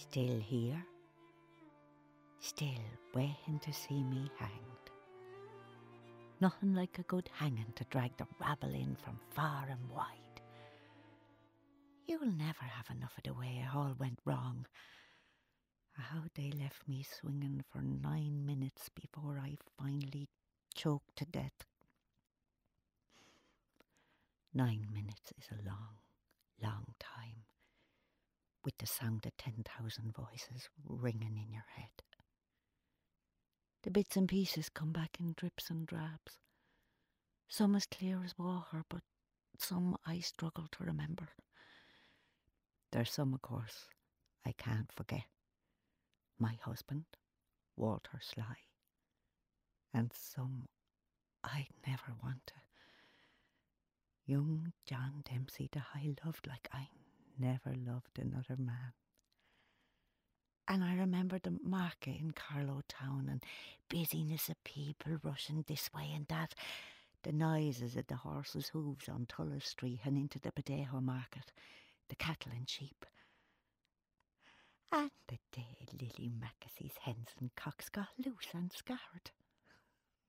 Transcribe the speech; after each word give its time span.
Still 0.00 0.40
here, 0.40 0.82
still 2.40 2.82
waiting 3.14 3.60
to 3.62 3.72
see 3.72 4.02
me 4.02 4.30
hanged. 4.38 4.90
Nothing 6.40 6.74
like 6.74 6.98
a 6.98 7.02
good 7.02 7.28
hanging 7.34 7.72
to 7.76 7.84
drag 7.84 8.16
the 8.16 8.26
rabble 8.40 8.74
in 8.74 8.96
from 8.96 9.20
far 9.30 9.66
and 9.70 9.90
wide. 9.90 10.40
You'll 12.06 12.32
never 12.32 12.64
have 12.64 12.88
enough 12.96 13.12
of 13.18 13.24
the 13.24 13.38
way 13.38 13.62
it 13.62 13.76
all 13.76 13.94
went 13.98 14.18
wrong. 14.24 14.66
How 15.92 16.22
they 16.34 16.50
left 16.50 16.88
me 16.88 17.04
swinging 17.04 17.62
for 17.70 17.82
nine 17.82 18.46
minutes 18.46 18.88
before 18.88 19.38
I 19.38 19.58
finally 19.78 20.28
choked 20.74 21.14
to 21.16 21.26
death. 21.26 21.66
Nine 24.54 24.88
minutes 24.92 25.32
is 25.38 25.50
a 25.52 25.68
long, 25.68 25.98
long 26.60 26.86
time, 26.98 27.44
with 28.64 28.76
the 28.78 28.86
sound 28.86 29.26
of 29.26 29.36
10,000 29.36 30.12
voices 30.14 30.68
ringing 30.84 31.36
in 31.36 31.52
your 31.52 31.66
head. 31.76 32.02
The 33.82 33.90
bits 33.90 34.16
and 34.16 34.28
pieces 34.28 34.68
come 34.68 34.92
back 34.92 35.16
in 35.18 35.34
drips 35.36 35.70
and 35.70 35.86
drabs. 35.86 36.38
Some 37.48 37.74
as 37.74 37.86
clear 37.86 38.22
as 38.24 38.38
water, 38.38 38.84
but 38.88 39.02
some 39.58 39.96
I 40.06 40.20
struggle 40.20 40.66
to 40.72 40.84
remember. 40.84 41.28
There's 42.92 43.10
some, 43.10 43.34
of 43.34 43.42
course, 43.42 43.86
I 44.44 44.52
can't 44.52 44.92
forget. 44.92 45.24
My 46.38 46.58
husband, 46.62 47.04
Walter 47.76 48.20
Sly, 48.20 48.56
and 49.92 50.12
some 50.12 50.68
I'd 51.44 51.68
never 51.86 52.14
want 52.22 52.46
to. 52.48 52.54
Young 54.26 54.72
John 54.86 55.22
Dempsey 55.24 55.68
that 55.72 55.86
I 55.94 56.14
loved 56.24 56.46
like 56.46 56.68
I 56.72 56.88
never 57.40 57.74
loved 57.74 58.18
another 58.18 58.56
man. 58.58 58.92
And 60.68 60.84
I 60.84 60.94
remember 60.94 61.38
the 61.38 61.58
market 61.64 62.16
in 62.20 62.32
Carlow 62.32 62.82
Town 62.88 63.28
and 63.28 63.42
busyness 63.88 64.48
of 64.48 64.62
people 64.62 65.18
rushing 65.22 65.64
this 65.66 65.90
way 65.92 66.12
and 66.14 66.26
that, 66.28 66.54
the 67.22 67.32
noises 67.32 67.96
of 67.96 68.06
the 68.06 68.16
horses' 68.16 68.68
hooves 68.68 69.08
on 69.08 69.26
Tullow 69.26 69.62
Street 69.62 70.00
and 70.04 70.16
into 70.16 70.38
the 70.38 70.52
potato 70.52 71.00
market, 71.00 71.52
the 72.08 72.14
cattle 72.16 72.52
and 72.56 72.68
sheep. 72.68 73.04
And 74.92 75.10
the 75.28 75.38
day 75.52 75.86
Lily 75.92 76.30
Mackesy's 76.30 76.96
hens 77.02 77.28
and 77.40 77.54
cocks 77.56 77.88
got 77.88 78.08
loose 78.24 78.48
and 78.54 78.72
scarred. 78.72 79.30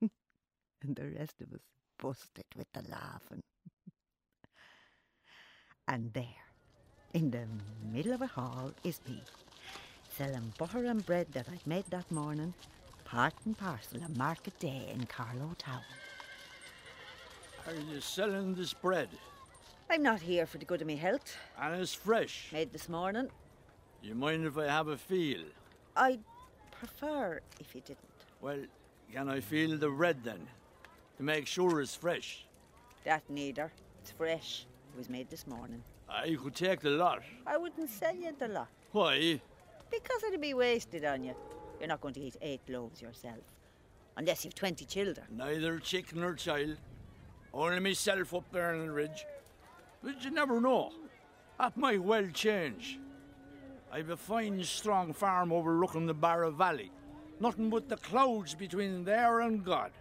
and 0.00 0.96
the 0.96 1.10
rest 1.18 1.40
of 1.40 1.52
us 1.52 1.60
busted 1.98 2.46
with 2.56 2.66
the 2.72 2.82
laughing. 2.88 3.42
and 5.88 6.12
there, 6.12 6.51
in 7.14 7.30
the 7.30 7.46
middle 7.92 8.12
of 8.12 8.22
a 8.22 8.26
hall, 8.26 8.72
is 8.84 9.00
me, 9.06 9.22
selling 10.16 10.52
butter 10.58 10.84
and 10.86 11.04
bread 11.04 11.26
that 11.32 11.46
I'd 11.52 11.66
made 11.66 11.84
that 11.90 12.10
morning, 12.10 12.54
part 13.04 13.34
and 13.44 13.56
parcel 13.56 14.02
of 14.02 14.16
market 14.16 14.58
day 14.58 14.90
in 14.92 15.04
Carlow 15.06 15.54
Town. 15.58 15.82
Are 17.66 17.74
you 17.74 18.00
selling 18.00 18.54
this 18.54 18.72
bread? 18.72 19.08
I'm 19.90 20.02
not 20.02 20.20
here 20.20 20.46
for 20.46 20.58
the 20.58 20.64
good 20.64 20.80
of 20.80 20.86
me 20.86 20.96
health. 20.96 21.36
And 21.60 21.80
it's 21.80 21.94
fresh. 21.94 22.48
Made 22.52 22.72
this 22.72 22.88
morning. 22.88 23.28
You 24.02 24.14
mind 24.14 24.46
if 24.46 24.56
I 24.56 24.66
have 24.66 24.88
a 24.88 24.96
feel? 24.96 25.42
I'd 25.94 26.20
prefer 26.70 27.40
if 27.60 27.74
you 27.74 27.82
didn't. 27.82 27.98
Well, 28.40 28.58
can 29.12 29.28
I 29.28 29.40
feel 29.40 29.76
the 29.76 29.90
bread 29.90 30.24
then? 30.24 30.48
To 31.18 31.22
make 31.22 31.46
sure 31.46 31.80
it's 31.82 31.94
fresh. 31.94 32.46
That 33.04 33.22
neither. 33.28 33.70
It's 34.00 34.10
fresh. 34.10 34.66
It 34.94 34.98
was 34.98 35.10
made 35.10 35.28
this 35.28 35.46
morning. 35.46 35.82
Uh, 36.12 36.22
I 36.24 36.36
could 36.36 36.54
take 36.54 36.80
the 36.80 36.90
lot. 36.90 37.22
I 37.46 37.56
wouldn't 37.56 37.90
sell 37.90 38.14
you 38.14 38.32
the 38.38 38.48
lot. 38.48 38.68
Why? 38.92 39.40
Because 39.90 40.22
it'd 40.24 40.40
be 40.40 40.54
wasted 40.54 41.04
on 41.04 41.24
you. 41.24 41.34
You're 41.78 41.88
not 41.88 42.00
going 42.00 42.14
to 42.14 42.20
eat 42.20 42.36
eight 42.40 42.60
loaves 42.68 43.00
yourself. 43.00 43.40
Unless 44.16 44.44
you've 44.44 44.54
20 44.54 44.84
children. 44.84 45.26
Neither 45.30 45.78
chicken 45.78 46.20
nor 46.20 46.34
child. 46.34 46.76
Only 47.54 47.80
myself 47.80 48.34
up 48.34 48.44
there 48.52 48.74
on 48.74 48.86
the 48.86 48.92
ridge. 48.92 49.26
But 50.02 50.24
you 50.24 50.30
never 50.30 50.60
know. 50.60 50.92
That 51.58 51.76
might 51.76 52.02
well 52.02 52.26
change. 52.32 52.98
I've 53.92 54.10
a 54.10 54.16
fine, 54.16 54.62
strong 54.64 55.12
farm 55.12 55.52
overlooking 55.52 56.06
the 56.06 56.14
Barra 56.14 56.50
Valley. 56.50 56.90
Nothing 57.40 57.70
but 57.70 57.88
the 57.88 57.96
clouds 57.96 58.54
between 58.54 59.04
there 59.04 59.40
and 59.40 59.64
God. 59.64 59.92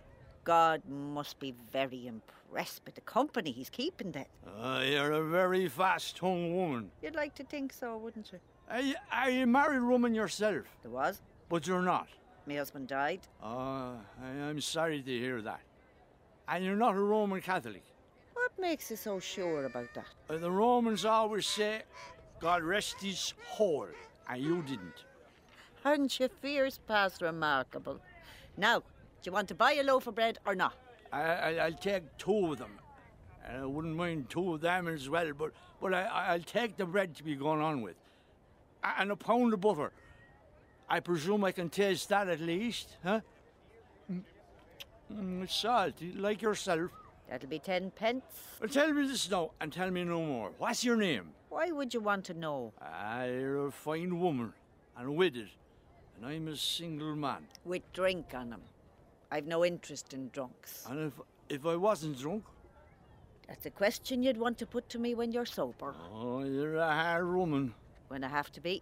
God 0.43 0.81
must 0.87 1.39
be 1.39 1.53
very 1.71 2.07
impressed 2.07 2.40
with 2.51 2.95
the 2.95 3.01
company 3.01 3.51
he's 3.51 3.69
keeping 3.69 4.11
then. 4.11 4.25
Uh, 4.45 4.83
you're 4.85 5.11
a 5.13 5.23
very 5.23 5.67
fast 5.67 6.17
tongue 6.17 6.55
woman. 6.55 6.91
You'd 7.01 7.15
like 7.15 7.33
to 7.35 7.43
think 7.43 7.73
so, 7.73 7.97
wouldn't 7.97 8.31
you? 8.31 8.39
Are 8.69 8.81
you, 8.81 8.95
are 9.11 9.29
you 9.29 9.43
a 9.43 9.47
married 9.47 9.83
woman 9.83 10.13
yourself? 10.13 10.65
There 10.81 10.91
was. 10.91 11.21
But 11.49 11.67
you're 11.67 11.81
not. 11.81 12.07
My 12.45 12.55
husband 12.55 12.87
died. 12.87 13.21
Uh, 13.43 13.93
I, 14.23 14.29
I'm 14.47 14.61
sorry 14.61 15.01
to 15.01 15.11
hear 15.11 15.41
that. 15.41 15.61
And 16.47 16.63
you're 16.63 16.75
not 16.75 16.95
a 16.95 16.99
Roman 16.99 17.41
Catholic. 17.41 17.83
What 18.33 18.51
makes 18.59 18.89
you 18.89 18.97
so 18.97 19.19
sure 19.19 19.65
about 19.65 19.93
that? 19.93 20.07
Uh, 20.29 20.37
the 20.37 20.51
Romans 20.51 21.05
always 21.05 21.45
say, 21.45 21.83
God 22.39 22.63
rest 22.63 23.01
his 23.01 23.33
soul, 23.55 23.87
and 24.29 24.41
you 24.41 24.61
didn't. 24.63 25.05
Aren't 25.85 26.19
you 26.19 26.27
fierce 26.41 26.79
past 26.87 27.21
remarkable? 27.21 27.99
Now, 28.57 28.79
do 28.79 28.83
you 29.23 29.31
want 29.31 29.47
to 29.49 29.55
buy 29.55 29.73
a 29.73 29.83
loaf 29.83 30.07
of 30.07 30.15
bread 30.15 30.39
or 30.45 30.55
not? 30.55 30.73
I, 31.11 31.21
I, 31.21 31.65
I'll 31.65 31.73
take 31.73 32.17
two 32.17 32.51
of 32.51 32.57
them. 32.57 32.71
And 33.45 33.63
I 33.63 33.65
wouldn't 33.65 33.95
mind 33.95 34.29
two 34.29 34.53
of 34.53 34.61
them 34.61 34.87
as 34.87 35.09
well, 35.09 35.31
but, 35.37 35.51
but 35.81 35.93
I, 35.93 36.03
I'll 36.03 36.39
take 36.39 36.77
the 36.77 36.85
bread 36.85 37.15
to 37.15 37.23
be 37.23 37.35
gone 37.35 37.59
on 37.59 37.81
with. 37.81 37.95
And 38.83 39.11
a 39.11 39.15
pound 39.15 39.53
of 39.53 39.61
butter. 39.61 39.91
I 40.89 40.99
presume 40.99 41.43
I 41.43 41.51
can 41.51 41.69
taste 41.69 42.09
that 42.09 42.27
at 42.27 42.39
least, 42.39 42.97
huh? 43.03 43.21
Mm, 44.11 44.21
mm, 45.13 45.43
it's 45.43 45.55
salty, 45.55 46.11
like 46.13 46.41
yourself. 46.41 46.91
That'll 47.29 47.47
be 47.47 47.59
ten 47.59 47.91
pence. 47.91 48.25
Well, 48.59 48.67
tell 48.67 48.91
me 48.91 49.07
this 49.07 49.29
now, 49.31 49.51
and 49.61 49.71
tell 49.71 49.89
me 49.89 50.03
no 50.03 50.25
more. 50.25 50.51
What's 50.57 50.83
your 50.83 50.97
name? 50.97 51.29
Why 51.47 51.71
would 51.71 51.93
you 51.93 52.01
want 52.01 52.25
to 52.25 52.33
know? 52.33 52.73
Ah, 52.81 53.23
you're 53.23 53.67
a 53.67 53.71
fine 53.71 54.19
woman, 54.19 54.51
and 54.97 55.15
with 55.15 55.37
it. 55.37 55.47
And 56.17 56.25
I'm 56.25 56.49
a 56.49 56.57
single 56.57 57.15
man. 57.15 57.47
With 57.63 57.83
drink 57.93 58.33
on 58.33 58.53
'em. 58.53 58.61
I've 59.31 59.47
no 59.47 59.63
interest 59.65 60.13
in 60.13 60.29
drunks. 60.29 60.85
And 60.89 61.07
if 61.07 61.13
if 61.49 61.65
I 61.65 61.75
wasn't 61.75 62.17
drunk, 62.19 62.43
That's 63.47 63.65
a 63.65 63.69
question 63.71 64.23
you'd 64.23 64.37
want 64.37 64.57
to 64.59 64.65
put 64.65 64.87
to 64.89 64.99
me 64.99 65.15
when 65.15 65.31
you're 65.31 65.45
sober. 65.45 65.93
oh, 66.13 66.43
you're 66.43 66.77
a 66.77 66.93
hard 66.93 67.27
woman. 67.33 67.73
When 68.07 68.23
I 68.23 68.29
have 68.29 68.51
to 68.53 68.61
be. 68.61 68.81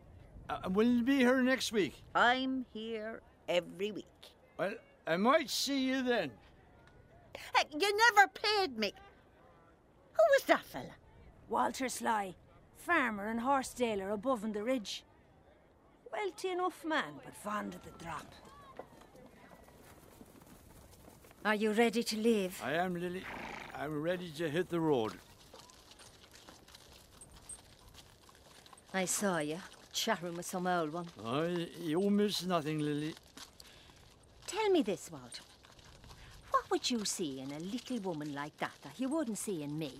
Uh, 0.49 0.69
will 0.69 0.87
you 0.87 1.03
be 1.03 1.17
here 1.17 1.41
next 1.43 1.71
week? 1.71 1.93
I'm 2.15 2.65
here 2.73 3.21
every 3.47 3.91
week. 3.91 4.19
Well, 4.57 4.73
I 5.07 5.17
might 5.17 5.49
see 5.49 5.79
you 5.89 6.03
then. 6.03 6.31
Hey, 7.55 7.65
you 7.71 7.89
never 8.05 8.27
paid 8.27 8.77
me. 8.77 8.93
Who 10.13 10.23
was 10.33 10.43
that 10.45 10.65
fella? 10.65 10.95
Walter 11.47 11.89
Sly, 11.89 12.35
farmer 12.75 13.27
and 13.27 13.39
horse 13.39 13.73
dealer 13.73 14.09
above 14.11 14.43
on 14.43 14.51
the 14.53 14.63
ridge. 14.63 15.03
Wealthy 16.11 16.49
enough 16.49 16.83
man, 16.85 17.13
but 17.23 17.35
fond 17.35 17.75
of 17.75 17.81
the 17.83 18.03
drop. 18.03 18.25
Are 21.45 21.55
you 21.55 21.71
ready 21.71 22.03
to 22.03 22.17
leave? 22.17 22.61
I 22.63 22.73
am, 22.73 22.99
Lily. 22.99 23.23
I'm 23.73 24.01
ready 24.01 24.29
to 24.31 24.49
hit 24.49 24.69
the 24.69 24.79
road. 24.79 25.13
I 28.93 29.05
saw 29.05 29.37
you 29.37 29.59
chatting 29.93 30.35
with 30.35 30.45
some 30.45 30.67
old 30.67 30.91
one. 30.91 31.07
I, 31.25 31.67
you 31.79 32.09
miss 32.09 32.45
nothing, 32.45 32.79
Lily. 32.79 33.15
Tell 34.47 34.69
me 34.69 34.81
this, 34.81 35.09
Walter. 35.11 35.43
What 36.51 36.69
would 36.71 36.91
you 36.91 37.05
see 37.05 37.39
in 37.39 37.51
a 37.53 37.59
little 37.59 37.99
woman 37.99 38.33
like 38.33 38.57
that 38.57 38.73
that 38.83 38.99
you 38.99 39.07
wouldn't 39.07 39.37
see 39.37 39.63
in 39.63 39.79
me? 39.79 39.93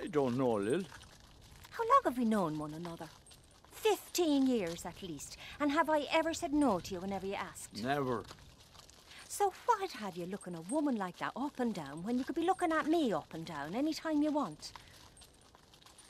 I 0.00 0.06
don't 0.06 0.38
know, 0.38 0.52
Lil. 0.54 0.82
How 1.70 1.82
long 1.82 2.00
have 2.04 2.18
we 2.18 2.24
known 2.24 2.56
one 2.56 2.74
another? 2.74 3.08
Fifteen 3.72 4.46
years 4.46 4.86
at 4.86 5.02
least. 5.02 5.36
And 5.58 5.72
have 5.72 5.90
I 5.90 6.06
ever 6.12 6.34
said 6.34 6.52
no 6.52 6.78
to 6.80 6.94
you 6.94 7.00
whenever 7.00 7.26
you 7.26 7.34
asked? 7.34 7.82
Never. 7.82 8.22
So 9.38 9.52
what 9.66 9.92
have 9.92 10.16
you 10.16 10.26
looking 10.26 10.56
a 10.56 10.60
woman 10.62 10.96
like 10.96 11.18
that 11.18 11.30
up 11.36 11.60
and 11.60 11.72
down 11.72 12.02
when 12.02 12.18
you 12.18 12.24
could 12.24 12.34
be 12.34 12.42
looking 12.44 12.72
at 12.72 12.88
me 12.88 13.12
up 13.12 13.32
and 13.32 13.46
down 13.46 13.72
any 13.72 13.94
time 13.94 14.20
you 14.20 14.32
want? 14.32 14.72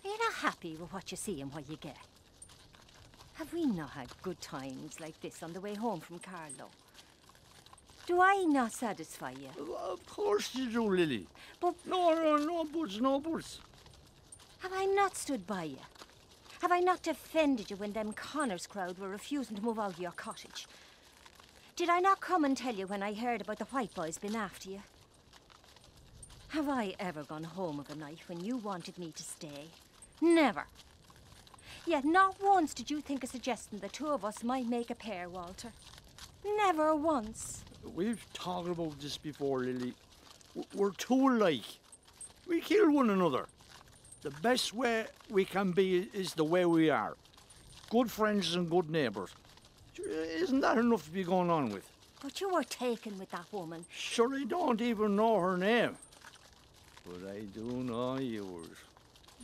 Are 0.02 0.08
you 0.08 0.18
not 0.18 0.32
happy 0.32 0.76
with 0.76 0.90
what 0.94 1.10
you 1.10 1.18
see 1.18 1.42
and 1.42 1.52
what 1.52 1.68
you 1.68 1.76
get? 1.76 1.98
Have 3.34 3.52
we 3.52 3.66
not 3.66 3.90
had 3.90 4.08
good 4.22 4.40
times 4.40 4.98
like 4.98 5.20
this 5.20 5.42
on 5.42 5.52
the 5.52 5.60
way 5.60 5.74
home 5.74 6.00
from 6.00 6.20
Carlow? 6.20 6.70
Do 8.06 8.22
I 8.22 8.46
not 8.48 8.72
satisfy 8.72 9.32
you? 9.32 9.50
Uh, 9.60 9.92
of 9.92 10.06
course 10.06 10.54
you 10.54 10.70
do, 10.70 10.84
Lily. 10.84 11.26
But 11.60 11.74
No, 11.84 12.14
no, 12.14 12.38
no 12.38 12.64
buts, 12.64 12.98
no 12.98 13.20
buts. 13.20 13.60
have 14.60 14.72
I 14.74 14.86
not 14.86 15.18
stood 15.18 15.46
by 15.46 15.64
you? 15.64 15.84
Have 16.62 16.72
I 16.72 16.80
not 16.80 17.02
defended 17.02 17.70
you 17.70 17.76
when 17.76 17.92
them 17.92 18.14
Connors 18.14 18.66
crowd 18.66 18.98
were 18.98 19.10
refusing 19.10 19.56
to 19.58 19.62
move 19.62 19.78
out 19.78 19.92
of 19.92 20.00
your 20.00 20.12
cottage? 20.12 20.66
Did 21.78 21.90
I 21.90 22.00
not 22.00 22.18
come 22.18 22.44
and 22.44 22.56
tell 22.56 22.74
you 22.74 22.88
when 22.88 23.04
I 23.04 23.14
heard 23.14 23.40
about 23.40 23.60
the 23.60 23.64
white 23.66 23.94
boys 23.94 24.18
been 24.18 24.34
after 24.34 24.68
you? 24.68 24.82
Have 26.48 26.68
I 26.68 26.96
ever 26.98 27.22
gone 27.22 27.44
home 27.44 27.78
of 27.78 27.88
a 27.88 27.94
night 27.94 28.18
when 28.26 28.40
you 28.40 28.56
wanted 28.56 28.98
me 28.98 29.12
to 29.12 29.22
stay? 29.22 29.68
Never. 30.20 30.64
Yet 31.86 32.04
not 32.04 32.34
once 32.42 32.74
did 32.74 32.90
you 32.90 33.00
think 33.00 33.22
of 33.22 33.30
suggesting 33.30 33.78
the 33.78 33.88
two 33.88 34.08
of 34.08 34.24
us 34.24 34.42
might 34.42 34.66
make 34.66 34.90
a 34.90 34.96
pair, 34.96 35.28
Walter. 35.28 35.68
Never 36.44 36.96
once. 36.96 37.62
We've 37.94 38.26
talked 38.32 38.70
about 38.70 38.98
this 38.98 39.16
before, 39.16 39.60
Lily. 39.60 39.94
We're 40.74 40.90
too 40.90 41.28
alike. 41.28 41.78
We 42.48 42.60
kill 42.60 42.90
one 42.90 43.10
another. 43.10 43.46
The 44.22 44.30
best 44.42 44.74
way 44.74 45.06
we 45.30 45.44
can 45.44 45.70
be 45.70 46.08
is 46.12 46.34
the 46.34 46.42
way 46.42 46.64
we 46.64 46.90
are. 46.90 47.16
Good 47.88 48.10
friends 48.10 48.56
and 48.56 48.68
good 48.68 48.90
neighbours. 48.90 49.30
Sure, 49.98 50.24
Isn't 50.24 50.60
that 50.60 50.78
enough 50.78 51.04
to 51.04 51.10
be 51.10 51.24
going 51.24 51.50
on 51.50 51.70
with? 51.70 51.88
But 52.22 52.40
you 52.40 52.48
were 52.52 52.64
taken 52.64 53.18
with 53.18 53.30
that 53.30 53.46
woman. 53.52 53.84
Sure, 53.90 54.34
I 54.34 54.44
don't 54.44 54.80
even 54.80 55.16
know 55.16 55.38
her 55.38 55.56
name. 55.56 55.96
But 57.06 57.30
I 57.30 57.40
do 57.54 57.62
know 57.62 58.18
yours. 58.18 58.66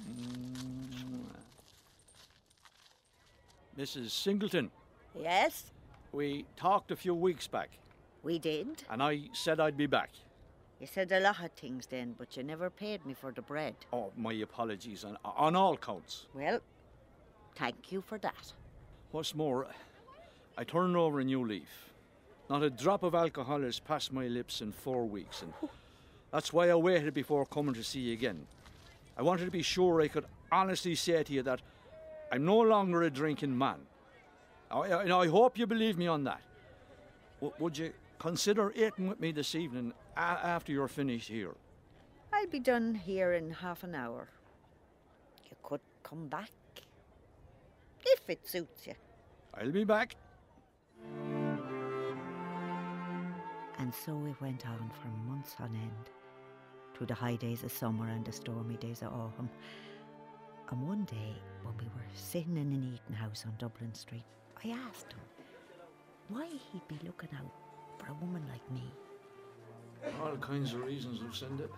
Mm. 0.00 1.24
Mrs. 3.78 4.10
Singleton, 4.10 4.70
Yes, 5.20 5.64
we 6.12 6.44
talked 6.56 6.90
a 6.90 6.96
few 6.96 7.14
weeks 7.14 7.46
back, 7.46 7.70
we 8.22 8.38
did. 8.38 8.82
and 8.90 9.02
I 9.02 9.22
said 9.32 9.58
I'd 9.60 9.76
be 9.76 9.86
back. 9.86 10.10
You 10.80 10.86
said 10.88 11.10
a 11.12 11.20
lot 11.20 11.42
of 11.42 11.52
things 11.52 11.86
then, 11.86 12.14
but 12.18 12.36
you 12.36 12.42
never 12.42 12.68
paid 12.70 13.06
me 13.06 13.14
for 13.14 13.32
the 13.32 13.42
bread. 13.42 13.74
Oh, 13.92 14.12
my 14.16 14.32
apologies 14.34 15.04
on, 15.04 15.16
on 15.24 15.56
all 15.56 15.76
counts. 15.76 16.26
Well, 16.34 16.60
thank 17.56 17.90
you 17.92 18.00
for 18.02 18.18
that. 18.18 18.52
What's 19.12 19.34
more, 19.34 19.66
I 20.56 20.64
turned 20.64 20.96
over 20.96 21.20
a 21.20 21.24
new 21.24 21.44
leaf. 21.46 21.90
Not 22.48 22.62
a 22.62 22.70
drop 22.70 23.02
of 23.02 23.14
alcohol 23.14 23.62
has 23.62 23.80
passed 23.80 24.12
my 24.12 24.26
lips 24.28 24.60
in 24.60 24.70
four 24.72 25.04
weeks, 25.06 25.42
and 25.42 25.52
that's 26.30 26.52
why 26.52 26.68
I 26.70 26.74
waited 26.74 27.14
before 27.14 27.46
coming 27.46 27.74
to 27.74 27.82
see 27.82 28.00
you 28.00 28.12
again. 28.12 28.46
I 29.16 29.22
wanted 29.22 29.46
to 29.46 29.50
be 29.50 29.62
sure 29.62 30.00
I 30.00 30.08
could 30.08 30.26
honestly 30.52 30.94
say 30.94 31.22
to 31.22 31.32
you 31.32 31.42
that 31.42 31.60
I'm 32.30 32.44
no 32.44 32.58
longer 32.58 33.02
a 33.02 33.10
drinking 33.10 33.56
man. 33.56 33.78
I, 34.70 34.78
I, 34.78 35.20
I 35.22 35.26
hope 35.28 35.58
you 35.58 35.66
believe 35.66 35.96
me 35.96 36.06
on 36.06 36.24
that. 36.24 36.40
W- 37.40 37.54
would 37.58 37.78
you 37.78 37.92
consider 38.18 38.72
eating 38.76 39.08
with 39.08 39.20
me 39.20 39.32
this 39.32 39.54
evening 39.54 39.92
a- 40.16 40.20
after 40.20 40.72
you're 40.72 40.88
finished 40.88 41.28
here? 41.28 41.54
I'll 42.32 42.46
be 42.48 42.58
done 42.60 42.94
here 42.94 43.32
in 43.34 43.50
half 43.52 43.84
an 43.84 43.94
hour. 43.94 44.28
You 45.48 45.56
could 45.62 45.80
come 46.02 46.26
back. 46.28 46.50
If 48.04 48.28
it 48.28 48.46
suits 48.46 48.86
you. 48.86 48.94
I'll 49.54 49.70
be 49.70 49.84
back. 49.84 50.16
And 53.78 53.92
so 53.92 54.12
it 54.26 54.40
went 54.40 54.66
on 54.66 54.90
for 55.00 55.08
months 55.28 55.56
on 55.60 55.68
end, 55.74 56.10
through 56.94 57.06
the 57.08 57.14
high 57.14 57.36
days 57.36 57.64
of 57.64 57.72
summer 57.72 58.08
and 58.08 58.24
the 58.24 58.32
stormy 58.32 58.76
days 58.76 59.02
of 59.02 59.08
autumn. 59.08 59.50
And 60.70 60.88
one 60.88 61.04
day, 61.04 61.34
when 61.62 61.76
we 61.76 61.84
were 61.84 62.06
sitting 62.14 62.56
in 62.56 62.72
an 62.72 62.94
eating 62.94 63.16
house 63.16 63.44
on 63.46 63.54
Dublin 63.58 63.92
Street, 63.94 64.24
I 64.64 64.70
asked 64.70 65.12
him 65.12 65.20
why 66.28 66.46
he'd 66.46 66.88
be 66.88 66.98
looking 67.04 67.28
out 67.36 67.52
for 67.98 68.10
a 68.10 68.14
woman 68.14 68.42
like 68.50 68.70
me. 68.72 68.82
All 70.22 70.36
kinds 70.36 70.72
of 70.72 70.84
reasons, 70.84 71.20
Lucinda. 71.20 71.68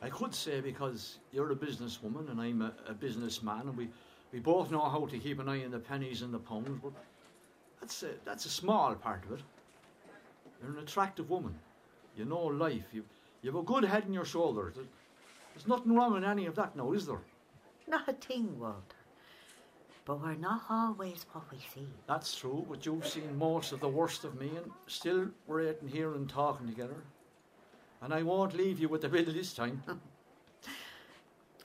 I 0.00 0.08
could 0.08 0.34
say 0.34 0.60
because 0.60 1.18
you're 1.30 1.52
a 1.52 1.56
businesswoman 1.56 2.30
and 2.30 2.40
I'm 2.40 2.62
a, 2.62 2.72
a 2.88 2.94
businessman, 2.94 3.68
and 3.68 3.76
we, 3.76 3.88
we 4.32 4.40
both 4.40 4.70
know 4.70 4.80
how 4.88 5.06
to 5.06 5.18
keep 5.18 5.38
an 5.38 5.48
eye 5.48 5.64
on 5.64 5.70
the 5.70 5.78
pennies 5.78 6.22
and 6.22 6.34
the 6.34 6.40
pounds, 6.40 6.80
but 6.82 6.92
that's 7.82 8.04
a, 8.04 8.10
that's 8.24 8.46
a 8.46 8.48
small 8.48 8.94
part 8.94 9.24
of 9.24 9.32
it. 9.32 9.40
You're 10.62 10.70
an 10.70 10.78
attractive 10.78 11.28
woman. 11.28 11.58
You 12.16 12.24
know 12.24 12.44
life. 12.44 12.84
You, 12.92 13.04
you 13.42 13.50
have 13.50 13.60
a 13.60 13.64
good 13.64 13.82
head 13.82 14.04
on 14.04 14.12
your 14.12 14.24
shoulders. 14.24 14.76
There's 14.76 15.66
nothing 15.66 15.92
wrong 15.92 16.12
with 16.12 16.22
any 16.22 16.46
of 16.46 16.54
that 16.54 16.76
now, 16.76 16.92
is 16.92 17.06
there? 17.06 17.22
Not 17.88 18.08
a 18.08 18.12
thing, 18.12 18.56
Walter. 18.60 18.76
But 20.04 20.22
we're 20.22 20.36
not 20.36 20.62
always 20.70 21.26
what 21.32 21.50
we 21.50 21.58
see. 21.74 21.88
That's 22.06 22.36
true, 22.36 22.64
but 22.70 22.86
you've 22.86 23.06
seen 23.06 23.36
most 23.36 23.72
of 23.72 23.80
the 23.80 23.88
worst 23.88 24.22
of 24.22 24.40
me, 24.40 24.50
and 24.56 24.70
still 24.86 25.26
we're 25.48 25.68
eating 25.68 25.88
here 25.88 26.14
and 26.14 26.28
talking 26.28 26.68
together. 26.68 27.02
And 28.00 28.14
I 28.14 28.22
won't 28.22 28.54
leave 28.56 28.78
you 28.78 28.88
with 28.88 29.02
the 29.02 29.08
bill 29.08 29.24
this 29.24 29.52
time. 29.52 29.82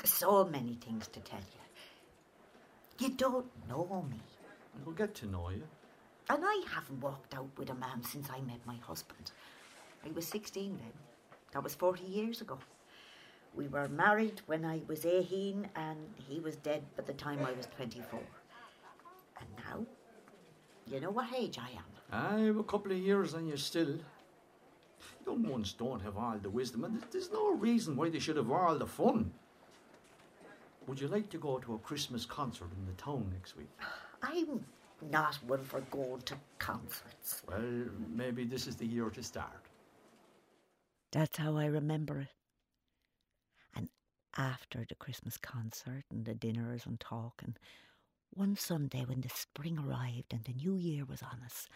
So 0.04 0.46
many 0.46 0.76
things 0.76 1.08
to 1.08 1.20
tell 1.20 1.40
you. 1.40 3.06
You 3.08 3.16
don't 3.16 3.48
know 3.68 4.06
me. 4.10 4.20
We'll 4.86 4.96
get 4.96 5.16
to 5.16 5.26
know 5.26 5.50
you. 5.50 5.64
And 6.30 6.44
I 6.46 6.64
haven't 6.74 7.00
walked 7.02 7.34
out 7.36 7.50
with 7.58 7.70
a 7.70 7.76
man 7.76 8.04
since 8.04 8.30
I 8.30 8.42
met 8.42 8.66
my 8.66 8.76
husband. 8.76 9.32
I 10.06 10.12
was 10.12 10.28
16 10.28 10.78
then. 10.78 10.92
That 11.54 11.64
was 11.64 11.74
40 11.76 12.04
years 12.04 12.42
ago. 12.42 12.60
We 13.56 13.68
were 13.68 13.88
married 13.88 14.42
when 14.46 14.66
I 14.66 14.82
was 14.88 15.06
18 15.06 15.70
and 15.76 15.98
he 16.28 16.40
was 16.40 16.58
dead 16.58 16.84
by 16.96 17.04
the 17.04 17.14
time 17.14 17.40
I 17.46 17.54
was 17.54 17.68
24. 17.78 18.20
And 19.40 19.48
now, 19.66 19.86
you 20.86 21.00
know 21.00 21.12
what 21.12 21.34
age 21.34 21.58
I 21.58 21.70
am. 21.72 21.86
I 22.12 22.40
have 22.46 22.58
a 22.58 22.64
couple 22.64 22.92
of 22.92 22.98
years 22.98 23.34
and 23.34 23.48
you're 23.48 23.58
still. 23.58 23.98
Young 25.26 25.44
ones 25.44 25.74
don't 25.74 26.02
have 26.02 26.18
all 26.18 26.38
the 26.38 26.50
wisdom, 26.50 26.86
and 26.86 26.96
there's- 26.96 27.12
there's 27.12 27.32
no 27.32 27.52
reason 27.52 27.96
why 27.98 28.10
they 28.10 28.20
should 28.20 28.38
have 28.38 28.50
all 28.50 28.78
the 28.78 28.88
fun. 28.88 29.34
Would 30.88 31.02
you 31.02 31.10
like 31.10 31.30
to 31.32 31.38
go 31.38 31.60
to 31.60 31.74
a 31.74 31.80
Christmas 31.80 32.26
concert 32.26 32.72
in 32.72 32.86
the 32.86 32.94
town 32.94 33.30
next 33.34 33.58
week? 33.58 33.70
I'm 34.22 34.66
not 35.02 35.36
one 35.48 35.64
for 35.64 35.82
going 35.92 36.22
to 36.22 36.36
concerts. 36.60 37.44
Well, 37.48 37.86
maybe 38.14 38.46
this 38.46 38.68
is 38.68 38.76
the 38.76 38.86
year 38.86 39.10
to 39.10 39.24
start. 39.24 39.66
That's 41.12 41.38
how 41.38 41.58
I 41.58 41.66
remember 41.66 42.20
it. 42.20 42.34
And 43.76 43.90
after 44.38 44.86
the 44.88 44.96
Christmas 44.96 45.38
concert 45.38 46.04
and 46.12 46.26
the 46.26 46.36
dinners 46.36 46.86
and 46.86 47.00
talk, 47.00 47.42
and 47.44 47.58
one 48.32 48.56
Sunday 48.56 49.06
when 49.06 49.22
the 49.22 49.30
spring 49.30 49.80
arrived 49.80 50.34
and 50.34 50.44
the 50.44 50.54
new 50.54 50.76
year 50.76 51.06
was 51.06 51.22
on 51.22 51.42
us, 51.46 51.68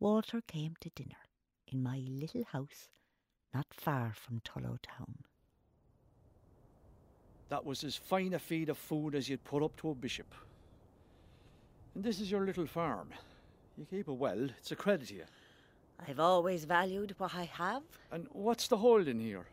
Walter 0.00 0.40
came 0.46 0.74
to 0.80 0.90
dinner 0.90 1.28
in 1.66 1.82
my 1.82 2.02
little 2.06 2.44
house 2.44 2.88
not 3.52 3.66
far 3.72 4.12
from 4.14 4.40
Tullow 4.40 4.78
Town. 4.82 5.18
That 7.48 7.64
was 7.64 7.84
as 7.84 7.94
fine 7.94 8.34
a 8.34 8.38
feed 8.38 8.68
of 8.68 8.78
food 8.78 9.14
as 9.14 9.28
you'd 9.28 9.44
put 9.44 9.62
up 9.62 9.76
to 9.76 9.90
a 9.90 9.94
bishop. 9.94 10.34
And 11.94 12.02
this 12.02 12.20
is 12.20 12.30
your 12.30 12.44
little 12.44 12.66
farm. 12.66 13.08
You 13.76 13.86
keep 13.88 14.08
it 14.08 14.12
well, 14.12 14.48
it's 14.58 14.72
a 14.72 14.76
credit 14.76 15.08
to 15.08 15.14
you. 15.14 15.24
I've 16.06 16.20
always 16.20 16.64
valued 16.64 17.14
what 17.18 17.34
I 17.34 17.44
have. 17.44 17.82
And 18.10 18.26
what's 18.32 18.68
the 18.68 18.76
hold 18.76 19.08
in 19.08 19.20
here? 19.20 19.46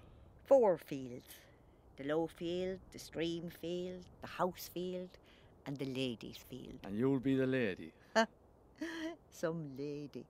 Four 0.45 0.77
fields 0.77 1.36
the 1.98 2.07
low 2.07 2.25
field, 2.25 2.79
the 2.91 3.00
stream 3.00 3.51
field, 3.62 4.03
the 4.21 4.27
house 4.27 4.69
field, 4.74 5.10
and 5.67 5.77
the 5.77 5.86
ladies' 5.86 6.38
field. 6.50 6.79
And 6.83 6.98
you'll 6.98 7.19
be 7.19 7.36
the 7.36 7.45
lady. 7.45 7.91
Some 9.29 9.71
lady. 9.77 10.25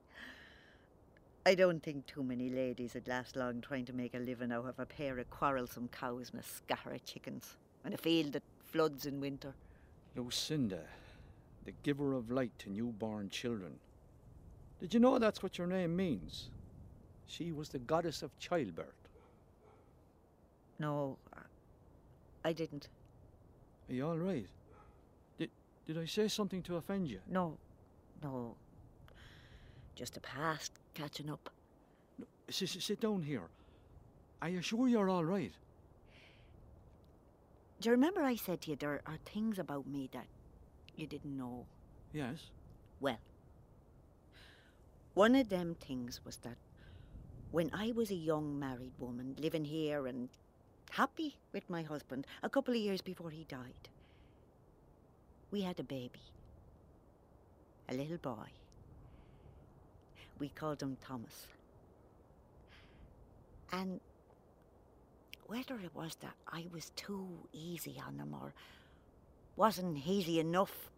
I 1.45 1.55
don't 1.55 1.81
think 1.81 2.05
too 2.05 2.23
many 2.23 2.49
ladies 2.49 2.93
would 2.93 3.07
last 3.07 3.35
long 3.35 3.61
trying 3.61 3.85
to 3.85 3.93
make 3.93 4.13
a 4.13 4.19
living 4.19 4.51
out 4.51 4.67
of 4.67 4.79
a 4.79 4.85
pair 4.85 5.17
of 5.17 5.29
quarrelsome 5.29 5.87
cows 5.89 6.31
and 6.31 6.41
a 6.41 6.43
scatter 6.43 6.91
of 6.91 7.05
chickens, 7.05 7.55
and 7.85 7.93
a 7.93 7.97
field 7.97 8.33
that 8.33 8.43
floods 8.71 9.05
in 9.05 9.21
winter. 9.21 9.53
Lucinda, 10.15 10.81
the 11.65 11.73
giver 11.83 12.13
of 12.13 12.31
light 12.31 12.51
to 12.59 12.69
newborn 12.69 13.29
children. 13.29 13.73
Did 14.79 14.93
you 14.93 14.99
know 14.99 15.19
that's 15.19 15.43
what 15.43 15.57
your 15.57 15.67
name 15.67 15.95
means? 15.95 16.49
She 17.27 17.51
was 17.51 17.69
the 17.69 17.79
goddess 17.79 18.23
of 18.23 18.37
childbirth. 18.39 19.07
No, 20.79 21.17
I 22.43 22.53
didn't. 22.53 22.89
Are 23.89 23.93
you 23.93 24.07
all 24.07 24.17
right? 24.17 24.47
Did, 25.37 25.49
did 25.85 25.97
I 25.97 26.05
say 26.05 26.27
something 26.27 26.63
to 26.63 26.77
offend 26.77 27.07
you? 27.07 27.19
No, 27.29 27.57
no. 28.23 28.55
Just 29.95 30.17
a 30.17 30.19
past 30.19 30.71
catching 30.93 31.29
up. 31.29 31.49
Sit, 32.49 32.69
sit- 32.69 32.81
sit 32.81 32.99
down 32.99 33.21
here. 33.21 33.47
Are 34.41 34.49
you 34.49 34.61
sure 34.61 34.87
you're 34.87 35.09
all 35.09 35.23
right? 35.23 35.51
Do 37.79 37.89
you 37.89 37.91
remember 37.91 38.21
I 38.21 38.35
said 38.35 38.61
to 38.61 38.71
you 38.71 38.75
there 38.75 39.01
are 39.05 39.17
things 39.25 39.59
about 39.59 39.87
me 39.87 40.09
that 40.13 40.25
you 41.01 41.07
didn't 41.07 41.37
know? 41.37 41.65
Yes. 42.13 42.37
Well, 42.99 43.17
one 45.13 45.35
of 45.35 45.49
them 45.49 45.75
things 45.75 46.21
was 46.23 46.37
that 46.37 46.57
when 47.51 47.69
I 47.73 47.91
was 47.91 48.11
a 48.11 48.15
young 48.15 48.59
married 48.59 48.93
woman 48.99 49.35
living 49.37 49.65
here 49.65 50.07
and 50.07 50.29
happy 50.91 51.35
with 51.51 51.69
my 51.69 51.81
husband 51.81 52.27
a 52.43 52.49
couple 52.49 52.73
of 52.73 52.79
years 52.79 53.01
before 53.01 53.31
he 53.31 53.45
died, 53.45 53.89
we 55.49 55.61
had 55.61 55.79
a 55.79 55.83
baby, 55.83 56.21
a 57.89 57.93
little 57.93 58.17
boy. 58.17 58.47
We 60.39 60.49
called 60.49 60.81
him 60.81 60.97
Thomas. 61.05 61.47
And 63.73 63.99
whether 65.47 65.75
it 65.75 65.93
was 65.93 66.15
that 66.21 66.35
I 66.47 66.65
was 66.71 66.91
too 66.95 67.27
easy 67.51 68.01
on 68.05 68.17
him 68.17 68.33
or 68.33 68.53
wasn't 69.55 69.97
easy 70.07 70.39
enough 70.39 70.90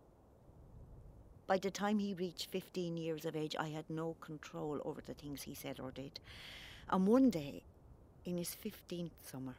by 1.54 1.60
the 1.60 1.70
time 1.70 2.00
he 2.00 2.16
reached 2.16 2.50
15 2.50 2.98
years 2.98 3.26
of 3.26 3.36
age, 3.36 3.56
I 3.60 3.68
had 3.68 3.88
no 3.88 4.16
control 4.22 4.82
over 4.84 5.02
the 5.06 5.14
things 5.14 5.44
he 5.44 5.54
said 5.54 5.80
or 5.80 5.92
did. 5.92 6.20
And 6.90 7.06
one 7.06 7.30
day, 7.30 7.62
in 8.26 8.38
his 8.38 8.58
15th 8.66 9.12
summer, 9.22 9.54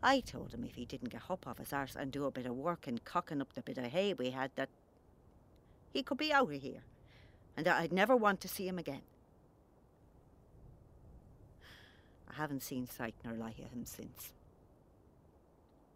I 0.00 0.20
told 0.20 0.54
him 0.54 0.62
if 0.62 0.76
he 0.76 0.84
didn't 0.84 1.08
get 1.08 1.28
up 1.28 1.44
off 1.44 1.58
his 1.58 1.72
arse 1.72 1.96
and 1.96 2.12
do 2.12 2.24
a 2.24 2.30
bit 2.30 2.46
of 2.46 2.54
work 2.54 2.86
and 2.86 3.04
cocking 3.04 3.40
up 3.40 3.52
the 3.54 3.62
bit 3.62 3.78
of 3.78 3.86
hay 3.86 4.14
we 4.14 4.30
had, 4.30 4.52
that 4.54 4.68
he 5.92 6.04
could 6.04 6.18
be 6.18 6.32
out 6.32 6.54
of 6.54 6.62
here, 6.62 6.84
and 7.56 7.66
that 7.66 7.80
I'd 7.80 7.92
never 7.92 8.14
want 8.14 8.40
to 8.42 8.48
see 8.48 8.68
him 8.68 8.78
again. 8.78 9.02
I 12.30 12.34
haven't 12.34 12.62
seen 12.62 12.86
sight 12.86 13.16
nor 13.24 13.34
light 13.34 13.58
of 13.58 13.72
him 13.72 13.84
since. 13.84 14.34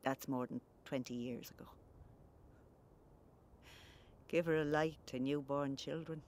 That's 0.02 0.26
more 0.26 0.48
than 0.48 0.60
20 0.84 1.14
years 1.14 1.48
ago. 1.50 1.66
Give 4.28 4.46
her 4.46 4.56
a 4.56 4.64
light 4.64 4.96
to 5.06 5.18
newborn 5.18 5.76
children. 5.76 6.22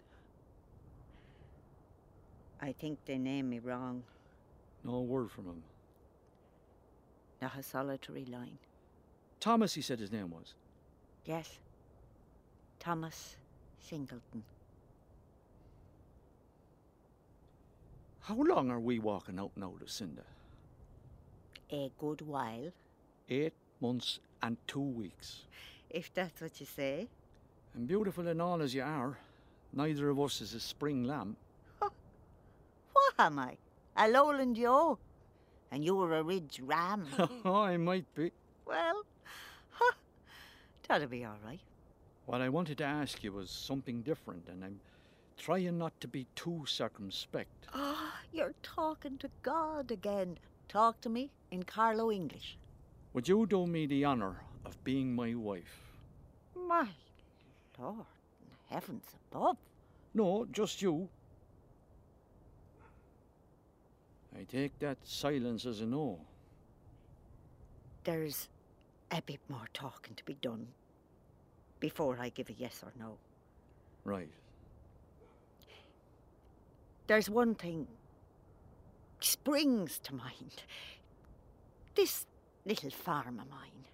I 2.60 2.72
think 2.72 2.98
they 3.04 3.18
named 3.18 3.50
me 3.50 3.58
wrong. 3.58 4.02
No 4.84 5.00
word 5.00 5.30
from 5.30 5.46
him. 5.46 5.62
Not 7.42 7.56
a 7.58 7.62
solitary 7.62 8.24
line. 8.24 8.58
Thomas, 9.40 9.74
he 9.74 9.82
said 9.82 9.98
his 9.98 10.12
name 10.12 10.30
was. 10.30 10.54
Yes. 11.24 11.58
Thomas 12.78 13.36
Singleton. 13.80 14.42
How 18.20 18.34
long 18.36 18.70
are 18.70 18.80
we 18.80 18.98
walking 18.98 19.38
out 19.38 19.52
now, 19.56 19.72
Lucinda? 19.80 20.22
A 21.70 21.90
good 21.98 22.20
while, 22.22 22.70
Eight 23.28 23.54
months 23.80 24.20
and 24.42 24.56
two 24.66 24.80
weeks. 24.80 25.46
if 25.90 26.12
that's 26.14 26.40
what 26.40 26.58
you 26.60 26.66
say. 26.66 27.08
And 27.76 27.86
beautiful 27.86 28.26
and 28.26 28.40
all 28.40 28.62
as 28.62 28.74
you 28.74 28.82
are, 28.82 29.18
neither 29.74 30.08
of 30.08 30.18
us 30.18 30.40
is 30.40 30.54
a 30.54 30.60
spring 30.60 31.04
lamb. 31.04 31.36
What 31.78 33.14
am 33.18 33.38
I? 33.38 33.58
A 33.98 34.08
lowland 34.08 34.56
Joe? 34.56 34.98
And 35.70 35.84
you 35.84 35.94
were 35.94 36.16
a 36.16 36.22
ridge 36.22 36.58
ram? 36.64 37.06
I 37.44 37.76
might 37.76 38.06
be. 38.14 38.32
well, 38.64 39.02
huh, 39.72 39.92
that'll 40.88 41.08
be 41.08 41.26
all 41.26 41.36
right. 41.44 41.60
What 42.24 42.40
I 42.40 42.48
wanted 42.48 42.78
to 42.78 42.84
ask 42.84 43.22
you 43.22 43.32
was 43.32 43.50
something 43.50 44.00
different, 44.00 44.48
and 44.48 44.64
I'm 44.64 44.80
trying 45.36 45.76
not 45.76 45.92
to 46.00 46.08
be 46.08 46.26
too 46.34 46.64
circumspect. 46.66 47.66
Ah, 47.74 48.14
you're 48.32 48.54
talking 48.62 49.18
to 49.18 49.28
God 49.42 49.90
again. 49.90 50.38
Talk 50.68 51.02
to 51.02 51.10
me 51.10 51.30
in 51.50 51.62
Carlow 51.62 52.10
English. 52.10 52.56
Would 53.12 53.28
you 53.28 53.44
do 53.46 53.66
me 53.66 53.84
the 53.84 54.06
honour 54.06 54.36
of 54.64 54.82
being 54.82 55.14
my 55.14 55.34
wife? 55.34 55.82
My 56.54 56.88
Lord, 57.78 58.06
heavens 58.70 59.04
above. 59.30 59.56
No, 60.14 60.46
just 60.50 60.80
you. 60.80 61.08
I 64.38 64.44
take 64.44 64.78
that 64.80 64.98
silence 65.02 65.66
as 65.66 65.80
a 65.80 65.86
no. 65.86 66.18
There's 68.04 68.48
a 69.10 69.22
bit 69.22 69.40
more 69.48 69.66
talking 69.72 70.14
to 70.14 70.24
be 70.24 70.36
done 70.40 70.66
before 71.80 72.18
I 72.20 72.28
give 72.30 72.48
a 72.50 72.54
yes 72.54 72.82
or 72.82 72.92
no. 72.98 73.16
Right. 74.04 74.30
There's 77.06 77.30
one 77.30 77.54
thing 77.54 77.86
springs 79.20 79.98
to 80.04 80.14
mind. 80.14 80.62
This 81.94 82.26
little 82.64 82.90
farm 82.90 83.40
of 83.40 83.48
mine. 83.48 83.86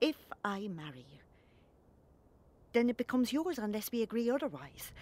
If 0.00 0.16
I 0.44 0.68
marry 0.68 1.04
you, 1.12 1.25
then 2.76 2.90
it 2.90 2.98
becomes 2.98 3.32
yours 3.32 3.58
unless 3.58 3.90
we 3.90 4.02
agree 4.02 4.28
otherwise. 4.28 4.92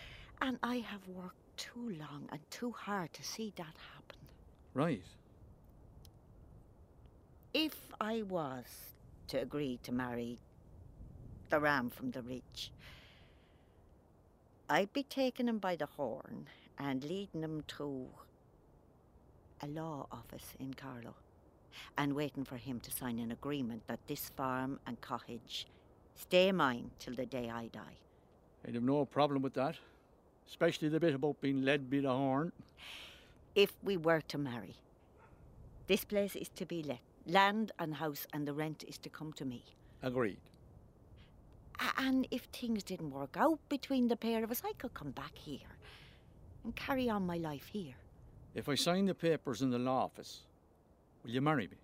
And 0.41 0.59
I 0.63 0.77
have 0.77 1.09
worked 1.09 1.57
too 1.57 1.97
long 1.99 2.29
and 2.31 2.39
too 2.49 2.71
hard 2.71 3.13
to 3.15 3.25
see 3.25 3.53
that 3.57 3.75
happen. 3.93 4.21
Right. 4.75 5.03
If 7.53 7.75
I 8.01 8.23
was 8.23 8.65
to 9.29 9.39
agree 9.39 9.81
to 9.83 9.93
marry 9.93 10.39
the 11.51 11.59
ram 11.59 11.91
from 11.91 12.13
the 12.13 12.23
ridge, 12.23 12.71
I'd 14.71 14.93
be 14.93 15.03
taking 15.03 15.49
him 15.49 15.59
by 15.59 15.75
the 15.75 15.87
horn 15.87 16.47
and 16.79 17.03
leading 17.03 17.43
him 17.43 17.65
to 17.79 18.07
a 19.63 19.67
law 19.67 20.07
office 20.13 20.55
in 20.61 20.75
Carlow 20.75 21.15
and 21.99 22.13
waiting 22.13 22.45
for 22.45 22.57
him 22.57 22.79
to 22.81 22.93
sign 22.93 23.19
an 23.19 23.33
agreement 23.33 23.83
that 23.89 24.07
this 24.07 24.31
farm 24.37 24.79
and 24.87 25.01
cottage 25.01 25.67
stay 26.15 26.53
mine 26.53 26.91
till 26.99 27.15
the 27.15 27.27
day 27.27 27.51
I 27.51 27.69
die. 27.69 27.99
I'd 28.67 28.75
have 28.75 28.83
no 28.83 29.05
problem 29.05 29.43
with 29.43 29.55
that. 29.55 29.77
Especially 30.49 30.89
the 30.89 31.01
bit 31.01 31.15
about 31.15 31.41
being 31.41 31.63
led 31.63 31.91
by 31.91 32.01
the 32.01 32.11
horn. 32.11 32.53
If 33.55 33.73
we 33.83 33.97
were 33.97 34.21
to 34.23 34.39
marry, 34.39 34.77
this 35.87 36.05
place 36.05 36.37
is 36.37 36.49
to 36.51 36.67
be 36.67 36.83
let, 36.83 37.01
land 37.27 37.73
and 37.79 37.95
house, 37.95 38.27
and 38.33 38.47
the 38.47 38.53
rent 38.53 38.85
is 38.87 38.99
to 38.99 39.09
come 39.09 39.33
to 39.35 39.45
me. 39.45 39.65
Agreed. 40.03 40.39
And 41.97 42.27
if 42.31 42.43
things 42.45 42.83
didn't 42.83 43.11
work 43.11 43.37
out 43.39 43.59
between 43.69 44.09
the 44.09 44.17
pair 44.17 44.45
of 44.45 44.51
us, 44.51 44.63
I 44.65 44.73
could 44.75 44.95
come 44.95 45.11
back 45.11 45.35
here 45.35 45.79
and 46.63 46.75
carry 46.77 47.09
on 47.09 47.27
my 47.27 47.37
life 47.37 47.69
here. 47.73 47.95
If 48.55 48.69
I 48.69 48.75
sign 48.75 49.07
the 49.07 49.15
papers 49.15 49.63
in 49.63 49.71
the 49.71 49.79
law 49.79 50.05
office, 50.05 50.43
will 51.23 51.33
you 51.33 51.41
marry 51.41 51.67
me? 51.67 51.77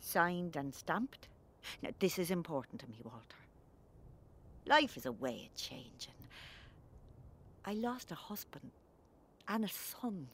Signed 0.00 0.56
and 0.56 0.74
stamped. 0.74 1.28
Now, 1.82 1.90
this 1.98 2.18
is 2.18 2.30
important 2.30 2.80
to 2.80 2.88
me, 2.88 2.96
Walter. 3.04 3.36
Life 4.66 4.96
is 4.96 5.06
a 5.06 5.12
way 5.12 5.48
of 5.50 5.56
changing. 5.56 6.14
I 7.64 7.72
lost 7.74 8.10
a 8.10 8.14
husband 8.14 8.70
and 9.48 9.64
a 9.64 9.68
son. 9.68 10.28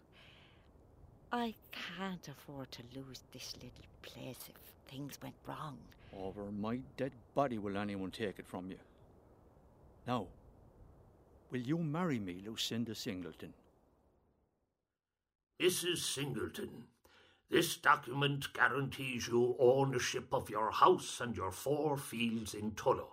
I 1.32 1.54
can't 1.72 2.28
afford 2.28 2.70
to 2.72 2.82
lose 2.94 3.22
this 3.32 3.54
little 3.56 3.86
place 4.02 4.48
if 4.48 4.90
things 4.90 5.18
went 5.22 5.34
wrong. 5.46 5.78
Over 6.16 6.44
my 6.52 6.78
dead 6.96 7.12
body 7.34 7.58
will 7.58 7.76
anyone 7.76 8.10
take 8.10 8.38
it 8.38 8.46
from 8.46 8.70
you. 8.70 8.78
Now, 10.06 10.26
will 11.50 11.60
you 11.60 11.78
marry 11.78 12.18
me, 12.18 12.42
Lucinda 12.46 12.94
Singleton? 12.94 13.52
Mrs. 15.60 15.98
Singleton, 15.98 16.84
this 17.50 17.76
document 17.76 18.52
guarantees 18.52 19.28
you 19.28 19.56
ownership 19.58 20.32
of 20.32 20.50
your 20.50 20.70
house 20.70 21.20
and 21.20 21.36
your 21.36 21.52
four 21.52 21.96
fields 21.96 22.54
in 22.54 22.72
Tullow. 22.72 23.12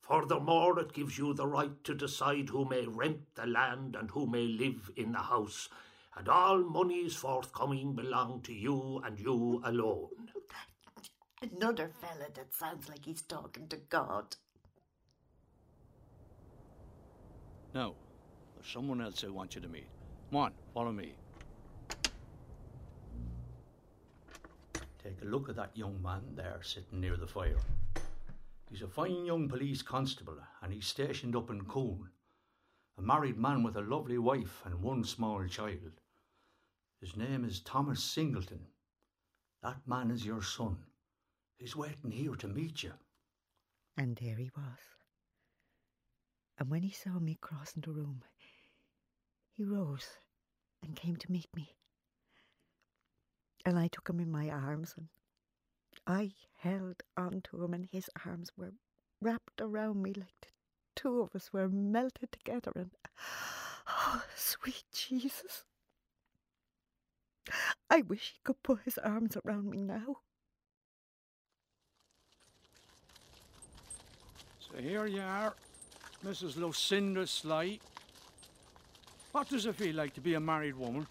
Furthermore, 0.00 0.78
it 0.78 0.92
gives 0.92 1.18
you 1.18 1.34
the 1.34 1.46
right 1.46 1.82
to 1.84 1.94
decide 1.94 2.48
who 2.48 2.64
may 2.64 2.86
rent 2.86 3.34
the 3.34 3.46
land 3.46 3.96
and 3.96 4.10
who 4.10 4.26
may 4.26 4.46
live 4.46 4.90
in 4.96 5.12
the 5.12 5.18
house, 5.18 5.68
and 6.16 6.28
all 6.28 6.58
monies 6.60 7.16
forthcoming 7.16 7.94
belong 7.94 8.40
to 8.42 8.54
you 8.54 9.02
and 9.04 9.18
you 9.18 9.60
alone. 9.64 10.08
Another 11.42 11.90
fella 12.00 12.26
that 12.34 12.54
sounds 12.54 12.88
like 12.88 13.04
he's 13.04 13.22
talking 13.22 13.68
to 13.68 13.76
God. 13.76 14.36
Now, 17.74 17.94
there's 18.54 18.72
someone 18.72 19.00
else 19.02 19.22
I 19.24 19.28
want 19.28 19.54
you 19.54 19.60
to 19.60 19.68
meet. 19.68 19.88
Come 20.30 20.38
on, 20.38 20.52
follow 20.72 20.92
me. 20.92 21.14
Take 25.06 25.22
a 25.22 25.26
look 25.26 25.48
at 25.48 25.54
that 25.54 25.76
young 25.76 26.02
man 26.02 26.34
there 26.34 26.58
sitting 26.64 27.00
near 27.00 27.16
the 27.16 27.28
fire. 27.28 27.60
He's 28.68 28.82
a 28.82 28.88
fine 28.88 29.24
young 29.24 29.48
police 29.48 29.80
constable 29.80 30.38
and 30.60 30.72
he's 30.72 30.88
stationed 30.88 31.36
up 31.36 31.48
in 31.48 31.64
Coon. 31.66 32.08
A 32.98 33.02
married 33.02 33.38
man 33.38 33.62
with 33.62 33.76
a 33.76 33.82
lovely 33.82 34.18
wife 34.18 34.62
and 34.64 34.82
one 34.82 35.04
small 35.04 35.46
child. 35.46 36.00
His 37.00 37.16
name 37.16 37.44
is 37.44 37.60
Thomas 37.60 38.02
Singleton. 38.02 38.66
That 39.62 39.86
man 39.86 40.10
is 40.10 40.26
your 40.26 40.42
son. 40.42 40.78
He's 41.56 41.76
waiting 41.76 42.10
here 42.10 42.34
to 42.34 42.48
meet 42.48 42.82
you. 42.82 42.94
And 43.96 44.16
there 44.16 44.36
he 44.36 44.50
was. 44.56 44.80
And 46.58 46.68
when 46.68 46.82
he 46.82 46.90
saw 46.90 47.20
me 47.20 47.38
crossing 47.40 47.82
the 47.82 47.92
room, 47.92 48.24
he 49.52 49.62
rose 49.62 50.08
and 50.82 50.96
came 50.96 51.14
to 51.14 51.30
meet 51.30 51.54
me. 51.54 51.76
And 53.66 53.76
I 53.76 53.88
took 53.88 54.08
him 54.08 54.20
in 54.20 54.30
my 54.30 54.48
arms 54.48 54.94
and 54.96 55.08
I 56.06 56.30
held 56.58 57.02
on 57.16 57.42
to 57.50 57.64
him, 57.64 57.74
and 57.74 57.88
his 57.90 58.08
arms 58.24 58.52
were 58.56 58.74
wrapped 59.20 59.60
around 59.60 60.00
me 60.02 60.12
like 60.12 60.40
the 60.40 60.48
two 60.94 61.20
of 61.20 61.34
us 61.34 61.52
were 61.52 61.68
melted 61.68 62.30
together. 62.30 62.70
And 62.76 62.90
oh, 63.88 64.22
sweet 64.36 64.84
Jesus. 64.92 65.64
I 67.90 68.02
wish 68.02 68.34
he 68.34 68.40
could 68.44 68.62
put 68.62 68.80
his 68.84 68.98
arms 68.98 69.36
around 69.44 69.68
me 69.68 69.78
now. 69.78 70.18
So 74.60 74.80
here 74.80 75.06
you 75.06 75.22
are, 75.22 75.54
Mrs. 76.24 76.56
Lucinda 76.56 77.26
Sly. 77.26 77.80
What 79.32 79.48
does 79.48 79.66
it 79.66 79.74
feel 79.74 79.96
like 79.96 80.14
to 80.14 80.20
be 80.20 80.34
a 80.34 80.40
married 80.40 80.76
woman? 80.76 81.06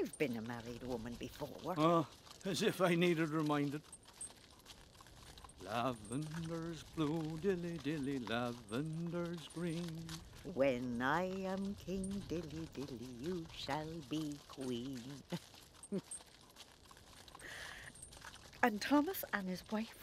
I've 0.00 0.18
been 0.18 0.36
a 0.36 0.42
married 0.42 0.82
woman 0.86 1.14
before. 1.18 1.74
Oh, 1.76 2.06
as 2.44 2.62
if 2.62 2.80
I 2.80 2.94
needed 2.94 3.30
reminded. 3.30 3.82
Lavender's 5.64 6.84
blue, 6.94 7.38
dilly 7.42 7.78
dilly, 7.82 8.20
lavender's 8.20 9.48
green. 9.54 9.90
When 10.54 11.02
I 11.02 11.24
am 11.44 11.74
king, 11.84 12.22
dilly 12.28 12.68
dilly, 12.74 13.08
you 13.22 13.44
shall 13.56 13.88
be 14.08 14.34
queen. 14.48 15.00
And 18.62 18.80
Thomas 18.80 19.24
and 19.32 19.48
his 19.48 19.62
wife 19.70 19.94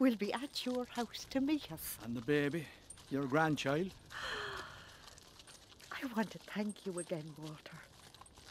will 0.00 0.16
be 0.16 0.32
at 0.32 0.66
your 0.66 0.84
house 0.86 1.26
to 1.30 1.40
meet 1.40 1.70
us. 1.70 1.96
And 2.02 2.16
the 2.16 2.20
baby, 2.20 2.66
your 3.08 3.24
grandchild. 3.24 3.92
I 5.92 6.06
want 6.16 6.32
to 6.32 6.38
thank 6.38 6.84
you 6.84 6.98
again, 6.98 7.22
Walter, 7.38 7.78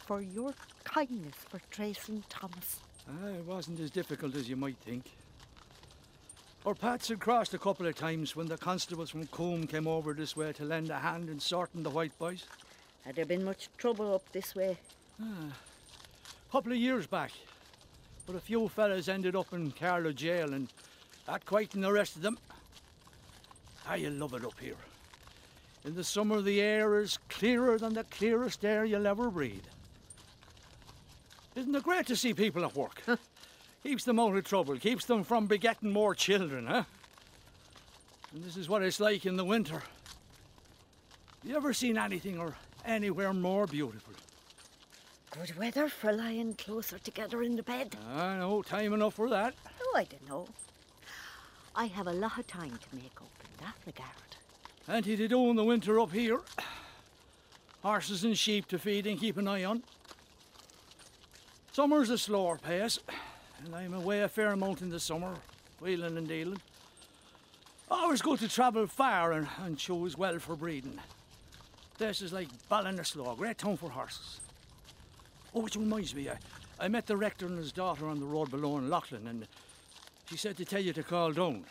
for 0.05 0.21
your 0.21 0.53
kindness 0.83 1.35
for 1.49 1.59
tracing 1.69 2.23
Thomas. 2.29 2.79
Ah, 3.09 3.27
it 3.27 3.45
wasn't 3.45 3.79
as 3.79 3.91
difficult 3.91 4.35
as 4.35 4.49
you 4.49 4.55
might 4.55 4.77
think. 4.77 5.11
Our 6.65 6.75
paths 6.75 7.07
had 7.07 7.19
crossed 7.19 7.53
a 7.53 7.57
couple 7.57 7.87
of 7.87 7.95
times 7.95 8.35
when 8.35 8.47
the 8.47 8.57
constables 8.57 9.09
from 9.09 9.25
Coombe 9.27 9.65
came 9.65 9.87
over 9.87 10.13
this 10.13 10.35
way 10.35 10.53
to 10.53 10.63
lend 10.63 10.89
a 10.89 10.99
hand 10.99 11.29
in 11.29 11.39
sorting 11.39 11.81
the 11.81 11.89
white 11.89 12.17
boys. 12.19 12.45
Had 13.03 13.15
there 13.15 13.25
been 13.25 13.43
much 13.43 13.69
trouble 13.77 14.13
up 14.13 14.31
this 14.31 14.53
way? 14.53 14.77
A 15.19 16.51
couple 16.51 16.71
of 16.71 16.77
years 16.77 17.07
back. 17.07 17.31
But 18.27 18.35
a 18.35 18.39
few 18.39 18.69
fellas 18.69 19.07
ended 19.07 19.35
up 19.35 19.51
in 19.53 19.71
Carlow 19.71 20.11
jail 20.11 20.53
and 20.53 20.67
that 21.25 21.45
quietened 21.45 21.83
the 21.83 21.91
rest 21.91 22.15
of 22.15 22.21
them. 22.21 22.37
Ah, 23.87 23.95
you 23.95 24.11
love 24.11 24.35
it 24.35 24.45
up 24.45 24.59
here. 24.59 24.77
In 25.83 25.95
the 25.95 26.03
summer, 26.03 26.41
the 26.41 26.61
air 26.61 26.99
is 26.99 27.17
clearer 27.27 27.79
than 27.79 27.95
the 27.95 28.03
clearest 28.03 28.63
air 28.63 28.85
you'll 28.85 29.07
ever 29.07 29.31
breathe. 29.31 29.65
Isn't 31.55 31.75
it 31.75 31.83
great 31.83 32.07
to 32.07 32.15
see 32.15 32.33
people 32.33 32.63
at 32.63 32.75
work? 32.75 33.01
keeps 33.83 34.03
them 34.03 34.19
out 34.19 34.35
of 34.35 34.43
trouble, 34.43 34.77
keeps 34.77 35.05
them 35.05 35.23
from 35.23 35.47
begetting 35.47 35.91
more 35.91 36.15
children, 36.15 36.67
huh? 36.67 36.83
And 38.33 38.43
this 38.43 38.55
is 38.55 38.69
what 38.69 38.81
it's 38.81 38.99
like 38.99 39.25
in 39.25 39.35
the 39.35 39.43
winter. 39.43 39.83
You 41.43 41.55
ever 41.57 41.73
seen 41.73 41.97
anything 41.97 42.39
or 42.39 42.55
anywhere 42.85 43.33
more 43.33 43.67
beautiful? 43.67 44.13
Good 45.31 45.57
weather 45.57 45.89
for 45.89 46.11
lying 46.11 46.53
closer 46.53 46.99
together 46.99 47.41
in 47.41 47.55
the 47.55 47.63
bed. 47.63 47.95
I 48.15 48.37
know, 48.37 48.61
time 48.61 48.93
enough 48.93 49.15
for 49.15 49.29
that. 49.29 49.53
Oh, 49.81 49.97
I 49.97 50.03
don't 50.03 50.29
know. 50.29 50.47
I 51.75 51.85
have 51.85 52.07
a 52.07 52.13
lot 52.13 52.37
of 52.37 52.47
time 52.47 52.71
to 52.71 52.95
make 52.95 53.15
up 53.17 53.31
in 53.43 53.65
that 53.65 53.75
regard. 53.85 54.09
Plenty 54.85 55.15
to 55.17 55.27
do 55.27 55.49
in 55.49 55.55
the 55.55 55.63
winter 55.63 55.99
up 55.99 56.11
here. 56.11 56.41
Horses 57.81 58.23
and 58.23 58.37
sheep 58.37 58.67
to 58.67 58.77
feed 58.77 59.07
and 59.07 59.19
keep 59.19 59.37
an 59.37 59.47
eye 59.47 59.63
on. 59.63 59.83
Summer's 61.73 62.09
a 62.09 62.17
slower 62.17 62.57
pace, 62.57 62.99
and 63.63 63.73
I'm 63.73 63.93
away 63.93 64.21
a 64.21 64.27
fair 64.27 64.51
amount 64.51 64.81
in 64.81 64.89
the 64.89 64.99
summer, 64.99 65.35
wheeling 65.79 66.17
and 66.17 66.27
dealing. 66.27 66.59
Always 67.89 68.21
good 68.21 68.39
to 68.39 68.49
travel 68.49 68.87
far 68.87 69.31
and, 69.31 69.47
and 69.63 69.77
choose 69.77 70.17
well 70.17 70.37
for 70.39 70.57
breeding. 70.57 70.99
This 71.97 72.21
is 72.21 72.33
like 72.33 72.49
Ballinasloe, 72.69 73.31
a 73.31 73.35
great 73.37 73.57
town 73.57 73.77
for 73.77 73.89
horses. 73.89 74.41
Oh, 75.55 75.61
which 75.61 75.77
reminds 75.77 76.13
me, 76.13 76.29
I, 76.29 76.37
I 76.77 76.89
met 76.89 77.07
the 77.07 77.15
rector 77.15 77.45
and 77.45 77.57
his 77.57 77.71
daughter 77.71 78.05
on 78.05 78.19
the 78.19 78.25
road 78.25 78.51
below 78.51 78.77
in 78.77 78.89
Leighlin, 78.89 79.27
and 79.27 79.47
she 80.29 80.35
said 80.35 80.57
to 80.57 80.65
tell 80.65 80.81
you 80.81 80.91
to 80.91 81.03
call 81.03 81.31
down. 81.31 81.63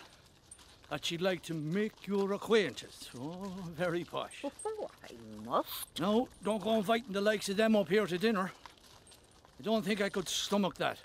That 0.89 1.05
she'd 1.05 1.21
like 1.21 1.43
to 1.43 1.55
make 1.55 2.07
your 2.07 2.33
acquaintance. 2.33 3.11
Oh, 3.19 3.53
very 3.77 4.05
posh. 4.05 4.45
Oh, 4.65 4.89
I 5.05 5.47
must. 5.47 6.01
No, 6.01 6.29
don't 6.43 6.63
go 6.63 6.77
inviting 6.77 7.13
the 7.13 7.21
likes 7.21 7.51
of 7.51 7.59
them 7.59 7.77
up 7.77 7.91
here 7.91 8.07
to 8.07 8.17
dinner. 8.17 8.51
I 9.61 9.63
don't 9.63 9.85
think 9.85 10.01
I 10.01 10.09
could 10.09 10.27
stomach 10.27 10.77
that. 10.79 10.97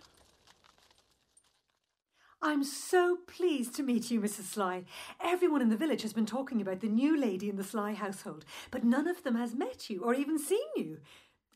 I'm 2.41 2.63
so 2.63 3.17
pleased 3.27 3.75
to 3.75 3.83
meet 3.83 4.09
you, 4.09 4.21
Mrs. 4.21 4.43
Sly. 4.43 4.85
Everyone 5.19 5.61
in 5.61 5.67
the 5.67 5.75
village 5.75 6.03
has 6.03 6.13
been 6.13 6.25
talking 6.25 6.61
about 6.61 6.79
the 6.79 6.87
new 6.87 7.19
lady 7.19 7.49
in 7.49 7.57
the 7.57 7.65
Sly 7.65 7.91
household, 7.91 8.45
but 8.71 8.85
none 8.85 9.09
of 9.09 9.23
them 9.23 9.35
has 9.35 9.53
met 9.53 9.89
you 9.89 10.05
or 10.05 10.13
even 10.13 10.39
seen 10.39 10.69
you. 10.77 10.99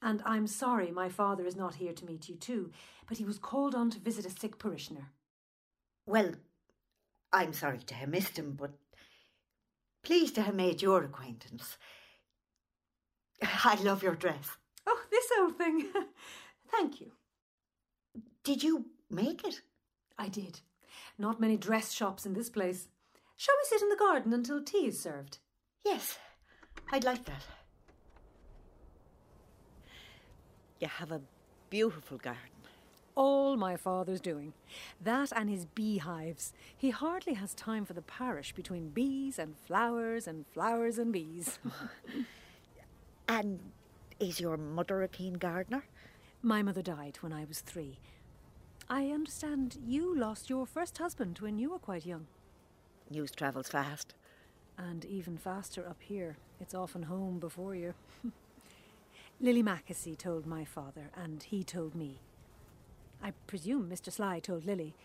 And 0.01 0.21
I'm 0.25 0.45
sorry 0.45 0.91
my 0.91 1.07
father 1.07 1.45
is 1.45 1.55
not 1.55 1.75
here 1.75 1.93
to 1.93 2.05
meet 2.05 2.27
you 2.27 2.35
too, 2.35 2.69
but 3.07 3.17
he 3.17 3.23
was 3.23 3.39
called 3.39 3.75
on 3.75 3.89
to 3.91 3.99
visit 3.99 4.25
a 4.25 4.29
sick 4.29 4.59
parishioner. 4.59 5.13
Well, 6.05 6.33
I'm 7.31 7.53
sorry 7.53 7.79
to 7.79 7.95
have 7.95 8.09
missed 8.09 8.37
him, 8.37 8.57
but 8.59 8.71
pleased 10.03 10.35
to 10.35 10.41
have 10.41 10.55
made 10.55 10.81
your 10.81 11.05
acquaintance. 11.05 11.77
I 13.41 13.75
love 13.81 14.03
your 14.03 14.15
dress. 14.15 14.57
Oh, 14.85 15.01
this 15.09 15.29
old 15.39 15.57
thing. 15.57 15.87
Thank 16.71 17.01
you. 17.01 17.11
Did 18.43 18.63
you 18.63 18.85
make 19.09 19.43
it? 19.43 19.61
I 20.17 20.27
did. 20.27 20.61
Not 21.17 21.39
many 21.39 21.57
dress 21.57 21.91
shops 21.91 22.25
in 22.25 22.33
this 22.33 22.49
place. 22.49 22.87
Shall 23.37 23.55
we 23.61 23.67
sit 23.67 23.81
in 23.81 23.89
the 23.89 23.95
garden 23.95 24.33
until 24.33 24.63
tea 24.63 24.87
is 24.87 24.99
served? 24.99 25.39
Yes, 25.85 26.17
I'd 26.91 27.03
like 27.03 27.25
that. 27.25 27.43
You 30.79 30.87
have 30.87 31.11
a 31.11 31.21
beautiful 31.69 32.17
garden. 32.17 32.41
All 33.15 33.57
my 33.57 33.75
father's 33.75 34.21
doing. 34.21 34.53
That 35.03 35.31
and 35.35 35.49
his 35.49 35.65
beehives. 35.65 36.53
He 36.77 36.89
hardly 36.89 37.33
has 37.33 37.53
time 37.53 37.85
for 37.85 37.93
the 37.93 38.01
parish 38.01 38.53
between 38.53 38.89
bees 38.89 39.39
and 39.39 39.57
flowers 39.57 40.27
and 40.27 40.45
flowers 40.47 40.97
and 40.97 41.11
bees. 41.11 41.59
And 43.29 43.59
is 44.19 44.39
your 44.39 44.57
mother 44.57 45.03
a 45.03 45.07
keen 45.07 45.35
gardener? 45.35 45.83
My 46.41 46.61
mother 46.61 46.81
died 46.81 47.17
when 47.21 47.33
I 47.33 47.45
was 47.45 47.59
three. 47.59 47.99
I 48.89 49.07
understand 49.07 49.77
you 49.85 50.17
lost 50.17 50.49
your 50.49 50.65
first 50.65 50.97
husband 50.97 51.39
when 51.39 51.59
you 51.59 51.71
were 51.71 51.79
quite 51.79 52.05
young. 52.05 52.27
News 53.09 53.31
travels 53.31 53.67
fast. 53.67 54.13
And 54.77 55.03
even 55.05 55.37
faster 55.37 55.87
up 55.87 55.97
here. 55.99 56.37
It's 56.61 56.73
often 56.73 57.03
home 57.03 57.39
before 57.39 57.75
you. 57.75 57.93
Lily 59.41 59.61
Mackesy 59.61 60.17
told 60.17 60.45
my 60.45 60.63
father, 60.63 61.11
and 61.15 61.43
he 61.43 61.63
told 61.63 61.95
me. 61.95 62.19
I 63.21 63.33
presume 63.47 63.89
Mr. 63.89 64.11
Sly 64.11 64.39
told 64.39 64.65
Lily. 64.65 64.95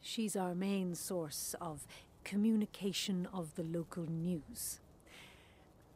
She's 0.00 0.34
our 0.34 0.54
main 0.54 0.96
source 0.96 1.54
of 1.60 1.86
communication 2.24 3.28
of 3.32 3.54
the 3.54 3.62
local 3.62 4.04
news. 4.04 4.80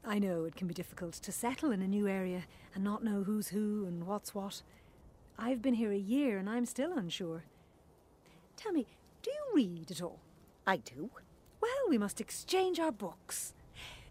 I 0.05 0.20
know 0.20 0.44
it 0.44 0.55
can 0.55 0.68
be 0.68 0.75
difficult 0.75 1.14
to 1.14 1.33
settle 1.33 1.72
in 1.72 1.83
a 1.83 1.88
new 1.88 2.07
area 2.07 2.44
and 2.75 2.85
not 2.85 3.03
know 3.03 3.25
who's 3.25 3.49
who 3.49 3.85
and 3.87 4.07
what's 4.07 4.35
what. 4.35 4.62
I've 5.38 5.62
been 5.62 5.75
here 5.75 5.92
a 5.92 5.99
year 5.99 6.38
and 6.38 6.49
I'm 6.49 6.66
still 6.66 6.96
unsure. 6.96 7.44
Tell 8.57 8.72
me, 8.72 8.87
do 9.22 9.31
you 9.31 9.55
read 9.55 9.90
at 9.90 10.03
all? 10.03 10.20
I 10.66 10.79
do. 10.79 11.11
Well, 11.61 11.70
we 11.88 11.99
must 11.99 12.20
exchange 12.20 12.79
our 12.79 12.92
books. 12.92 13.53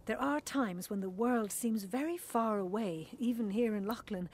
There 0.06 0.22
are 0.22 0.40
times 0.40 0.90
when 0.90 1.02
the 1.02 1.10
world 1.10 1.52
seems 1.52 1.84
very 1.84 2.18
far 2.18 2.60
away, 2.60 3.10
even 3.18 3.52
here 3.52 3.76
in 3.76 3.88
Leighlin, 3.88 4.30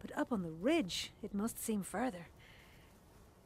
but 0.00 0.16
up 0.18 0.32
on 0.32 0.42
the 0.42 0.50
ridge 0.50 1.12
it 1.22 1.32
must 1.32 1.62
seem 1.62 1.82
further. 1.82 2.26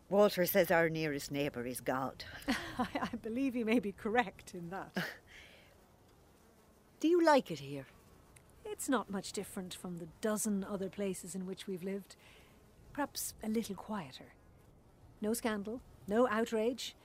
Walter 0.08 0.46
says 0.46 0.70
our 0.70 0.88
nearest 0.88 1.30
neighbour 1.30 1.66
is 1.66 1.80
God. 1.80 2.24
I, 2.78 2.86
I 2.94 3.16
believe 3.22 3.54
he 3.54 3.64
may 3.64 3.80
be 3.80 3.92
correct 3.92 4.54
in 4.54 4.70
that. 4.70 4.96
Do 7.00 7.08
you 7.08 7.22
like 7.22 7.50
it 7.50 7.58
here? 7.58 7.86
It's 8.64 8.88
not 8.88 9.10
much 9.10 9.32
different 9.32 9.74
from 9.74 9.98
the 9.98 10.08
dozen 10.20 10.64
other 10.64 10.88
places 10.88 11.34
in 11.34 11.44
which 11.44 11.66
we've 11.66 11.82
lived. 11.82 12.16
Perhaps 12.96 13.34
a 13.44 13.48
little 13.50 13.74
quieter. 13.74 14.32
No 15.20 15.34
scandal, 15.34 15.82
no 16.08 16.26
outrage. 16.28 16.96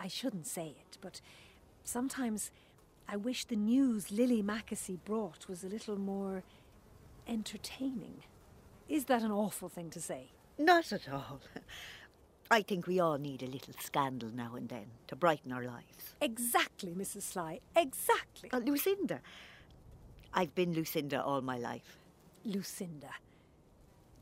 I 0.00 0.08
shouldn't 0.08 0.48
say 0.48 0.74
it, 0.80 0.98
but 1.00 1.20
sometimes 1.84 2.50
I 3.08 3.14
wish 3.14 3.44
the 3.44 3.54
news 3.54 4.10
Lily 4.10 4.42
Mackesy 4.42 4.98
brought 5.04 5.48
was 5.48 5.62
a 5.62 5.68
little 5.68 5.96
more 5.96 6.42
entertaining. 7.28 8.24
Is 8.88 9.04
that 9.04 9.22
an 9.22 9.30
awful 9.30 9.68
thing 9.68 9.88
to 9.90 10.00
say? 10.00 10.30
Not 10.58 10.90
at 10.90 11.08
all. 11.12 11.38
I 12.50 12.62
think 12.62 12.88
we 12.88 12.98
all 12.98 13.18
need 13.18 13.44
a 13.44 13.46
little 13.46 13.74
scandal 13.78 14.30
now 14.30 14.56
and 14.56 14.68
then 14.68 14.86
to 15.06 15.14
brighten 15.14 15.52
our 15.52 15.62
lives. 15.62 16.16
Exactly, 16.20 16.92
Mrs. 16.92 17.22
Sly. 17.22 17.60
Exactly. 17.76 18.50
Uh, 18.52 18.58
Lucinda. 18.58 19.20
I've 20.34 20.56
been 20.56 20.74
Lucinda 20.74 21.22
all 21.22 21.40
my 21.40 21.56
life. 21.56 21.98
Lucinda. 22.44 23.10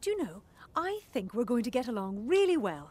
Do 0.05 0.11
you 0.11 0.23
know, 0.23 0.43
I 0.77 1.01
think 1.14 1.33
we're 1.33 1.45
going 1.45 1.62
to 1.62 1.71
get 1.71 1.88
along 1.88 2.27
really 2.27 2.59
well. 2.59 2.90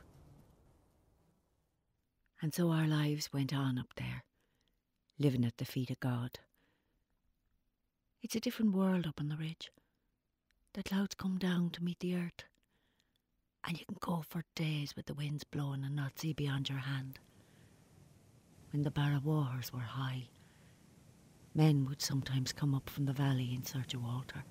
And 2.42 2.52
so 2.52 2.72
our 2.72 2.88
lives 2.88 3.32
went 3.32 3.54
on 3.54 3.78
up 3.78 3.94
there, 3.98 4.24
living 5.20 5.46
at 5.46 5.58
the 5.58 5.66
feet 5.66 5.92
of 5.92 6.00
God. 6.00 6.40
It's 8.24 8.34
a 8.34 8.40
different 8.40 8.74
world 8.74 9.06
up 9.06 9.20
on 9.20 9.30
the 9.30 9.38
ridge. 9.38 9.70
The 10.74 10.82
clouds 10.82 11.14
come 11.14 11.38
down 11.38 11.70
to 11.74 11.84
meet 11.84 12.00
the 12.00 12.16
earth, 12.16 12.46
and 13.64 13.80
you 13.80 13.86
can 13.86 13.98
go 14.00 14.24
for 14.28 14.44
days 14.56 14.96
with 14.96 15.06
the 15.06 15.14
winds 15.14 15.44
blowing 15.44 15.84
and 15.84 15.96
not 15.96 16.18
see 16.18 16.34
beyond 16.34 16.68
your 16.68 16.80
hand. 16.80 17.20
When 18.72 18.82
the 18.82 18.90
Barra 18.90 19.22
waters 19.24 19.72
were 19.72 19.82
high, 19.82 20.30
men 21.54 21.86
would 21.86 22.02
sometimes 22.02 22.52
come 22.52 22.74
up 22.74 22.90
from 22.90 23.06
the 23.06 23.14
valley 23.14 23.54
in 23.54 23.64
search 23.64 23.94
of 23.94 24.02
Walter. 24.02 24.44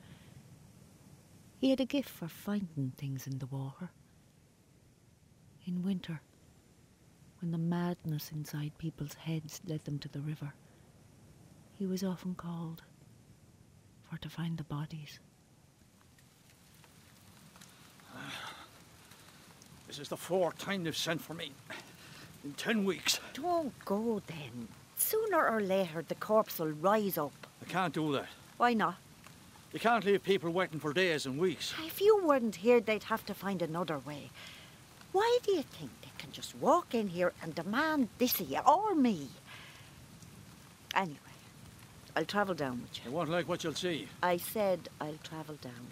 He 1.62 1.70
had 1.70 1.78
a 1.78 1.84
gift 1.84 2.08
for 2.08 2.26
finding 2.26 2.92
things 2.96 3.28
in 3.28 3.38
the 3.38 3.46
water. 3.46 3.88
In 5.64 5.84
winter, 5.84 6.20
when 7.40 7.52
the 7.52 7.58
madness 7.58 8.32
inside 8.32 8.72
people's 8.78 9.14
heads 9.14 9.60
led 9.64 9.84
them 9.84 10.00
to 10.00 10.08
the 10.08 10.18
river, 10.18 10.54
he 11.78 11.86
was 11.86 12.02
often 12.02 12.34
called 12.34 12.82
for 14.10 14.16
to 14.18 14.28
find 14.28 14.58
the 14.58 14.64
bodies. 14.64 15.20
This 19.86 20.00
is 20.00 20.08
the 20.08 20.16
fourth 20.16 20.58
time 20.58 20.82
they've 20.82 20.96
sent 20.96 21.20
for 21.20 21.34
me. 21.34 21.52
In 22.42 22.54
ten 22.54 22.82
weeks. 22.82 23.20
Don't 23.34 23.72
go 23.84 24.20
then. 24.26 24.66
Sooner 24.96 25.46
or 25.48 25.60
later, 25.60 26.02
the 26.08 26.16
corpse 26.16 26.58
will 26.58 26.72
rise 26.72 27.16
up. 27.18 27.46
I 27.64 27.70
can't 27.70 27.94
do 27.94 28.12
that. 28.14 28.26
Why 28.56 28.74
not? 28.74 28.96
You 29.72 29.80
can't 29.80 30.04
leave 30.04 30.22
people 30.22 30.50
waiting 30.50 30.78
for 30.78 30.92
days 30.92 31.24
and 31.24 31.38
weeks. 31.38 31.72
If 31.86 32.00
you 32.00 32.22
weren't 32.24 32.56
here, 32.56 32.80
they'd 32.80 33.04
have 33.04 33.24
to 33.26 33.34
find 33.34 33.62
another 33.62 33.98
way. 33.98 34.30
Why 35.12 35.38
do 35.42 35.52
you 35.52 35.62
think 35.62 35.90
they 36.02 36.10
can 36.18 36.30
just 36.32 36.54
walk 36.56 36.94
in 36.94 37.08
here 37.08 37.32
and 37.42 37.54
demand 37.54 38.08
this 38.18 38.38
of 38.40 38.50
you 38.50 38.58
or 38.60 38.94
me? 38.94 39.28
Anyway, 40.94 41.16
I'll 42.14 42.26
travel 42.26 42.54
down 42.54 42.82
with 42.82 42.98
You 43.04 43.10
you. 43.10 43.16
won't 43.16 43.30
like 43.30 43.48
what 43.48 43.64
you'll 43.64 43.74
see. 43.74 44.08
I 44.22 44.36
said 44.36 44.88
I'll 45.00 45.18
travel 45.22 45.54
down. 45.62 45.86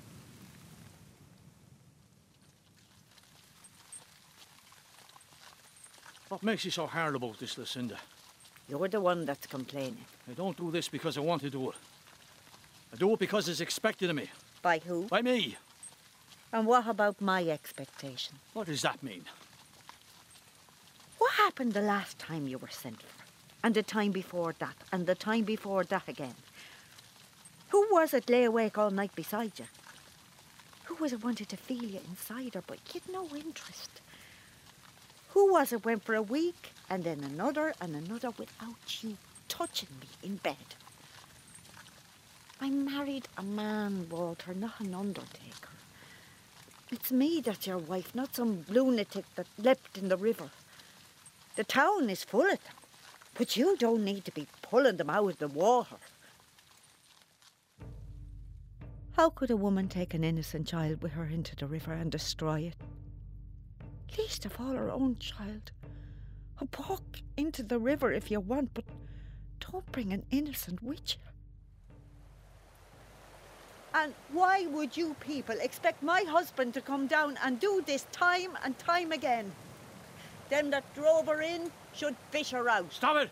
What 6.28 6.42
makes 6.42 6.64
you 6.64 6.70
so 6.70 6.86
hard 6.86 7.16
about 7.16 7.38
this, 7.38 7.58
Lucinda? 7.58 7.98
You're 8.68 8.88
the 8.88 9.00
one 9.00 9.24
that's 9.24 9.46
complaining. 9.46 10.04
I 10.28 10.32
don't 10.32 10.56
do 10.56 10.70
this 10.70 10.88
because 10.88 11.16
I 11.18 11.20
want 11.20 11.42
to 11.42 11.50
do 11.50 11.70
it. 11.70 11.76
I 12.92 12.96
do 12.96 13.12
it 13.12 13.18
because 13.18 13.48
it's 13.48 13.60
expected 13.60 14.10
of 14.10 14.16
me. 14.16 14.30
By 14.62 14.78
who? 14.78 15.04
By 15.04 15.22
me. 15.22 15.56
And 16.52 16.66
what 16.66 16.88
about 16.88 17.20
my 17.20 17.44
expectation? 17.44 18.34
What 18.52 18.66
does 18.66 18.82
that 18.82 19.02
mean? 19.02 19.24
What 21.18 21.32
happened 21.32 21.72
the 21.72 21.80
last 21.80 22.18
time 22.18 22.48
you 22.48 22.58
were 22.58 22.68
sent 22.68 23.00
for? 23.00 23.24
And 23.62 23.74
the 23.74 23.82
time 23.82 24.10
before 24.10 24.54
that? 24.58 24.74
And 24.92 25.06
the 25.06 25.14
time 25.14 25.44
before 25.44 25.84
that 25.84 26.08
again? 26.08 26.34
Who 27.68 27.86
was 27.92 28.12
it 28.14 28.28
lay 28.28 28.44
awake 28.44 28.78
all 28.78 28.90
night 28.90 29.14
beside 29.14 29.58
you? 29.58 29.66
Who 30.84 30.96
was 30.96 31.12
it 31.12 31.22
wanted 31.22 31.48
to 31.50 31.56
feel 31.56 31.84
you 31.84 32.00
inside 32.08 32.54
her, 32.54 32.64
but 32.66 32.78
you'd 32.92 33.08
no 33.08 33.28
interest? 33.36 34.00
Who 35.28 35.52
was 35.52 35.72
it 35.72 35.84
went 35.84 36.02
for 36.02 36.16
a 36.16 36.22
week 36.22 36.72
and 36.88 37.04
then 37.04 37.22
another 37.22 37.72
and 37.80 37.94
another 37.94 38.30
without 38.36 39.02
you 39.04 39.16
touching 39.48 39.88
me 40.00 40.08
in 40.28 40.36
bed? 40.36 40.56
I 42.62 42.68
married 42.68 43.26
a 43.38 43.42
man, 43.42 44.06
Walter, 44.10 44.52
not 44.52 44.80
an 44.80 44.94
undertaker. 44.94 45.70
It's 46.90 47.10
me 47.10 47.40
that's 47.40 47.66
your 47.66 47.78
wife, 47.78 48.14
not 48.14 48.34
some 48.34 48.66
lunatic 48.68 49.24
that 49.36 49.46
leapt 49.56 49.96
in 49.96 50.08
the 50.08 50.18
river. 50.18 50.50
The 51.56 51.64
town 51.64 52.10
is 52.10 52.22
full 52.22 52.42
of 52.42 52.62
them, 52.62 52.74
but 53.34 53.56
you 53.56 53.76
don't 53.78 54.04
need 54.04 54.26
to 54.26 54.32
be 54.32 54.46
pulling 54.60 54.98
them 54.98 55.08
out 55.08 55.30
of 55.30 55.38
the 55.38 55.48
water. 55.48 55.96
How 59.12 59.30
could 59.30 59.50
a 59.50 59.56
woman 59.56 59.88
take 59.88 60.12
an 60.12 60.24
innocent 60.24 60.68
child 60.68 61.02
with 61.02 61.12
her 61.12 61.24
into 61.24 61.56
the 61.56 61.66
river 61.66 61.92
and 61.92 62.10
destroy 62.10 62.60
it? 62.60 62.76
Least 64.18 64.44
of 64.44 64.60
all 64.60 64.72
her 64.72 64.90
own 64.90 65.16
child. 65.18 65.70
A 66.60 66.66
Walk 66.78 67.22
into 67.36 67.62
the 67.62 67.78
river 67.78 68.12
if 68.12 68.30
you 68.30 68.40
want, 68.40 68.74
but 68.74 68.84
don't 69.60 69.90
bring 69.92 70.12
an 70.12 70.26
innocent 70.30 70.82
you. 70.82 71.29
And 73.94 74.14
why 74.32 74.66
would 74.66 74.96
you 74.96 75.16
people 75.20 75.56
expect 75.60 76.02
my 76.02 76.22
husband 76.22 76.74
to 76.74 76.80
come 76.80 77.06
down 77.06 77.38
and 77.44 77.58
do 77.58 77.82
this 77.84 78.06
time 78.12 78.56
and 78.64 78.78
time 78.78 79.12
again? 79.12 79.50
Them 80.48 80.70
that 80.70 80.94
drove 80.94 81.26
her 81.26 81.40
in 81.40 81.70
should 81.94 82.16
fish 82.30 82.50
her 82.50 82.68
out. 82.68 82.92
Stop 82.92 83.16
it! 83.16 83.30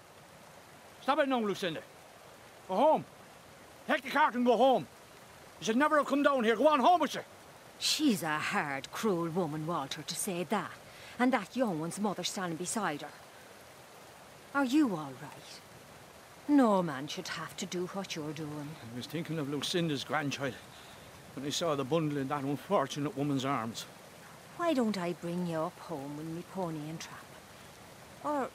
Stop 1.02 1.20
it 1.20 1.28
now, 1.28 1.40
Lucinda. 1.40 1.80
Go 2.68 2.74
home. 2.74 3.04
Take 3.86 4.02
the 4.02 4.10
cart 4.10 4.34
and 4.34 4.44
go 4.44 4.56
home. 4.56 4.86
You 5.60 5.64
should 5.64 5.76
never 5.76 5.98
have 5.98 6.06
come 6.06 6.22
down 6.22 6.44
here. 6.44 6.56
Go 6.56 6.68
on 6.68 6.80
home 6.80 7.00
with 7.00 7.14
you. 7.14 7.22
She's 7.78 8.22
a 8.22 8.38
hard, 8.38 8.90
cruel 8.92 9.28
woman, 9.28 9.66
Walter, 9.66 10.02
to 10.02 10.14
say 10.14 10.44
that. 10.44 10.72
And 11.18 11.32
that 11.32 11.56
young 11.56 11.80
one's 11.80 12.00
mother 12.00 12.24
standing 12.24 12.56
beside 12.56 13.02
her. 13.02 13.08
Are 14.54 14.64
you 14.64 14.90
all 14.90 15.12
right? 15.22 15.60
No 16.48 16.82
man 16.82 17.06
should 17.06 17.28
have 17.28 17.54
to 17.58 17.66
do 17.66 17.86
what 17.88 18.16
you're 18.16 18.32
doing. 18.32 18.68
I 18.90 18.96
was 18.96 19.04
thinking 19.04 19.38
of 19.38 19.50
Lucinda's 19.50 20.02
grandchild 20.02 20.54
when 21.36 21.44
I 21.44 21.50
saw 21.50 21.74
the 21.74 21.84
bundle 21.84 22.16
in 22.16 22.28
that 22.28 22.42
unfortunate 22.42 23.16
woman's 23.18 23.44
arms. 23.44 23.84
Why 24.56 24.72
don't 24.72 24.96
I 24.96 25.12
bring 25.12 25.46
you 25.46 25.58
up 25.58 25.78
home 25.78 26.16
with 26.16 26.26
me 26.26 26.42
pony 26.54 26.88
and 26.88 26.98
trap? 26.98 27.24
Or 28.24 28.48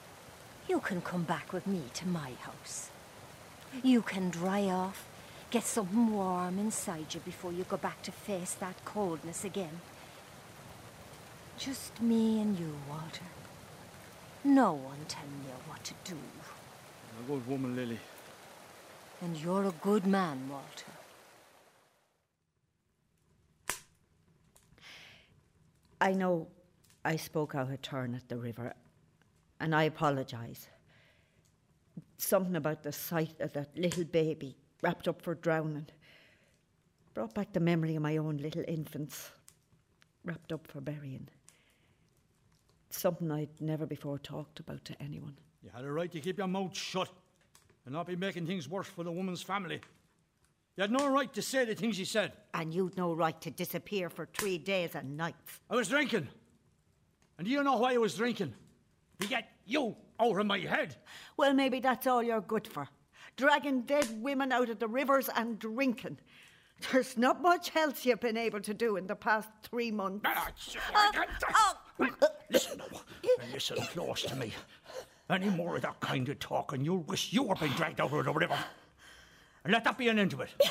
you 0.68 0.80
can 0.80 1.02
come 1.02 1.22
back 1.22 1.52
with 1.52 1.68
me 1.68 1.82
to 1.94 2.08
my 2.08 2.32
house. 2.40 2.90
You 3.82 4.02
can 4.02 4.28
dry 4.28 4.62
off, 4.62 5.06
get 5.50 5.62
something 5.62 6.12
warm 6.12 6.58
inside 6.58 7.14
you 7.14 7.20
before 7.20 7.52
you 7.52 7.62
go 7.62 7.76
back 7.76 8.02
to 8.02 8.12
face 8.12 8.54
that 8.54 8.84
coldness 8.84 9.44
again. 9.44 9.80
Just 11.58 12.02
me 12.02 12.40
and 12.40 12.58
you, 12.58 12.74
Walter. 12.88 13.30
No 14.42 14.72
one 14.72 15.06
telling 15.06 15.44
you 15.46 15.54
what 15.68 15.84
to 15.84 15.94
do. 16.04 16.16
A 17.20 17.26
good 17.26 17.46
woman, 17.46 17.76
Lily. 17.76 17.98
And 19.22 19.36
you're 19.36 19.64
a 19.64 19.72
good 19.80 20.06
man, 20.06 20.48
Walter. 20.48 20.92
I 26.00 26.12
know 26.12 26.48
I 27.04 27.16
spoke 27.16 27.54
out 27.54 27.70
of 27.70 27.80
turn 27.82 28.14
at 28.14 28.28
the 28.28 28.36
river, 28.36 28.74
and 29.60 29.74
I 29.74 29.84
apologise. 29.84 30.68
Something 32.18 32.56
about 32.56 32.82
the 32.82 32.92
sight 32.92 33.40
of 33.40 33.52
that 33.52 33.76
little 33.76 34.04
baby 34.04 34.56
wrapped 34.82 35.08
up 35.08 35.22
for 35.22 35.34
drowning 35.34 35.86
brought 37.14 37.32
back 37.32 37.52
the 37.52 37.60
memory 37.60 37.94
of 37.94 38.02
my 38.02 38.16
own 38.16 38.38
little 38.38 38.64
infants 38.66 39.30
wrapped 40.24 40.52
up 40.52 40.66
for 40.66 40.80
burying. 40.80 41.28
Something 42.90 43.30
I'd 43.30 43.60
never 43.60 43.86
before 43.86 44.18
talked 44.18 44.58
about 44.58 44.84
to 44.86 45.00
anyone. 45.00 45.36
You 45.64 45.70
had 45.74 45.84
a 45.84 45.90
right 45.90 46.12
to 46.12 46.20
keep 46.20 46.36
your 46.36 46.46
mouth 46.46 46.76
shut 46.76 47.08
and 47.86 47.94
not 47.94 48.06
be 48.06 48.16
making 48.16 48.46
things 48.46 48.68
worse 48.68 48.86
for 48.86 49.02
the 49.02 49.10
woman's 49.10 49.40
family. 49.40 49.80
You 50.76 50.82
had 50.82 50.90
no 50.90 51.08
right 51.08 51.32
to 51.32 51.40
say 51.40 51.64
the 51.64 51.74
things 51.74 51.98
you 51.98 52.04
said. 52.04 52.32
And 52.52 52.74
you'd 52.74 52.98
no 52.98 53.14
right 53.14 53.40
to 53.40 53.50
disappear 53.50 54.10
for 54.10 54.26
three 54.26 54.58
days 54.58 54.94
and 54.94 55.16
nights. 55.16 55.60
I 55.70 55.76
was 55.76 55.88
drinking. 55.88 56.28
And 57.38 57.46
do 57.46 57.50
you 57.50 57.62
know 57.62 57.78
why 57.78 57.94
I 57.94 57.96
was 57.96 58.14
drinking? 58.14 58.52
To 59.20 59.26
get 59.26 59.48
you 59.64 59.96
out 60.20 60.38
of 60.38 60.46
my 60.46 60.58
head. 60.58 60.96
Well, 61.38 61.54
maybe 61.54 61.80
that's 61.80 62.06
all 62.06 62.22
you're 62.22 62.42
good 62.42 62.66
for. 62.66 62.86
Dragging 63.36 63.82
dead 63.82 64.22
women 64.22 64.52
out 64.52 64.68
of 64.68 64.78
the 64.78 64.88
rivers 64.88 65.30
and 65.34 65.58
drinking. 65.58 66.18
There's 66.92 67.16
not 67.16 67.40
much 67.40 67.74
else 67.74 68.04
you've 68.04 68.20
been 68.20 68.36
able 68.36 68.60
to 68.60 68.74
do 68.74 68.96
in 68.96 69.06
the 69.06 69.14
past 69.14 69.48
three 69.62 69.90
months. 69.90 70.24
Ah, 70.26 70.50
oh, 70.94 71.74
oh. 72.00 72.28
Listen, 72.50 72.78
now. 72.78 73.00
listen 73.52 73.76
close 73.76 74.22
to 74.22 74.36
me. 74.36 74.52
Any 75.30 75.48
more 75.48 75.76
of 75.76 75.82
that 75.82 76.00
kind 76.00 76.28
of 76.28 76.38
talk, 76.38 76.72
and 76.72 76.84
you'll 76.84 76.98
wish 76.98 77.32
you 77.32 77.44
were 77.44 77.54
being 77.54 77.72
dragged 77.72 78.00
out 78.00 78.12
of 78.12 78.24
the 78.24 78.32
river. 78.32 78.58
And 79.64 79.72
let 79.72 79.84
that 79.84 79.96
be 79.96 80.08
an 80.08 80.18
end 80.18 80.32
to 80.32 80.42
it. 80.42 80.50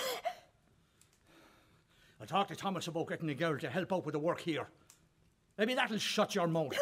I 2.22 2.26
talked 2.26 2.50
to 2.50 2.56
Thomas 2.56 2.88
about 2.88 3.10
getting 3.10 3.30
a 3.30 3.36
girl 3.36 3.58
to 3.58 3.70
help 3.70 3.92
out 3.92 4.06
with 4.06 4.14
the 4.14 4.20
work 4.20 4.40
here. 4.40 4.68
Maybe 5.58 5.74
that'll 5.74 5.98
shut 5.98 6.36
your 6.36 6.48
mouth. 6.48 6.78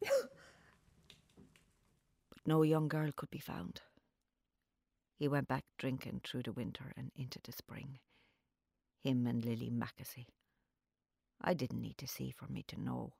But 0.00 0.10
no 2.46 2.62
young 2.62 2.88
girl 2.88 3.10
could 3.14 3.30
be 3.30 3.38
found. 3.38 3.82
He 5.18 5.28
went 5.28 5.48
back 5.48 5.64
drinking 5.78 6.22
through 6.24 6.42
the 6.44 6.52
winter 6.52 6.92
and 6.96 7.12
into 7.14 7.38
the 7.42 7.52
spring. 7.52 7.98
Him 9.02 9.26
and 9.26 9.44
Lily 9.44 9.70
Mackesy. 9.70 10.26
I 11.40 11.54
didn't 11.54 11.82
need 11.82 11.98
to 11.98 12.08
see 12.08 12.30
for 12.36 12.50
me 12.50 12.64
to 12.68 12.80
know. 12.80 13.12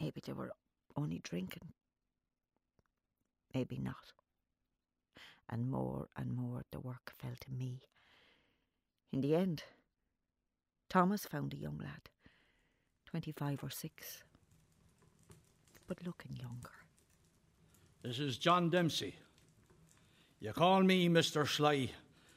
Maybe 0.00 0.20
they 0.24 0.32
were 0.32 0.52
only 0.96 1.20
drinking. 1.22 1.74
Maybe 3.54 3.78
not. 3.78 4.12
And 5.48 5.70
more 5.70 6.08
and 6.16 6.32
more 6.32 6.62
the 6.70 6.80
work 6.80 7.12
fell 7.18 7.34
to 7.40 7.50
me. 7.50 7.82
In 9.12 9.20
the 9.20 9.34
end, 9.34 9.62
Thomas 10.88 11.26
found 11.26 11.52
a 11.52 11.58
young 11.58 11.78
lad, 11.78 12.08
25 13.06 13.64
or 13.64 13.70
6, 13.70 14.24
but 15.86 16.06
looking 16.06 16.36
younger. 16.36 16.70
This 18.02 18.18
is 18.18 18.38
John 18.38 18.70
Dempsey. 18.70 19.14
You 20.40 20.52
call 20.52 20.82
me 20.82 21.08
Mr. 21.08 21.46
Sly, 21.46 21.90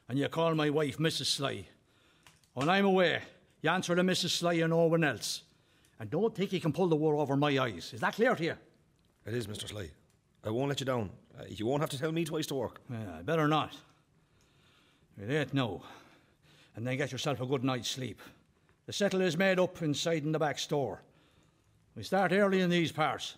and 0.10 0.20
you 0.20 0.28
call 0.28 0.54
my 0.54 0.70
wife 0.70 0.98
Mrs. 0.98 1.26
Sly. 1.26 1.66
When 2.54 2.70
I'm 2.70 2.86
away, 2.86 3.22
you 3.62 3.70
answer 3.70 3.96
to 3.96 4.04
Mrs. 4.04 4.30
Sly 4.30 4.54
and 4.54 4.70
no 4.70 4.86
one 4.86 5.04
else. 5.04 5.44
And 6.00 6.10
don't 6.10 6.36
think 6.36 6.54
you 6.54 6.60
can 6.60 6.74
pull 6.74 6.88
the 6.88 6.96
wool 6.96 7.20
over 7.20 7.36
my 7.36 7.58
eyes. 7.58 7.92
Is 7.94 8.02
that 8.02 8.16
clear 8.16 8.36
to 8.36 8.44
you? 8.44 8.56
It 9.26 9.34
is, 9.34 9.48
Mr. 9.48 9.68
Slay. 9.68 9.90
I 10.46 10.52
won't 10.52 10.70
let 10.70 10.80
you 10.80 10.86
down. 10.86 11.10
Uh, 11.38 11.44
you 11.48 11.66
won't 11.66 11.82
have 11.82 11.90
to 11.90 11.98
tell 11.98 12.12
me 12.12 12.24
twice 12.24 12.46
to 12.48 12.56
work. 12.56 12.80
Yeah, 12.90 13.22
better 13.24 13.48
not. 13.48 13.76
It 15.20 15.32
ain't 15.32 15.54
no. 15.54 15.82
And 16.76 16.86
then 16.86 16.98
get 16.98 17.12
yourself 17.12 17.42
a 17.42 17.46
good 17.46 17.64
night's 17.64 17.90
sleep. 17.90 18.22
The 18.86 18.94
settle 18.94 19.22
is 19.22 19.38
made 19.38 19.60
up 19.60 19.82
inside 19.82 20.24
in 20.24 20.32
the 20.32 20.40
back 20.40 20.60
store. 20.60 21.02
We 21.96 22.04
start 22.04 22.32
early 22.32 22.62
in 22.62 22.70
these 22.70 22.92
parts. 22.92 23.38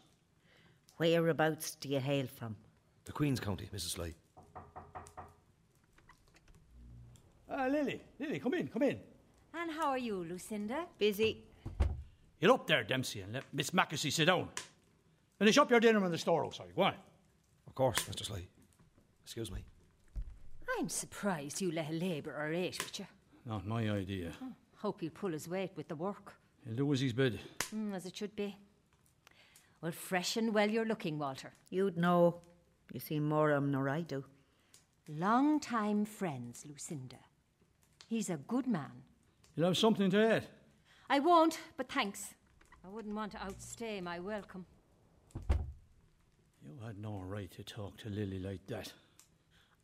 Whereabouts 0.98 1.76
do 1.76 1.90
you 1.90 2.00
hail 2.00 2.26
from? 2.28 2.56
The 3.06 3.12
Queen's 3.12 3.40
County, 3.40 3.70
Mrs. 3.74 3.92
Slay. 3.92 4.16
Ah, 7.50 7.68
Lily, 7.68 8.02
Lily, 8.20 8.40
come 8.40 8.56
in, 8.56 8.68
come 8.68 8.82
in. 8.84 9.00
And 9.54 9.72
how 9.72 9.90
are 9.90 9.98
you, 9.98 10.26
Lucinda? 10.26 10.86
Busy. 11.00 11.46
Get 12.42 12.50
up 12.50 12.68
there, 12.68 12.84
Dempsey, 12.84 13.22
and 13.22 13.34
let 13.34 13.44
Miss 13.54 13.70
Mackesy 13.70 14.12
sit 14.12 14.26
down. 14.26 14.50
Finish 15.40 15.58
up 15.58 15.70
your 15.70 15.80
dinner 15.80 16.04
in 16.04 16.12
the 16.12 16.18
store 16.18 16.46
outside. 16.46 16.76
Go 16.76 16.84
on. 16.84 16.96
Of 17.68 17.76
course, 17.76 18.00
Mr. 18.04 18.26
Sly. 18.26 18.48
Excuse 19.24 19.52
me. 19.52 19.64
I'm 20.80 20.90
surprised 20.90 21.62
you 21.62 21.72
let 21.72 21.90
a 21.90 21.94
labourer 21.94 22.52
eat 22.54 22.78
with 22.80 23.00
you. 23.00 23.06
Not 23.46 23.66
my 23.68 23.90
idea. 23.90 24.32
Hope 24.78 25.02
he'll 25.02 25.12
pull 25.12 25.32
his 25.32 25.48
weight 25.48 25.72
with 25.76 25.88
the 25.88 25.96
work. 25.96 26.36
He'll 26.66 26.76
do 26.76 26.94
as 26.94 27.00
he's 27.00 27.14
bid. 27.14 27.40
Mm, 27.74 27.96
as 27.96 28.06
it 28.06 28.16
should 28.16 28.36
be. 28.36 28.58
Well, 29.82 29.92
fresh 29.92 30.38
and 30.38 30.54
well 30.54 30.70
you're 30.70 30.86
looking, 30.86 31.20
Walter. 31.20 31.54
You'd 31.70 31.98
know. 31.98 32.42
You 32.92 33.00
see 33.00 33.20
more 33.20 33.52
of 33.52 33.64
him 33.64 33.72
nor 33.72 33.90
I 33.90 34.02
do. 34.02 34.24
Long 35.08 35.60
time 35.60 36.06
friends, 36.06 36.66
Lucinda. 36.68 37.18
He's 38.08 38.30
a 38.30 38.38
good 38.38 38.68
man. 38.68 39.04
You'll 39.56 39.68
have 39.68 39.78
something 39.78 40.10
to 40.12 40.38
eat. 40.38 40.44
I 41.10 41.20
won't, 41.20 41.60
but 41.78 41.90
thanks. 41.92 42.34
I 42.84 42.90
wouldn't 42.90 43.16
want 43.16 43.34
to 43.34 43.44
outstay 43.44 44.02
my 44.02 44.20
welcome. 44.20 44.66
You 46.78 46.86
had 46.86 47.00
no 47.00 47.24
right 47.26 47.50
to 47.52 47.64
talk 47.64 47.98
to 47.98 48.10
Lily 48.10 48.38
like 48.38 48.68
that. 48.68 48.94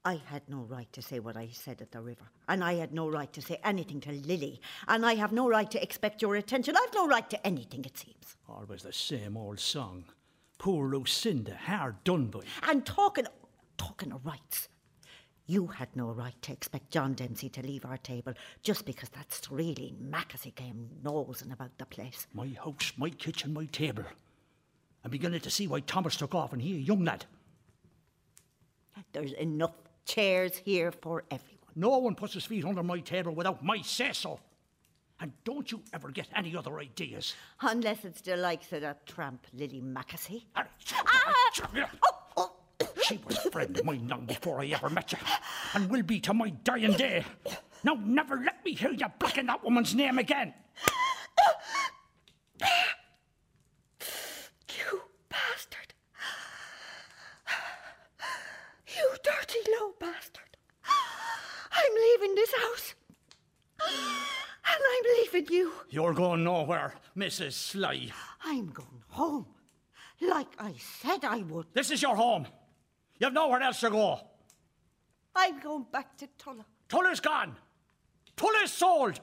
I 0.06 0.22
had 0.26 0.44
no 0.48 0.58
right 0.70 0.92
to 0.94 1.02
say 1.02 1.20
what 1.20 1.36
I 1.36 1.50
said 1.52 1.82
at 1.82 1.92
the 1.92 2.02
river, 2.02 2.30
and 2.48 2.64
I 2.64 2.74
had 2.74 2.94
no 2.94 3.10
right 3.10 3.32
to 3.34 3.42
say 3.42 3.60
anything 3.64 4.00
to 4.02 4.12
Lily, 4.12 4.62
and 4.88 5.04
I 5.04 5.16
have 5.16 5.32
no 5.32 5.50
right 5.50 5.72
to 5.72 5.82
expect 5.82 6.22
your 6.22 6.36
attention. 6.36 6.76
I've 6.78 6.94
no 6.94 7.08
right 7.08 7.28
to 7.32 7.48
anything, 7.48 7.84
it 7.86 7.98
seems. 7.98 8.38
Always 8.48 8.84
the 8.84 8.94
same 8.94 9.38
old 9.38 9.60
song. 9.60 10.06
Poor 10.60 10.90
Lucinda, 10.90 11.56
hard 11.56 12.04
done 12.04 12.28
by. 12.28 12.42
And 12.70 12.86
talking, 12.86 13.26
talking 13.78 14.12
of 14.12 14.24
rights. 14.24 14.68
You 15.48 15.68
had 15.68 15.96
no 15.96 16.12
right 16.12 16.40
to 16.44 16.52
expect 16.52 16.92
John 16.92 17.16
Dempsey 17.16 17.50
to 17.50 17.62
leave 17.66 17.86
our 17.86 17.98
table 17.98 18.34
just 18.62 18.86
because 18.86 19.10
that 19.10 19.32
Streeling 19.32 19.96
Mackesy 20.12 20.54
came 20.54 20.90
nosing 21.02 21.52
about 21.54 21.76
the 21.80 21.86
place. 21.86 22.28
My 22.34 22.50
house, 22.64 22.94
my 22.98 23.10
kitchen, 23.10 23.52
my 23.54 23.66
table. 23.66 24.04
I'm 25.04 25.12
beginning 25.12 25.42
to 25.42 25.50
see 25.50 25.68
why 25.68 25.82
Thomas 25.82 26.16
took 26.16 26.34
off 26.34 26.54
and 26.54 26.62
he 26.62 26.76
a 26.76 26.80
young 26.80 27.04
lad. 27.04 27.26
There's 29.12 29.34
enough 29.34 29.76
chairs 30.06 30.56
here 30.58 30.92
for 30.92 31.24
everyone. 31.30 31.60
No 31.76 31.98
one 31.98 32.16
puts 32.16 32.34
his 32.34 32.46
feet 32.46 32.66
under 32.66 32.84
my 32.84 33.00
table 33.00 33.34
without 33.34 33.64
my 33.64 33.82
say 33.82 34.12
so. 34.14 34.40
And 35.20 35.32
don't 35.44 35.72
you 35.72 35.82
ever 35.94 36.10
get 36.10 36.28
any 36.36 36.56
other 36.56 36.80
ideas. 36.80 37.34
Unless 37.62 38.06
it's 38.06 38.22
the 38.22 38.36
likes 38.36 38.72
of 38.74 38.82
that 38.82 39.06
tramp 39.06 39.46
Lily 39.54 39.82
Mackesy. 39.82 40.46
Ah! 40.56 40.66
She 43.04 43.20
was 43.26 43.38
a 43.46 43.52
friend 43.52 43.78
of 43.78 43.86
mine 43.86 44.08
long 44.08 44.26
before 44.26 44.62
I 44.62 44.68
ever 44.68 44.90
met 44.90 45.12
you, 45.12 45.18
and 45.74 45.90
will 45.90 46.04
be 46.04 46.20
to 46.22 46.34
my 46.34 46.50
dying 46.64 46.94
day. 46.94 47.26
Now, 47.84 47.98
never 48.02 48.38
let 48.38 48.64
me 48.64 48.74
hear 48.74 48.92
you 48.92 49.06
blacking 49.20 49.48
that 49.48 49.64
woman's 49.64 49.94
name 49.94 50.20
again. 50.20 50.54
You 54.70 55.02
bastard. 55.30 55.94
You 58.88 59.10
dirty 59.24 59.60
low 59.80 59.94
bastard. 60.00 60.44
I'm 62.34 62.36
this 62.36 62.54
house. 62.54 62.96
And 64.66 64.82
I'm 64.92 65.18
leaving 65.18 65.54
you. 65.54 65.74
You're 65.90 66.14
going 66.14 66.46
nowhere, 66.46 66.96
Mrs. 67.18 67.52
Sly. 67.52 68.08
I'm 68.46 68.68
going 68.68 69.04
home. 69.10 69.46
Like 70.22 70.48
I 70.58 70.74
said 70.78 71.26
I 71.26 71.40
would. 71.40 71.68
This 71.74 71.92
is 71.92 72.02
your 72.02 72.16
home. 72.16 72.48
You've 73.20 73.34
nowhere 73.34 73.62
else 73.62 73.82
to 73.82 73.90
go. 73.90 74.22
I'm 75.36 75.60
going 75.60 75.86
back 75.92 76.18
to 76.18 76.28
Tullow. 76.40 76.64
Tullow's 76.88 77.20
gone. 77.20 77.58
Tullow's 78.38 78.72
sold. 78.72 79.20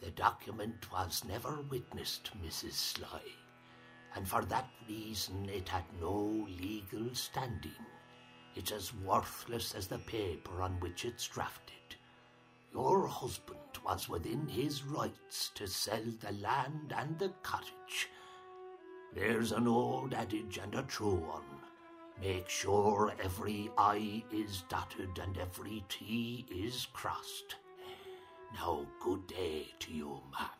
The 0.00 0.12
document 0.12 0.86
was 0.92 1.24
never 1.28 1.58
witnessed, 1.68 2.30
Mrs. 2.42 2.72
Sly, 2.72 3.22
and 4.14 4.26
for 4.26 4.44
that 4.44 4.70
reason 4.88 5.48
it 5.48 5.68
had 5.68 5.84
no 6.00 6.46
legal 6.60 7.12
standing. 7.12 7.84
It's 8.58 8.72
as 8.72 8.92
worthless 8.92 9.72
as 9.76 9.86
the 9.86 9.98
paper 9.98 10.62
on 10.62 10.80
which 10.80 11.04
it's 11.04 11.28
drafted. 11.28 11.94
Your 12.74 13.06
husband 13.06 13.60
was 13.84 14.08
within 14.08 14.48
his 14.48 14.82
rights 14.82 15.52
to 15.54 15.68
sell 15.68 16.02
the 16.18 16.32
land 16.32 16.92
and 16.96 17.16
the 17.20 17.28
cottage. 17.44 18.08
There's 19.14 19.52
an 19.52 19.68
old 19.68 20.12
adage 20.12 20.58
and 20.60 20.74
a 20.74 20.82
true 20.82 21.14
one. 21.14 21.44
Make 22.20 22.48
sure 22.48 23.14
every 23.22 23.70
I 23.78 24.24
is 24.32 24.64
dotted 24.68 25.20
and 25.22 25.38
every 25.38 25.84
T 25.88 26.44
is 26.50 26.88
crossed. 26.92 27.54
Now, 28.54 28.84
good 29.00 29.24
day 29.28 29.68
to 29.78 29.92
you, 29.92 30.20
ma'am. 30.32 30.57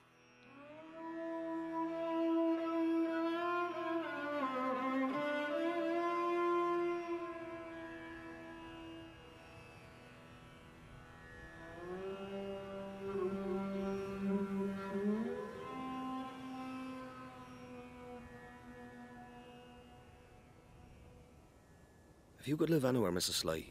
Could 22.58 22.70
live 22.70 22.84
anywhere, 22.84 23.12
Mrs. 23.12 23.34
Sly, 23.34 23.66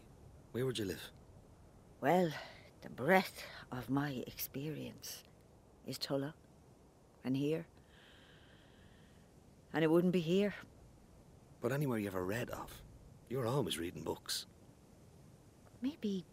where 0.54 0.66
would 0.66 0.80
you 0.80 0.86
live? 0.86 1.12
Well, 2.00 2.30
the 2.82 2.90
breadth 2.90 3.44
of 3.70 3.90
my 3.90 4.24
experience 4.26 5.24
is 5.86 5.98
Tullow 5.98 6.32
and 7.26 7.36
here. 7.36 7.66
And 9.74 9.84
it 9.84 9.92
wouldn't 9.92 10.14
be 10.14 10.22
here. 10.22 10.54
But 11.60 11.74
anywhere 11.74 12.00
you 12.00 12.08
ever 12.08 12.24
read 12.24 12.50
of. 12.52 12.82
You're 13.28 13.46
always 13.46 13.78
reading 13.78 14.04
books. 14.04 14.46
Maybe. 15.82 16.24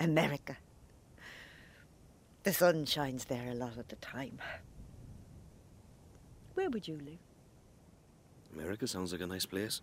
America. 0.00 0.58
The 2.42 2.52
sun 2.52 2.84
shines 2.84 3.24
there 3.24 3.48
a 3.48 3.54
lot 3.54 3.78
of 3.78 3.88
the 3.88 3.96
time. 3.96 4.38
Where 6.52 6.68
would 6.68 6.86
you 6.86 6.96
live? 6.96 7.24
America 8.52 8.86
sounds 8.86 9.10
like 9.10 9.22
a 9.22 9.26
nice 9.26 9.46
place. 9.46 9.80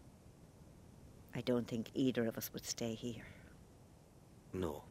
I 1.36 1.42
don't 1.42 1.68
think 1.68 1.90
either 1.94 2.28
of 2.28 2.38
us 2.38 2.52
would 2.54 2.66
stay 2.66 2.94
here. 2.94 3.26
No. 4.54 4.84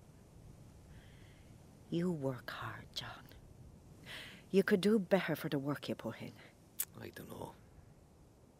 You 1.90 2.10
work 2.10 2.50
hard, 2.50 2.86
John. 2.94 3.08
You 4.50 4.62
could 4.62 4.80
do 4.80 4.98
better 4.98 5.36
for 5.36 5.48
the 5.48 5.58
work 5.58 5.88
you 5.88 5.94
put 5.94 6.16
in. 6.20 6.32
I 7.00 7.10
don't 7.14 7.30
know. 7.30 7.52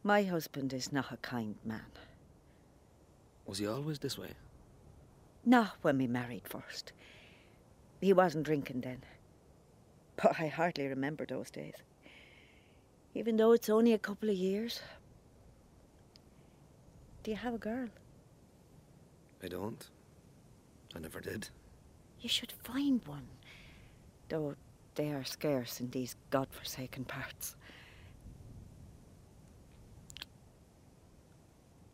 My 0.03 0.23
husband 0.23 0.73
is 0.73 0.93
not 0.93 1.13
a 1.13 1.17
kind 1.19 1.57
man. 1.65 1.93
Was 3.47 3.59
he 3.59 3.67
always 3.67 3.99
this 3.99 4.19
way? 4.19 4.31
Not 5.45 5.77
when 5.83 5.99
we 5.99 6.07
married 6.07 6.47
first. 6.47 6.93
He 8.01 8.13
wasn't 8.13 8.45
drinking 8.45 8.83
then. 8.83 9.03
But 10.17 10.39
I 10.39 10.49
hardly 10.49 10.87
remember 10.87 11.27
those 11.27 11.51
days. 11.51 11.75
Even 13.15 13.37
though 13.37 13.53
it's 13.53 13.69
only 13.69 13.93
a 13.93 13.99
couple 13.99 14.29
of 14.29 14.37
years. 14.37 14.81
Do 17.23 17.31
you 17.31 17.37
have 17.37 17.55
a 17.55 17.59
girl? 17.59 17.89
I 19.43 19.49
don't. 19.49 19.87
I 20.95 21.01
never 21.01 21.21
did. 21.21 21.49
You 22.21 22.29
should 22.29 22.53
find 22.53 23.01
one. 23.07 23.29
Though 24.29 24.55
they 24.95 25.11
are 25.13 25.25
scarce 25.25 25.81
in 25.81 25.91
these 25.91 26.17
god-forsaken 26.31 27.05
parts. 27.05 27.57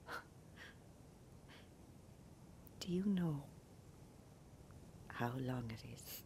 Do 2.81 2.93
you 2.93 3.05
know 3.07 3.43
how 5.09 5.33
long 5.41 5.65
it 5.71 5.83
is 5.95 6.23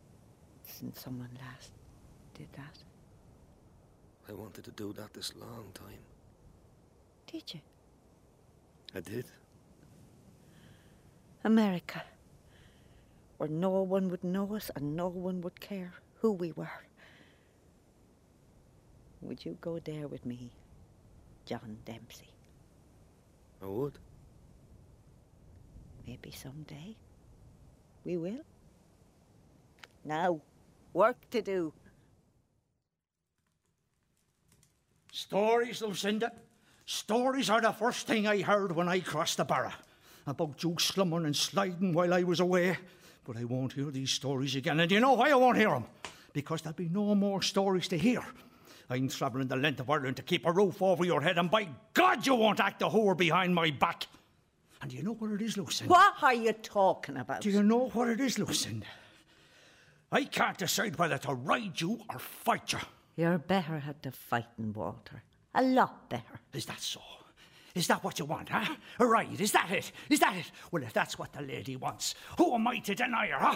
since 0.65 1.01
someone 1.01 1.31
last 1.41 1.73
did 2.35 2.53
that? 2.53 2.79
I 4.29 4.33
wanted 4.33 4.65
to 4.65 4.71
do 4.73 4.93
that 4.93 5.15
this 5.15 5.35
long 5.37 5.71
time. 5.75 6.05
Did 7.27 7.55
you? 7.55 7.61
I 8.94 9.00
did. 9.00 9.24
America, 11.44 12.03
where 13.37 13.48
no 13.48 13.70
one 13.83 14.09
would 14.09 14.24
know 14.24 14.55
us 14.55 14.70
and 14.74 14.96
no 14.96 15.09
one 15.09 15.40
would 15.42 15.61
care 15.61 15.94
who 16.16 16.33
we 16.33 16.53
were. 16.53 16.85
Would 19.22 19.44
you 19.44 19.57
go 19.61 19.79
there 19.79 20.09
with 20.09 20.26
me, 20.26 20.50
John 21.46 21.79
Dempsey? 21.85 22.31
I 23.62 23.66
would. 23.66 23.98
Maybe 26.07 26.31
someday 26.33 26.96
we 28.05 28.16
will. 28.16 28.40
Now, 30.05 30.40
work 30.92 31.16
to 31.31 31.42
do. 31.42 31.72
Stories, 35.12 35.83
Lucinda. 35.83 36.33
Stories 36.90 37.48
are 37.50 37.61
the 37.61 37.70
first 37.70 38.09
thing 38.09 38.26
I 38.26 38.42
heard 38.42 38.72
when 38.72 38.88
I 38.88 38.98
crossed 38.98 39.37
the 39.37 39.44
barra. 39.44 39.72
About 40.26 40.61
you 40.61 40.74
slumming 40.76 41.24
and 41.24 41.37
sliding 41.37 41.92
while 41.92 42.12
I 42.12 42.24
was 42.24 42.40
away. 42.40 42.79
But 43.24 43.37
I 43.37 43.44
won't 43.44 43.74
hear 43.74 43.92
these 43.92 44.11
stories 44.11 44.57
again. 44.57 44.81
And 44.81 44.88
do 44.88 44.96
you 44.96 45.00
know 45.00 45.12
why 45.12 45.31
I 45.31 45.37
won't 45.37 45.57
hear 45.57 45.70
them? 45.70 45.85
Because 46.33 46.62
there'll 46.62 46.74
be 46.74 46.88
no 46.88 47.14
more 47.14 47.42
stories 47.42 47.87
to 47.88 47.96
hear. 47.96 48.24
I'm 48.90 49.07
travelling 49.07 49.46
the 49.46 49.55
length 49.55 49.79
of 49.79 49.88
Ireland 49.88 50.16
to 50.16 50.24
keep 50.24 50.44
a 50.44 50.50
roof 50.50 50.83
over 50.83 51.05
your 51.05 51.20
head, 51.20 51.38
and 51.38 51.48
by 51.48 51.68
God, 51.94 52.26
you 52.26 52.35
won't 52.35 52.59
act 52.59 52.83
a 52.83 52.87
whore 52.87 53.16
behind 53.16 53.55
my 53.55 53.70
back. 53.70 54.09
And 54.83 54.90
do 54.90 54.96
you 54.96 55.05
know 55.05 55.14
what 55.14 55.31
it 55.31 55.42
is, 55.42 55.57
Lucinda? 55.57 55.92
What 55.92 56.14
are 56.20 56.35
you 56.35 56.53
talking 56.55 57.18
about? 57.18 57.42
Do 57.42 57.50
you 57.50 57.62
know 57.62 57.88
what 57.90 58.09
it 58.09 58.18
is, 58.18 58.37
Lucinda? 58.37 58.87
I 60.11 60.24
can't 60.24 60.59
decide 60.59 60.98
whether 60.98 61.18
to 61.18 61.35
ride 61.35 61.81
you 61.81 62.00
or 62.11 62.18
fight 62.18 62.72
you. 62.72 62.81
You're 63.14 63.38
better 63.38 63.81
at 63.87 64.03
the 64.03 64.11
fighting, 64.11 64.72
Walter. 64.72 65.22
A 65.55 65.63
lot 65.63 66.09
better. 66.09 66.41
Is 66.53 66.67
that 66.67 66.81
so? 66.81 67.01
Is 67.75 67.87
that 67.87 68.03
what 68.03 68.19
you 68.19 68.25
want, 68.25 68.49
huh? 68.49 68.75
Right, 68.99 69.41
is 69.41 69.53
that 69.53 69.71
it? 69.71 69.93
Is 70.09 70.19
that 70.21 70.37
it? 70.37 70.51
Well, 70.73 70.83
if 70.83 70.93
that's 70.93 71.19
what 71.19 71.33
the 71.33 71.43
lady 71.43 71.77
wants, 71.77 72.15
who 72.37 72.55
am 72.55 72.67
I 72.67 72.79
to 72.81 72.95
deny 72.95 73.29
her, 73.29 73.39
huh? 73.39 73.55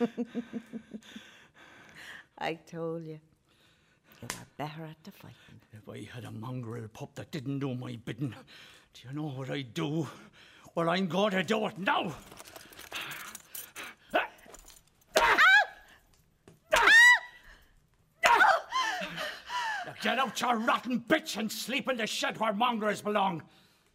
I 2.38 2.54
told 2.54 3.04
you. 3.04 3.18
You 4.20 4.26
are 4.34 4.46
better 4.56 4.84
at 4.84 4.96
the 5.04 5.12
fighting. 5.12 5.60
If 5.72 5.88
I 5.88 6.08
had 6.12 6.24
a 6.24 6.30
mongrel 6.32 6.88
pup 6.88 7.14
that 7.14 7.30
didn't 7.30 7.60
do 7.60 7.74
my 7.76 7.96
bidding, 8.04 8.34
do 8.94 9.08
you 9.08 9.14
know 9.14 9.28
what 9.28 9.48
I'd 9.48 9.74
do? 9.74 10.08
Well, 10.74 10.90
I'm 10.90 11.06
going 11.06 11.30
to 11.32 11.44
do 11.44 11.66
it 11.66 11.78
now. 11.78 12.14
Now 19.86 19.94
get 20.02 20.18
out, 20.18 20.40
you 20.40 20.48
rotten 20.48 21.00
bitch, 21.00 21.36
and 21.36 21.50
sleep 21.50 21.88
in 21.88 21.96
the 21.96 22.06
shed 22.06 22.38
where 22.40 22.52
mongrels 22.52 23.00
belong. 23.00 23.42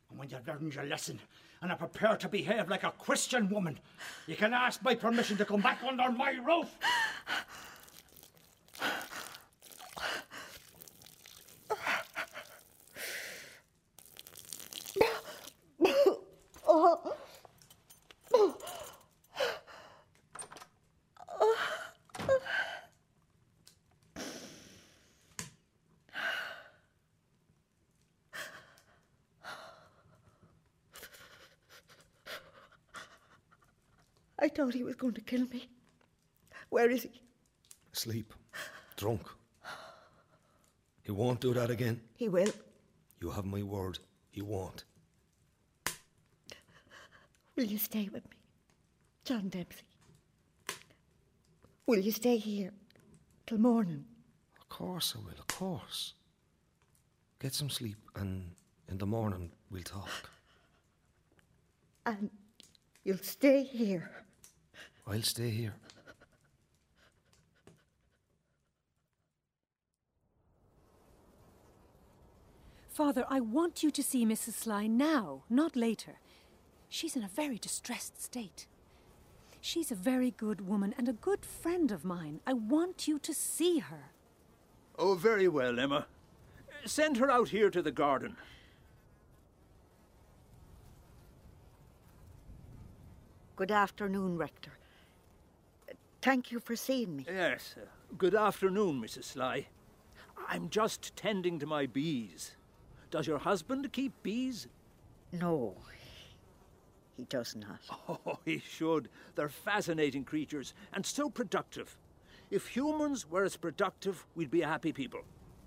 And 0.09 0.17
when 0.17 0.29
you've 0.29 0.47
learned 0.47 0.73
your 0.73 0.86
lesson 0.86 1.19
and 1.62 1.69
are 1.69 1.77
prepared 1.77 2.21
to 2.21 2.29
behave 2.29 2.69
like 2.69 2.83
a 2.83 2.91
Christian 2.91 3.49
woman, 3.49 3.77
you 4.27 4.38
can 4.38 4.53
ask 4.53 4.81
my 4.83 4.95
permission 4.95 5.36
to 5.36 5.43
come 5.43 5.59
back 5.59 5.83
under 5.83 6.09
my 6.12 6.31
roof. 6.31 6.69
I 34.39 34.49
thought 34.63 34.73
he 34.73 34.84
was 34.84 34.95
going 34.95 35.13
to 35.13 35.21
kill 35.21 35.45
me. 35.47 35.67
Where 36.69 36.89
is 36.89 37.04
he? 37.04 37.21
Asleep. 37.91 38.34
Drunk. 38.95 39.28
He 41.02 41.12
won't 41.12 41.41
do 41.41 41.54
that 41.54 41.69
again. 41.69 41.99
He 42.15 42.30
will. 42.30 42.54
You 43.19 43.32
have 43.32 43.43
my 43.43 43.62
word. 43.62 43.99
He 44.32 44.41
won't. 44.41 44.86
Will 47.58 47.65
you 47.65 47.78
stay 47.78 48.10
with 48.12 48.23
me, 48.23 48.38
John 49.26 49.49
Dempsey? 49.49 49.84
Will 51.86 51.99
you 51.99 52.12
stay 52.12 52.38
here 52.38 52.71
till 53.45 53.58
morning? 53.58 54.06
Of 54.62 54.69
course 54.69 55.13
I 55.15 55.19
will, 55.19 55.39
of 55.39 55.47
course. 55.47 56.13
Get 57.39 57.54
some 57.54 57.69
sleep 57.69 57.97
and 58.15 58.52
in 58.88 58.97
the 58.97 59.06
morning 59.06 59.52
we'll 59.69 59.84
talk. 59.84 60.30
And 62.06 62.32
you'll 63.04 63.17
stay 63.17 63.63
here. 63.63 64.23
I'll 65.05 65.21
stay 65.21 65.49
here. 65.49 65.73
Father, 72.87 73.25
I 73.27 73.39
want 73.39 73.81
you 73.81 73.89
to 73.89 74.03
see 74.03 74.23
Mrs. 74.23 74.53
Sly 74.53 74.85
now, 74.85 75.43
not 75.49 75.75
later. 75.75 76.19
She's 76.89 77.15
in 77.15 77.23
a 77.23 77.27
very 77.27 77.57
distressed 77.57 78.21
state. 78.21 78.67
She's 79.59 79.91
a 79.91 79.95
very 79.95 80.31
good 80.31 80.67
woman 80.67 80.93
and 80.97 81.09
a 81.09 81.13
good 81.13 81.43
friend 81.43 81.91
of 81.91 82.05
mine. 82.05 82.39
I 82.45 82.53
want 82.53 83.07
you 83.07 83.17
to 83.17 83.33
see 83.33 83.79
her. 83.79 84.11
Oh, 84.99 85.15
very 85.15 85.47
well, 85.47 85.79
Emma. 85.79 86.05
Send 86.85 87.17
her 87.17 87.31
out 87.31 87.49
here 87.49 87.71
to 87.71 87.81
the 87.81 87.91
garden. 87.91 88.37
Good 93.55 93.71
afternoon, 93.71 94.37
Rector. 94.37 94.73
Thank 96.23 96.51
you 96.53 96.59
for 96.62 96.75
seeing 96.77 97.17
me. 97.17 97.25
Yes. 97.27 97.75
uh, 97.77 97.86
Good 98.17 98.33
afternoon, 98.33 99.01
Mrs. 99.01 99.25
Sly. 99.25 99.67
I'm 100.47 100.69
just 100.69 101.13
tending 101.17 101.59
to 101.59 101.65
my 101.65 101.86
bees. 101.86 102.55
Does 103.12 103.27
your 103.27 103.39
husband 103.39 103.91
keep 103.91 104.13
bees? 104.23 104.67
No, 105.33 105.75
he 107.17 107.25
does 107.25 107.55
not. 107.57 107.81
Oh, 108.25 108.39
he 108.45 108.59
should. 108.59 109.09
They're 109.36 109.49
fascinating 109.49 110.23
creatures 110.23 110.73
and 110.93 111.05
so 111.05 111.29
productive. 111.29 111.97
If 112.49 112.67
humans 112.67 113.29
were 113.29 113.43
as 113.43 113.57
productive, 113.57 114.25
we'd 114.33 114.49
be 114.51 114.62
a 114.62 114.67
happy 114.67 114.93
people. 114.93 115.21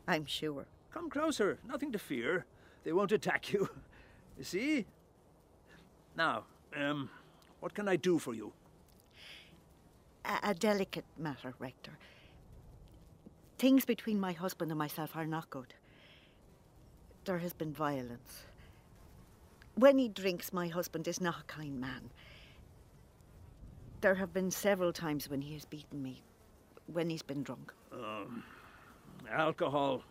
I'm 0.09 0.25
sure. 0.25 0.65
Come 0.91 1.11
closer. 1.11 1.59
Nothing 1.69 1.93
to 1.93 1.99
fear. 1.99 2.47
They 2.85 2.93
won't 2.95 3.13
attack 3.13 3.53
you. 3.53 3.69
You 4.39 4.45
see? 4.55 4.87
Now, 6.17 6.45
um, 6.75 7.11
what 7.61 7.75
can 7.75 7.89
I 7.89 7.97
do 7.97 8.19
for 8.19 8.33
you? 8.35 8.53
A, 10.43 10.55
delicate 10.55 11.05
matter, 11.19 11.55
Rector. 11.59 11.99
Things 13.59 13.85
between 13.85 14.19
my 14.19 14.33
husband 14.33 14.71
and 14.71 14.79
myself 14.79 15.15
are 15.15 15.27
not 15.27 15.49
good. 15.51 15.73
There 17.25 17.39
has 17.39 17.53
been 17.53 17.73
violence. 17.73 18.45
When 19.77 19.99
he 19.99 20.09
drinks, 20.09 20.53
my 20.53 20.69
husband 20.69 21.07
is 21.07 21.21
not 21.21 21.41
a 21.41 21.45
kind 21.45 21.81
man. 21.81 22.11
There 24.01 24.15
have 24.15 24.33
been 24.33 24.51
several 24.51 24.93
times 24.93 25.29
when 25.29 25.41
he 25.41 25.55
has 25.55 25.65
beaten 25.65 26.03
me, 26.03 26.23
when 26.93 27.09
he's 27.09 27.23
been 27.23 27.43
drunk. 27.43 27.73
Um, 27.93 28.43
alcohol, 29.31 30.03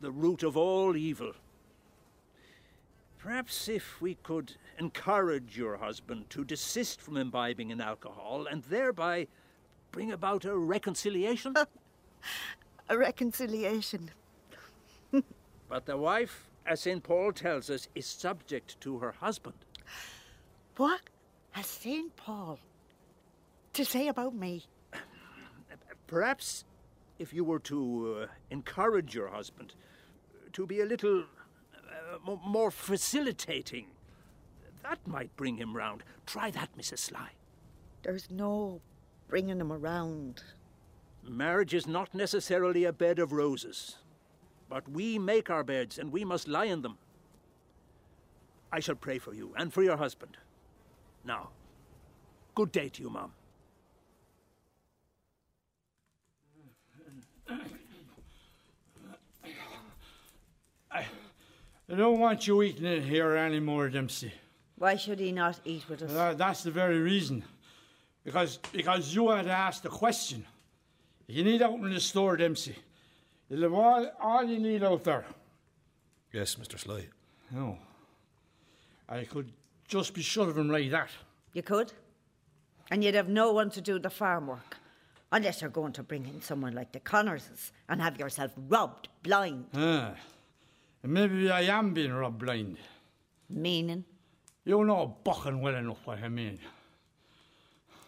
the 0.00 0.10
root 0.10 0.42
of 0.42 0.56
all 0.56 0.96
evil. 0.96 1.32
Perhaps 3.24 3.70
if 3.70 4.02
we 4.02 4.16
could 4.16 4.52
encourage 4.78 5.56
your 5.56 5.78
husband 5.78 6.28
to 6.28 6.44
desist 6.44 7.00
from 7.00 7.16
imbibing 7.16 7.70
in 7.70 7.80
alcohol 7.80 8.46
and 8.46 8.62
thereby 8.64 9.26
bring 9.92 10.12
about 10.12 10.44
a 10.44 10.54
reconciliation. 10.54 11.54
A 12.90 12.98
reconciliation. 12.98 14.10
but 15.70 15.86
the 15.86 15.96
wife, 15.96 16.50
as 16.66 16.80
St. 16.80 17.02
Paul 17.02 17.32
tells 17.32 17.70
us, 17.70 17.88
is 17.94 18.04
subject 18.04 18.78
to 18.82 18.98
her 18.98 19.12
husband. 19.12 19.56
What 20.76 21.00
has 21.52 21.64
St. 21.64 22.14
Paul 22.16 22.58
to 23.72 23.86
say 23.86 24.08
about 24.08 24.34
me? 24.34 24.66
Perhaps 26.08 26.66
if 27.18 27.32
you 27.32 27.42
were 27.42 27.60
to 27.60 28.18
uh, 28.20 28.26
encourage 28.50 29.14
your 29.14 29.28
husband 29.28 29.74
to 30.52 30.66
be 30.66 30.82
a 30.82 30.84
little 30.84 31.24
uh, 32.14 32.36
more 32.46 32.70
facilitating, 32.70 33.86
that 34.82 34.98
might 35.06 35.34
bring 35.36 35.56
him 35.56 35.76
round. 35.76 36.02
Try 36.26 36.50
that, 36.50 36.76
Mrs. 36.76 36.98
Sly. 36.98 37.30
There's 38.02 38.30
no 38.30 38.80
bringing 39.28 39.60
him 39.60 39.72
around. 39.72 40.42
Marriage 41.26 41.72
is 41.72 41.86
not 41.86 42.14
necessarily 42.14 42.84
a 42.84 42.92
bed 42.92 43.18
of 43.18 43.32
roses, 43.32 43.96
but 44.68 44.88
we 44.88 45.18
make 45.18 45.48
our 45.48 45.64
beds 45.64 45.98
and 45.98 46.12
we 46.12 46.24
must 46.24 46.48
lie 46.48 46.66
in 46.66 46.82
them. 46.82 46.98
I 48.70 48.80
shall 48.80 48.94
pray 48.94 49.18
for 49.18 49.32
you 49.32 49.54
and 49.56 49.72
for 49.72 49.82
your 49.82 49.96
husband. 49.96 50.36
Now, 51.24 51.50
good 52.54 52.72
day 52.72 52.88
to 52.90 53.02
you, 53.02 53.08
Mom. 53.08 53.32
Don't 61.88 62.18
want 62.18 62.46
you 62.46 62.62
eating 62.62 62.86
in 62.86 63.02
here 63.02 63.36
anymore, 63.36 63.88
Dempsey. 63.88 64.32
Why 64.76 64.96
should 64.96 65.20
he 65.20 65.32
not 65.32 65.60
eat 65.64 65.88
with 65.88 66.02
us? 66.02 66.12
Uh, 66.12 66.34
that's 66.34 66.62
the 66.62 66.70
very 66.70 66.98
reason. 66.98 67.44
Because 68.24 68.58
because 68.72 69.14
you 69.14 69.30
had 69.30 69.46
asked 69.46 69.82
the 69.82 69.90
question. 69.90 70.46
You 71.26 71.44
need 71.44 71.62
out 71.62 71.74
in 71.74 71.92
the 71.92 72.00
store, 72.00 72.36
Dempsey. 72.36 72.76
You'll 73.48 73.62
have 73.62 73.72
all, 73.74 74.10
all 74.20 74.44
you 74.44 74.58
need 74.58 74.82
out 74.82 75.04
there. 75.04 75.24
Yes, 76.32 76.56
Mr. 76.56 76.78
Sly. 76.78 77.06
No. 77.50 77.78
I 79.08 79.24
could 79.24 79.52
just 79.86 80.14
be 80.14 80.22
shut 80.22 80.48
of 80.48 80.58
him 80.58 80.70
like 80.70 80.90
that. 80.90 81.10
You 81.52 81.62
could? 81.62 81.92
And 82.90 83.04
you'd 83.04 83.14
have 83.14 83.28
no 83.28 83.52
one 83.52 83.70
to 83.70 83.80
do 83.80 83.98
the 83.98 84.10
farm 84.10 84.46
work. 84.46 84.76
Unless 85.30 85.60
you're 85.60 85.70
going 85.70 85.92
to 85.92 86.02
bring 86.02 86.26
in 86.26 86.40
someone 86.42 86.74
like 86.74 86.92
the 86.92 87.00
Connorses 87.00 87.72
and 87.88 88.00
have 88.00 88.18
yourself 88.18 88.52
robbed 88.68 89.08
blind. 89.22 89.66
Ah, 89.74 90.14
maybe 91.12 91.50
I 91.50 91.62
am 91.62 91.94
being 91.94 92.12
rubbed 92.12 92.38
blind. 92.38 92.78
Meaning? 93.48 94.04
You 94.64 94.84
know 94.84 95.16
bucking 95.24 95.60
well 95.60 95.74
enough 95.74 95.98
what 96.04 96.22
I 96.22 96.28
mean. 96.28 96.58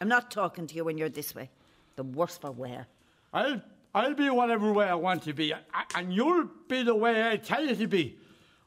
I'm 0.01 0.09
not 0.09 0.31
talking 0.31 0.67
to 0.67 0.75
you 0.75 0.85
when 0.85 0.99
you're 0.99 1.09
this 1.09 1.35
way. 1.35 1.51
The 1.97 2.03
worse 2.03 2.37
for 2.37 2.51
wear. 2.51 2.87
I'll, 3.33 3.61
I'll 3.95 4.15
be 4.15 4.29
whatever 4.31 4.73
way 4.73 4.87
I 4.87 4.95
want 4.95 5.23
to 5.25 5.33
be, 5.33 5.53
and 5.95 6.13
you'll 6.13 6.49
be 6.69 6.83
the 6.83 6.95
way 6.95 7.29
I 7.31 7.37
tell 7.37 7.65
you 7.65 7.75
to 7.75 7.87
be. 7.87 8.19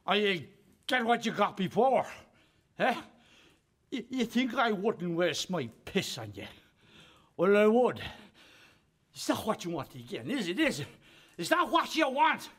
I 0.06 0.46
get 0.88 1.06
what 1.06 1.26
you 1.26 1.32
got 1.32 1.58
before. 1.58 2.06
Eh? 2.80 2.96
You, 3.92 4.06
you 4.10 4.26
think 4.26 4.56
I 4.56 4.72
wouldn't 4.72 5.16
waste 5.16 5.50
my 5.50 5.70
piss 5.86 6.18
on 6.18 6.32
you? 6.36 6.46
Well, 7.38 7.56
I 7.58 7.68
would. 7.68 8.02
It's 9.14 9.30
not 9.30 9.46
what 9.46 9.66
you 9.66 9.72
want 9.72 9.94
again, 9.96 10.30
is 10.30 10.48
it? 10.48 10.60
Is 10.60 10.80
it? 10.82 10.88
It's 11.38 11.50
not 11.50 11.72
what 11.72 11.96
you 11.96 12.10
want? 12.10 12.50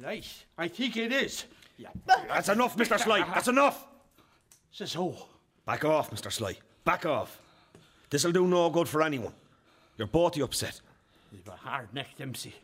Right, 0.00 0.26
I 0.56 0.68
think 0.68 0.96
it 0.96 1.12
is. 1.12 1.44
Yeah. 1.76 1.88
That's 2.06 2.48
enough, 2.48 2.76
Mr. 2.76 2.98
Sly. 2.98 3.20
That's 3.34 3.48
enough. 3.48 3.86
Says 4.70 4.92
who? 4.92 5.14
Back 5.64 5.84
off, 5.84 6.10
Mr. 6.10 6.30
Sly. 6.30 6.56
Back 6.84 7.06
off. 7.06 7.40
This'll 8.10 8.32
do 8.32 8.46
no 8.46 8.70
good 8.70 8.88
for 8.88 9.02
anyone. 9.02 9.34
You're 9.96 10.06
both 10.06 10.34
the 10.34 10.42
upset. 10.42 10.80
You've 11.32 11.48
a 11.48 11.52
hard 11.52 11.92
neck, 11.92 12.08
Dempsey. 12.16 12.54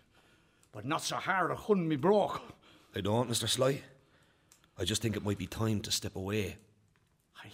But 0.72 0.84
not 0.84 1.02
so 1.02 1.16
hard 1.16 1.50
it 1.50 1.58
couldn't 1.58 1.88
be 1.88 1.96
broke. 1.96 2.40
I 2.96 3.00
don't, 3.00 3.30
Mr. 3.30 3.48
Sly. 3.48 3.80
I 4.78 4.84
just 4.84 5.02
think 5.02 5.16
it 5.16 5.24
might 5.24 5.38
be 5.38 5.46
time 5.46 5.80
to 5.82 5.90
step 5.90 6.16
away. 6.16 6.56
I, 7.44 7.48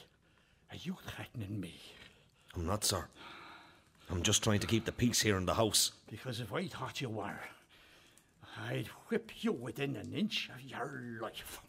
are 0.71 0.79
you 0.79 0.97
threatening 1.07 1.61
me? 1.61 1.75
I'm 2.55 2.67
not, 2.67 2.85
sir. 2.85 3.07
I'm 4.11 4.23
just 4.23 4.43
trying 4.43 4.61
to 4.61 4.67
keep 4.67 4.85
the 4.85 4.93
peace 4.93 5.21
here 5.21 5.37
in 5.37 5.47
the 5.47 5.55
house. 5.55 5.93
Because 6.11 6.41
if 6.41 6.53
I 6.53 6.67
thought 6.67 7.01
you 7.01 7.09
were, 7.09 7.39
I'd 8.69 8.89
whip 9.09 9.31
you 9.43 9.53
within 9.53 9.97
an 9.97 10.13
inch 10.13 10.51
of 10.55 10.61
your 10.61 11.19
life. 11.21 11.61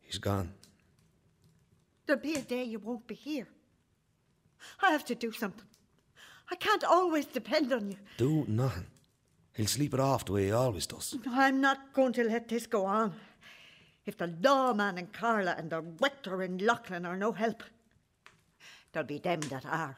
He's 0.00 0.18
gone. 0.18 0.52
There'll 2.06 2.20
be 2.20 2.34
a 2.34 2.42
day 2.42 2.64
you 2.64 2.78
won't 2.78 3.06
be 3.06 3.14
here. 3.14 3.48
I 4.82 4.90
have 4.90 5.04
to 5.06 5.14
do 5.14 5.32
something. 5.32 5.66
I 6.50 6.56
can't 6.56 6.84
always 6.84 7.26
depend 7.26 7.72
on 7.72 7.92
you. 7.92 7.96
Do 8.18 8.44
nothing. 8.46 8.86
He'll 9.54 9.66
sleep 9.66 9.94
it 9.94 10.00
off 10.00 10.24
the 10.24 10.32
way 10.32 10.44
he 10.46 10.52
always 10.52 10.86
does. 10.86 11.16
I'm 11.28 11.60
not 11.60 11.92
going 11.92 12.12
to 12.14 12.24
let 12.24 12.48
this 12.48 12.66
go 12.66 12.84
on. 12.84 13.14
If 14.04 14.18
the 14.18 14.34
lawman 14.42 14.98
and 14.98 15.12
Carlow 15.12 15.54
and 15.56 15.70
the 15.70 15.80
rector 15.80 16.42
in 16.42 16.58
Leighlin 16.58 17.06
are 17.06 17.16
no 17.16 17.32
help, 17.32 17.62
there'll 18.92 19.06
be 19.06 19.18
them 19.18 19.40
that 19.42 19.64
are. 19.64 19.96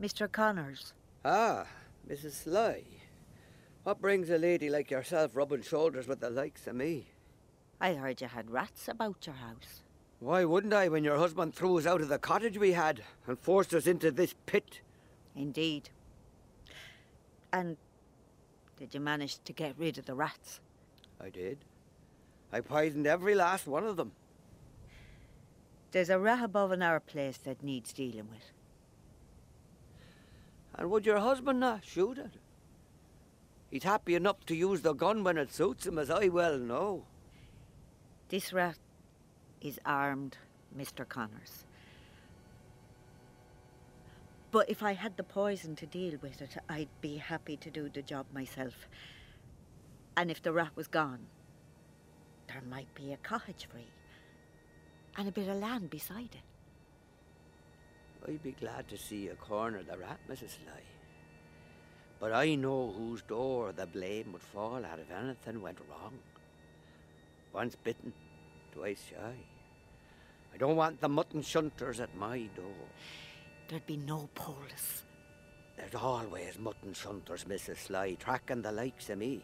Mr. 0.00 0.30
Connors, 0.30 0.92
Ah, 1.24 1.66
Mrs. 2.08 2.32
Sly. 2.44 2.82
What 3.82 4.00
brings 4.00 4.30
a 4.30 4.38
lady 4.38 4.68
like 4.68 4.90
yourself 4.90 5.34
rubbing 5.34 5.62
shoulders 5.62 6.06
with 6.06 6.20
the 6.20 6.30
likes 6.30 6.66
of 6.66 6.76
me? 6.76 7.06
I 7.80 7.94
heard 7.94 8.20
you 8.20 8.28
had 8.28 8.50
rats 8.50 8.88
about 8.88 9.26
your 9.26 9.36
house. 9.36 9.82
Why 10.20 10.44
wouldn't 10.44 10.72
I 10.72 10.88
when 10.88 11.04
your 11.04 11.16
husband 11.18 11.54
threw 11.54 11.78
us 11.78 11.86
out 11.86 12.00
of 12.00 12.08
the 12.08 12.18
cottage 12.18 12.58
we 12.58 12.72
had 12.72 13.02
and 13.26 13.38
forced 13.38 13.74
us 13.74 13.86
into 13.86 14.10
this 14.10 14.34
pit? 14.46 14.80
Indeed. 15.34 15.90
And 17.52 17.76
did 18.78 18.94
you 18.94 19.00
manage 19.00 19.42
to 19.44 19.52
get 19.52 19.78
rid 19.78 19.98
of 19.98 20.06
the 20.06 20.14
rats? 20.14 20.60
I 21.20 21.30
did. 21.30 21.58
I 22.52 22.60
poisoned 22.60 23.06
every 23.06 23.34
last 23.34 23.66
one 23.66 23.84
of 23.84 23.96
them. 23.96 24.12
There's 25.92 26.10
a 26.10 26.18
rat 26.18 26.42
above 26.42 26.72
in 26.72 26.82
our 26.82 27.00
place 27.00 27.38
that 27.38 27.62
needs 27.62 27.92
dealing 27.92 28.28
with. 28.30 28.52
And 30.76 30.90
would 30.90 31.06
your 31.06 31.18
husband 31.18 31.60
not 31.60 31.84
shoot 31.84 32.18
it? 32.18 32.32
He's 33.70 33.82
happy 33.82 34.14
enough 34.14 34.44
to 34.46 34.54
use 34.54 34.82
the 34.82 34.92
gun 34.92 35.24
when 35.24 35.38
it 35.38 35.52
suits 35.52 35.86
him, 35.86 35.98
as 35.98 36.10
I 36.10 36.28
well 36.28 36.58
know. 36.58 37.04
This 38.28 38.52
rat 38.52 38.78
is 39.60 39.80
armed, 39.84 40.36
Mr. 40.76 41.08
Connors. 41.08 41.64
But 44.50 44.70
if 44.70 44.82
I 44.82 44.92
had 44.92 45.16
the 45.16 45.22
poison 45.22 45.76
to 45.76 45.86
deal 45.86 46.14
with 46.22 46.40
it, 46.40 46.56
I'd 46.68 46.88
be 47.00 47.16
happy 47.16 47.56
to 47.58 47.70
do 47.70 47.88
the 47.88 48.02
job 48.02 48.26
myself. 48.32 48.88
And 50.16 50.30
if 50.30 50.42
the 50.42 50.52
rat 50.52 50.70
was 50.74 50.86
gone, 50.86 51.26
there 52.48 52.62
might 52.70 52.92
be 52.94 53.12
a 53.12 53.18
cottage 53.18 53.68
free 53.70 53.90
and 55.16 55.28
a 55.28 55.32
bit 55.32 55.48
of 55.48 55.56
land 55.56 55.90
beside 55.90 56.34
it. 56.34 56.55
I'd 58.28 58.42
be 58.42 58.52
glad 58.52 58.88
to 58.88 58.98
see 58.98 59.24
you 59.24 59.36
corner 59.40 59.82
the 59.82 59.96
rat, 59.96 60.18
Mrs. 60.28 60.50
Sly. 60.50 60.82
But 62.18 62.32
I 62.32 62.56
know 62.56 62.92
whose 62.96 63.22
door 63.22 63.72
the 63.72 63.86
blame 63.86 64.32
would 64.32 64.42
fall 64.42 64.84
at 64.84 64.98
if 64.98 65.10
anything 65.12 65.62
went 65.62 65.78
wrong. 65.88 66.18
Once 67.52 67.76
bitten, 67.76 68.12
twice 68.72 69.04
shy. 69.10 69.34
I 70.52 70.56
don't 70.56 70.76
want 70.76 71.00
the 71.00 71.08
mutton 71.08 71.42
shunters 71.42 72.00
at 72.00 72.16
my 72.16 72.48
door. 72.56 72.88
There'd 73.68 73.86
be 73.86 73.96
no 73.96 74.28
polis. 74.34 75.04
There's 75.76 75.94
always 75.94 76.58
mutton 76.58 76.94
shunters, 76.94 77.44
Mrs. 77.44 77.76
Sly, 77.76 78.14
tracking 78.14 78.62
the 78.62 78.72
likes 78.72 79.10
of 79.10 79.18
me. 79.18 79.42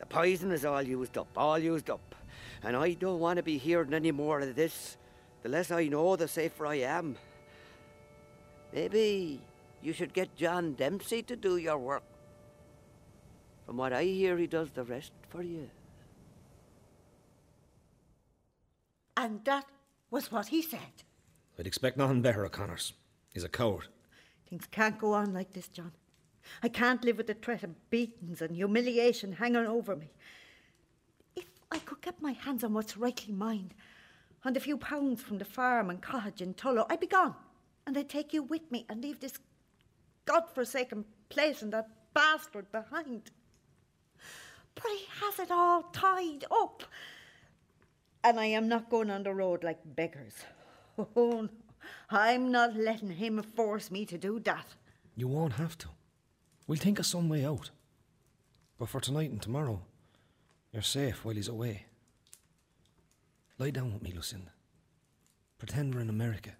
The 0.00 0.06
poison 0.06 0.50
is 0.50 0.64
all 0.64 0.82
used 0.82 1.16
up, 1.16 1.28
all 1.36 1.58
used 1.58 1.90
up. 1.90 2.14
And 2.62 2.76
I 2.76 2.94
don't 2.94 3.20
want 3.20 3.36
to 3.36 3.42
be 3.42 3.58
hearing 3.58 3.94
any 3.94 4.10
more 4.10 4.40
of 4.40 4.56
this. 4.56 4.96
The 5.42 5.48
less 5.48 5.70
I 5.70 5.86
know, 5.86 6.16
the 6.16 6.26
safer 6.26 6.66
I 6.66 6.76
am. 6.76 7.16
Maybe 8.72 9.40
you 9.82 9.92
should 9.92 10.12
get 10.12 10.36
John 10.36 10.74
Dempsey 10.74 11.22
to 11.22 11.36
do 11.36 11.56
your 11.56 11.78
work. 11.78 12.02
From 13.66 13.76
what 13.76 13.92
I 13.92 14.04
hear, 14.04 14.36
he 14.36 14.46
does 14.46 14.70
the 14.70 14.84
rest 14.84 15.12
for 15.28 15.42
you. 15.42 15.68
And 19.16 19.44
that 19.44 19.66
was 20.10 20.30
what 20.30 20.46
he 20.48 20.62
said. 20.62 21.02
I'd 21.58 21.66
expect 21.66 21.96
nothing 21.96 22.22
better 22.22 22.44
of 22.44 22.52
Connors. 22.52 22.92
He's 23.34 23.44
a 23.44 23.48
coward. 23.48 23.88
Things 24.48 24.66
can't 24.70 24.98
go 24.98 25.12
on 25.12 25.34
like 25.34 25.52
this, 25.52 25.68
John. 25.68 25.92
I 26.62 26.68
can't 26.68 27.04
live 27.04 27.18
with 27.18 27.26
the 27.26 27.34
threat 27.34 27.62
of 27.62 27.90
beatings 27.90 28.40
and 28.40 28.56
humiliation 28.56 29.32
hanging 29.32 29.66
over 29.66 29.96
me. 29.96 30.12
If 31.36 31.46
I 31.70 31.78
could 31.78 32.00
get 32.00 32.22
my 32.22 32.32
hands 32.32 32.64
on 32.64 32.72
what's 32.72 32.96
rightly 32.96 33.34
mine, 33.34 33.72
on 34.44 34.52
the 34.52 34.60
few 34.60 34.78
pounds 34.78 35.20
from 35.20 35.38
the 35.38 35.44
farm 35.44 35.90
and 35.90 36.00
cottage 36.00 36.40
in 36.40 36.54
Tullow, 36.54 36.86
I'd 36.88 37.00
be 37.00 37.06
gone. 37.06 37.34
And 37.88 37.96
I'd 37.96 38.10
take 38.10 38.34
you 38.34 38.42
with 38.42 38.70
me 38.70 38.84
and 38.90 39.02
leave 39.02 39.18
this 39.18 39.38
God-forsaken 40.26 41.06
place 41.30 41.62
and 41.62 41.72
that 41.72 41.88
bastard 42.12 42.70
behind. 42.70 43.30
But 44.74 44.84
he 44.92 45.06
has 45.22 45.38
it 45.38 45.50
all 45.50 45.84
tied 45.84 46.44
up. 46.50 46.82
And 48.22 48.38
I 48.38 48.44
am 48.44 48.68
not 48.68 48.90
going 48.90 49.10
on 49.10 49.22
the 49.22 49.32
road 49.32 49.64
like 49.64 49.78
beggars. 49.96 50.34
Oh, 51.16 51.42
no. 51.42 51.48
I'm 52.10 52.52
not 52.52 52.76
letting 52.76 53.12
him 53.12 53.42
force 53.42 53.90
me 53.90 54.04
to 54.04 54.18
do 54.18 54.38
that. 54.40 54.66
You 55.16 55.28
won't 55.28 55.54
have 55.54 55.78
to. 55.78 55.88
We'll 56.66 56.76
think 56.76 56.98
of 56.98 57.06
some 57.06 57.30
way 57.30 57.42
out. 57.42 57.70
But 58.78 58.90
for 58.90 59.00
tonight 59.00 59.30
and 59.30 59.40
tomorrow, 59.40 59.80
you're 60.72 60.82
safe 60.82 61.24
while 61.24 61.36
he's 61.36 61.48
away. 61.48 61.86
Lie 63.58 63.70
down 63.70 63.94
with 63.94 64.02
me, 64.02 64.12
Lucinda. 64.12 64.50
Pretend 65.56 65.94
we're 65.94 66.02
in 66.02 66.10
America. 66.10 66.56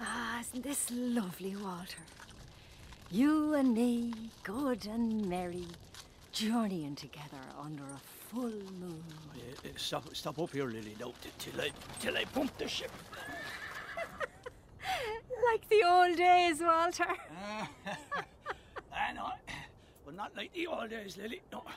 Ah, 0.00 0.40
isn't 0.40 0.62
this 0.62 0.90
lovely, 0.92 1.56
Walter? 1.56 2.02
You 3.10 3.54
and 3.54 3.74
me, 3.74 4.12
good 4.42 4.86
and 4.86 5.28
merry, 5.28 5.66
journeying 6.32 6.94
together 6.94 7.42
under 7.60 7.82
a 7.82 8.00
full 8.30 8.52
moon. 8.80 9.02
Uh, 9.34 9.68
uh, 9.68 9.70
stop, 9.76 10.14
stop 10.14 10.38
up 10.38 10.52
here, 10.52 10.66
Lily, 10.66 10.94
now, 11.00 11.12
till 11.38 11.60
I, 11.60 11.70
till 12.00 12.16
I 12.16 12.24
pump 12.26 12.56
the 12.58 12.68
ship. 12.68 12.90
Like 15.50 15.68
the 15.68 15.82
old 15.84 16.16
days, 16.16 16.60
Walter. 16.60 17.06
I 18.92 19.12
know, 19.14 19.30
but 20.04 20.14
not 20.14 20.36
like 20.36 20.52
the 20.52 20.66
old 20.66 20.90
days, 20.90 21.16
Lily. 21.16 21.40
No, 21.52 21.62
I 21.66 21.70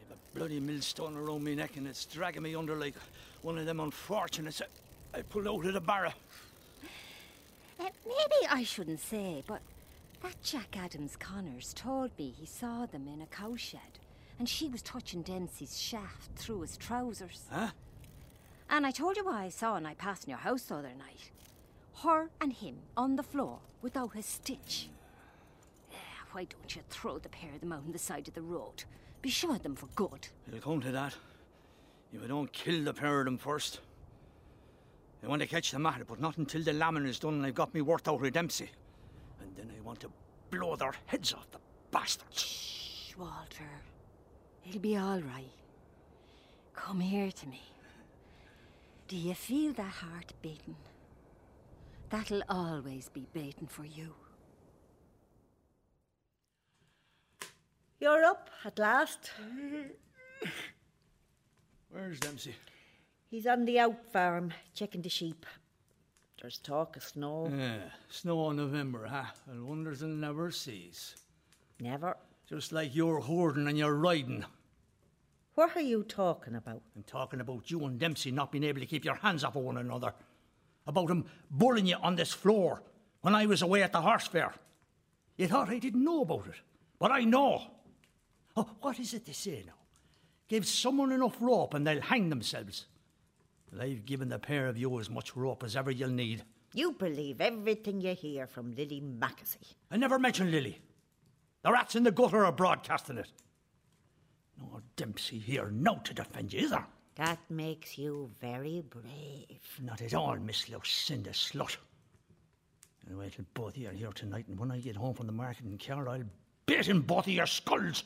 have 0.00 0.16
a 0.16 0.38
bloody 0.38 0.58
millstone 0.58 1.16
around 1.16 1.44
my 1.44 1.54
neck 1.54 1.76
and 1.76 1.86
it's 1.86 2.06
dragging 2.06 2.42
me 2.42 2.54
under 2.54 2.74
like 2.74 2.94
one 3.42 3.58
of 3.58 3.66
them 3.66 3.78
unfortunates 3.80 4.62
I, 5.14 5.18
I 5.18 5.22
pulled 5.22 5.46
out 5.46 5.64
of 5.64 5.74
the 5.74 5.80
barrow. 5.80 6.12
Maybe 8.08 8.48
I 8.50 8.64
shouldn't 8.64 9.00
say, 9.00 9.44
but 9.46 9.60
that 10.22 10.42
Jack 10.42 10.76
Adams 10.76 11.16
Connors 11.16 11.74
told 11.74 12.10
me 12.18 12.34
he 12.36 12.46
saw 12.46 12.86
them 12.86 13.06
in 13.06 13.20
a 13.20 13.26
cowshed, 13.26 14.00
and 14.38 14.48
she 14.48 14.68
was 14.68 14.82
touching 14.82 15.22
Dempsey's 15.22 15.78
shaft 15.78 16.30
through 16.36 16.62
his 16.62 16.76
trousers. 16.76 17.44
Huh? 17.50 17.68
And 18.70 18.86
I 18.86 18.90
told 18.90 19.16
you 19.16 19.24
what 19.24 19.34
I 19.34 19.50
saw 19.50 19.74
when 19.74 19.86
I 19.86 19.94
passed 19.94 20.24
in 20.24 20.30
your 20.30 20.38
house 20.38 20.62
the 20.62 20.76
other 20.76 20.88
night. 20.88 21.30
Her 22.02 22.30
and 22.40 22.52
him 22.52 22.76
on 22.96 23.16
the 23.16 23.22
floor 23.22 23.58
without 23.82 24.16
a 24.16 24.22
stitch. 24.22 24.88
Why 26.32 26.44
don't 26.44 26.76
you 26.76 26.82
throw 26.90 27.18
the 27.18 27.28
pair 27.28 27.54
of 27.54 27.60
them 27.60 27.72
out 27.72 27.82
on 27.86 27.92
the 27.92 27.98
side 27.98 28.28
of 28.28 28.34
the 28.34 28.42
road? 28.42 28.84
Be 29.22 29.30
sure 29.30 29.56
of 29.56 29.62
them 29.62 29.74
for 29.74 29.86
good. 29.96 30.28
It'll 30.46 30.60
come 30.60 30.80
to 30.82 30.92
that. 30.92 31.14
If 32.12 32.22
I 32.22 32.26
don't 32.26 32.52
kill 32.52 32.84
the 32.84 32.94
pair 32.94 33.20
of 33.20 33.24
them 33.24 33.38
first. 33.38 33.80
I 35.22 35.26
want 35.26 35.42
to 35.42 35.48
catch 35.48 35.72
the 35.72 35.78
matter, 35.78 36.04
but 36.04 36.20
not 36.20 36.38
until 36.38 36.62
the 36.62 36.72
lambing 36.72 37.06
is 37.06 37.18
done 37.18 37.34
and 37.34 37.46
I've 37.46 37.54
got 37.54 37.74
me 37.74 37.80
worked 37.80 38.08
out 38.08 38.20
with 38.20 38.34
Dempsey. 38.34 38.70
And 39.40 39.54
then 39.56 39.70
I 39.76 39.80
want 39.82 40.00
to 40.00 40.10
blow 40.50 40.76
their 40.76 40.94
heads 41.06 41.32
off, 41.32 41.50
the 41.50 41.58
bastards. 41.90 42.42
Shh, 42.42 43.16
Walter. 43.16 43.64
It'll 44.66 44.80
be 44.80 44.96
all 44.96 45.20
right. 45.20 45.50
Come 46.74 47.00
here 47.00 47.30
to 47.30 47.48
me. 47.48 47.62
Do 49.08 49.16
you 49.16 49.34
feel 49.34 49.72
that 49.72 49.90
heart 49.90 50.32
beating? 50.42 50.76
That'll 52.10 52.42
always 52.48 53.08
be 53.08 53.26
beating 53.32 53.66
for 53.66 53.84
you. 53.84 54.14
You're 58.00 58.24
up 58.24 58.50
at 58.64 58.78
last. 58.78 59.30
Where's 61.90 62.20
Dempsey? 62.20 62.54
He's 63.30 63.46
on 63.46 63.66
the 63.66 63.78
out 63.78 64.06
farm, 64.10 64.54
checking 64.72 65.02
the 65.02 65.10
sheep. 65.10 65.44
There's 66.40 66.56
talk 66.56 66.96
of 66.96 67.04
snow. 67.04 67.52
Yeah, 67.54 67.80
snow 68.08 68.50
in 68.50 68.56
November, 68.56 69.06
huh? 69.06 69.24
And 69.50 69.66
wonders 69.68 70.00
and 70.00 70.18
never 70.18 70.50
sees. 70.50 71.14
Never. 71.78 72.16
Just 72.48 72.72
like 72.72 72.94
you're 72.96 73.20
hoarding 73.20 73.68
and 73.68 73.76
you're 73.76 73.94
riding. 73.94 74.46
What 75.56 75.76
are 75.76 75.82
you 75.82 76.04
talking 76.04 76.54
about? 76.54 76.80
I'm 76.96 77.02
talking 77.02 77.40
about 77.40 77.70
you 77.70 77.84
and 77.84 77.98
Dempsey 77.98 78.30
not 78.30 78.50
being 78.50 78.64
able 78.64 78.80
to 78.80 78.86
keep 78.86 79.04
your 79.04 79.16
hands 79.16 79.44
off 79.44 79.56
of 79.56 79.62
one 79.62 79.76
another. 79.76 80.14
About 80.86 81.10
him 81.10 81.26
bullying 81.50 81.86
you 81.86 81.96
on 81.96 82.16
this 82.16 82.32
floor 82.32 82.82
when 83.20 83.34
I 83.34 83.44
was 83.44 83.60
away 83.60 83.82
at 83.82 83.92
the 83.92 84.00
horse 84.00 84.26
fair. 84.26 84.54
You 85.36 85.48
thought 85.48 85.68
I 85.68 85.78
didn't 85.78 86.04
know 86.04 86.22
about 86.22 86.46
it, 86.46 86.54
but 86.98 87.10
I 87.10 87.24
know. 87.24 87.62
Oh, 88.56 88.70
what 88.80 88.98
is 88.98 89.12
it 89.12 89.26
they 89.26 89.32
say 89.32 89.64
now? 89.66 89.74
Give 90.48 90.66
someone 90.66 91.12
enough 91.12 91.36
rope 91.40 91.74
and 91.74 91.86
they'll 91.86 92.00
hang 92.00 92.30
themselves. 92.30 92.86
I've 93.78 94.04
given 94.04 94.28
the 94.28 94.38
pair 94.38 94.66
of 94.66 94.76
you 94.76 94.98
as 95.00 95.10
much 95.10 95.36
rope 95.36 95.64
as 95.64 95.76
ever 95.76 95.90
you'll 95.90 96.10
need. 96.10 96.44
You 96.74 96.92
believe 96.92 97.40
everything 97.40 98.00
you 98.00 98.14
hear 98.14 98.46
from 98.46 98.74
Lily 98.74 99.00
Mackesy. 99.00 99.74
I 99.90 99.96
never 99.96 100.18
mentioned 100.18 100.50
Lily. 100.50 100.78
The 101.62 101.72
rats 101.72 101.96
in 101.96 102.02
the 102.02 102.10
gutter 102.10 102.44
are 102.44 102.52
broadcasting 102.52 103.18
it. 103.18 103.32
No 104.58 104.80
Dempsey 104.96 105.38
here 105.38 105.70
now 105.70 105.94
to 106.04 106.14
defend 106.14 106.52
you, 106.52 106.60
is 106.60 106.70
there? 106.70 106.86
That 107.16 107.38
makes 107.50 107.98
you 107.98 108.30
very 108.40 108.82
brave. 108.88 109.60
Not 109.82 110.02
at 110.02 110.14
all, 110.14 110.36
Miss 110.36 110.68
Lucinda 110.68 111.30
Slut. 111.30 111.76
I'll 113.10 113.18
wait 113.18 113.32
till 113.34 113.44
both 113.54 113.76
of 113.76 113.76
you 113.78 113.88
are 113.88 113.92
here 113.92 114.12
tonight, 114.12 114.46
and 114.48 114.58
when 114.58 114.70
I 114.70 114.78
get 114.78 114.96
home 114.96 115.14
from 115.14 115.26
the 115.26 115.32
market 115.32 115.64
in 115.64 115.78
Carlow, 115.78 116.12
I'll 116.12 116.22
bit 116.66 116.88
in 116.88 117.00
both 117.00 117.26
of 117.26 117.32
your 117.32 117.46
skulls. 117.46 118.04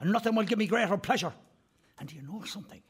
And 0.00 0.10
nothing 0.12 0.34
will 0.34 0.44
give 0.44 0.58
me 0.58 0.66
greater 0.66 0.96
pleasure. 0.96 1.32
And 1.98 2.08
do 2.08 2.16
you 2.16 2.22
know 2.22 2.42
something? 2.44 2.82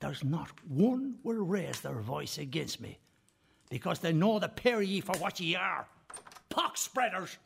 There's 0.00 0.22
not 0.22 0.50
one 0.66 1.16
will 1.24 1.44
raise 1.44 1.80
their 1.80 2.00
voice 2.00 2.38
against 2.38 2.80
me, 2.80 2.98
because 3.68 3.98
they 3.98 4.12
know 4.12 4.38
the 4.38 4.48
pair 4.48 4.80
ye 4.80 5.00
for 5.00 5.16
what 5.18 5.40
ye 5.40 5.56
are. 5.56 5.88
Pox 6.48 6.80
spreaders! 6.80 7.36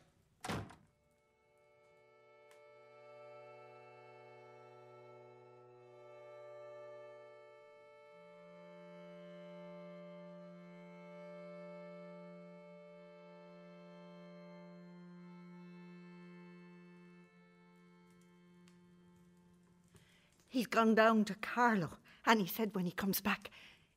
He's 20.49 20.67
gone 20.67 20.93
down 20.93 21.25
to 21.25 21.33
Carlow, 21.33 21.89
and 22.25 22.39
he 22.39 22.47
said 22.47 22.75
when 22.75 22.85
he 22.85 22.91
comes 22.91 23.21
back, 23.21 23.51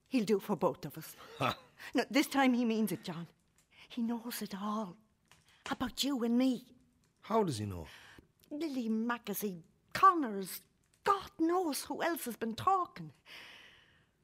he'll 0.09 0.24
do 0.24 0.39
for 0.39 0.57
both 0.57 0.85
of 0.85 0.97
us. 0.99 1.16
no, 1.95 2.05
this 2.11 2.27
time 2.27 2.55
he 2.55 2.64
means 2.64 2.93
it, 2.93 3.05
John. 3.05 3.27
He 3.89 4.03
knows 4.03 4.43
it 4.43 4.55
all 4.61 4.97
about 5.70 6.03
you 6.05 6.22
and 6.24 6.37
me. 6.37 6.64
How 7.22 7.43
does 7.43 7.59
he 7.59 7.66
know? 7.66 7.87
Lily 8.51 8.89
Mackesy, 8.89 9.62
Connors, 9.93 10.61
God 11.05 11.31
knows 11.39 11.85
who 11.85 12.03
else 12.03 12.24
has 12.24 12.37
been 12.37 12.55
talking. 12.55 13.12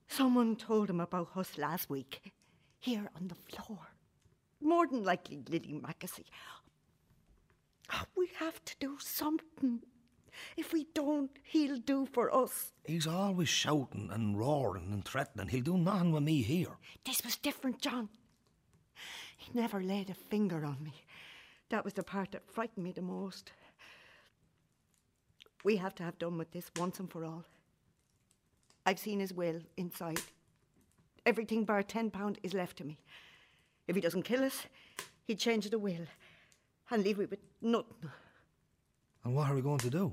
Someone 0.08 0.56
told 0.56 0.90
him 0.90 1.00
about 1.00 1.36
us 1.36 1.56
last 1.56 1.88
week, 1.88 2.32
here 2.78 3.08
on 3.16 3.28
the 3.28 3.34
floor. 3.34 3.78
More 4.60 4.86
than 4.86 5.04
likely, 5.04 5.42
Lily 5.48 5.74
Mackesy. 5.74 6.24
We 8.16 8.28
have 8.38 8.64
to 8.64 8.74
do 8.80 8.96
something. 9.00 9.80
If 10.56 10.72
we 10.72 10.86
don't, 10.94 11.30
he'll 11.44 11.78
do 11.78 12.06
for 12.06 12.34
us. 12.34 12.72
He's 12.84 13.06
always 13.06 13.48
shouting 13.48 14.10
and 14.12 14.38
roaring 14.38 14.92
and 14.92 15.04
threatening. 15.04 15.48
He'll 15.48 15.62
do 15.62 15.78
nothing 15.78 16.12
with 16.12 16.22
me 16.22 16.42
here. 16.42 16.76
This 17.04 17.24
was 17.24 17.36
different, 17.36 17.80
John. 17.80 18.08
He 19.36 19.50
never 19.54 19.82
laid 19.82 20.10
a 20.10 20.14
finger 20.14 20.64
on 20.64 20.82
me. 20.82 20.94
That 21.70 21.84
was 21.84 21.94
the 21.94 22.02
part 22.02 22.32
that 22.32 22.50
frightened 22.50 22.84
me 22.84 22.92
the 22.92 23.02
most. 23.02 23.52
We 25.64 25.76
have 25.76 25.94
to 25.96 26.02
have 26.02 26.18
done 26.18 26.38
with 26.38 26.52
this 26.52 26.70
once 26.76 26.98
and 26.98 27.10
for 27.10 27.24
all. 27.24 27.44
I've 28.84 28.98
seen 28.98 29.20
his 29.20 29.32
will 29.32 29.60
inside. 29.76 30.20
Everything 31.24 31.64
bar 31.64 31.82
ten 31.82 32.10
pound 32.10 32.38
is 32.42 32.52
left 32.52 32.78
to 32.78 32.84
me. 32.84 32.98
If 33.86 33.94
he 33.94 34.02
doesn't 34.02 34.22
kill 34.24 34.42
us, 34.42 34.66
he'd 35.24 35.38
change 35.38 35.70
the 35.70 35.78
will 35.78 36.06
and 36.90 37.02
leave 37.04 37.18
me 37.18 37.26
with 37.26 37.40
nothing. 37.60 38.10
And 39.24 39.34
what 39.34 39.48
are 39.48 39.54
we 39.54 39.62
going 39.62 39.78
to 39.78 39.90
do? 39.90 40.12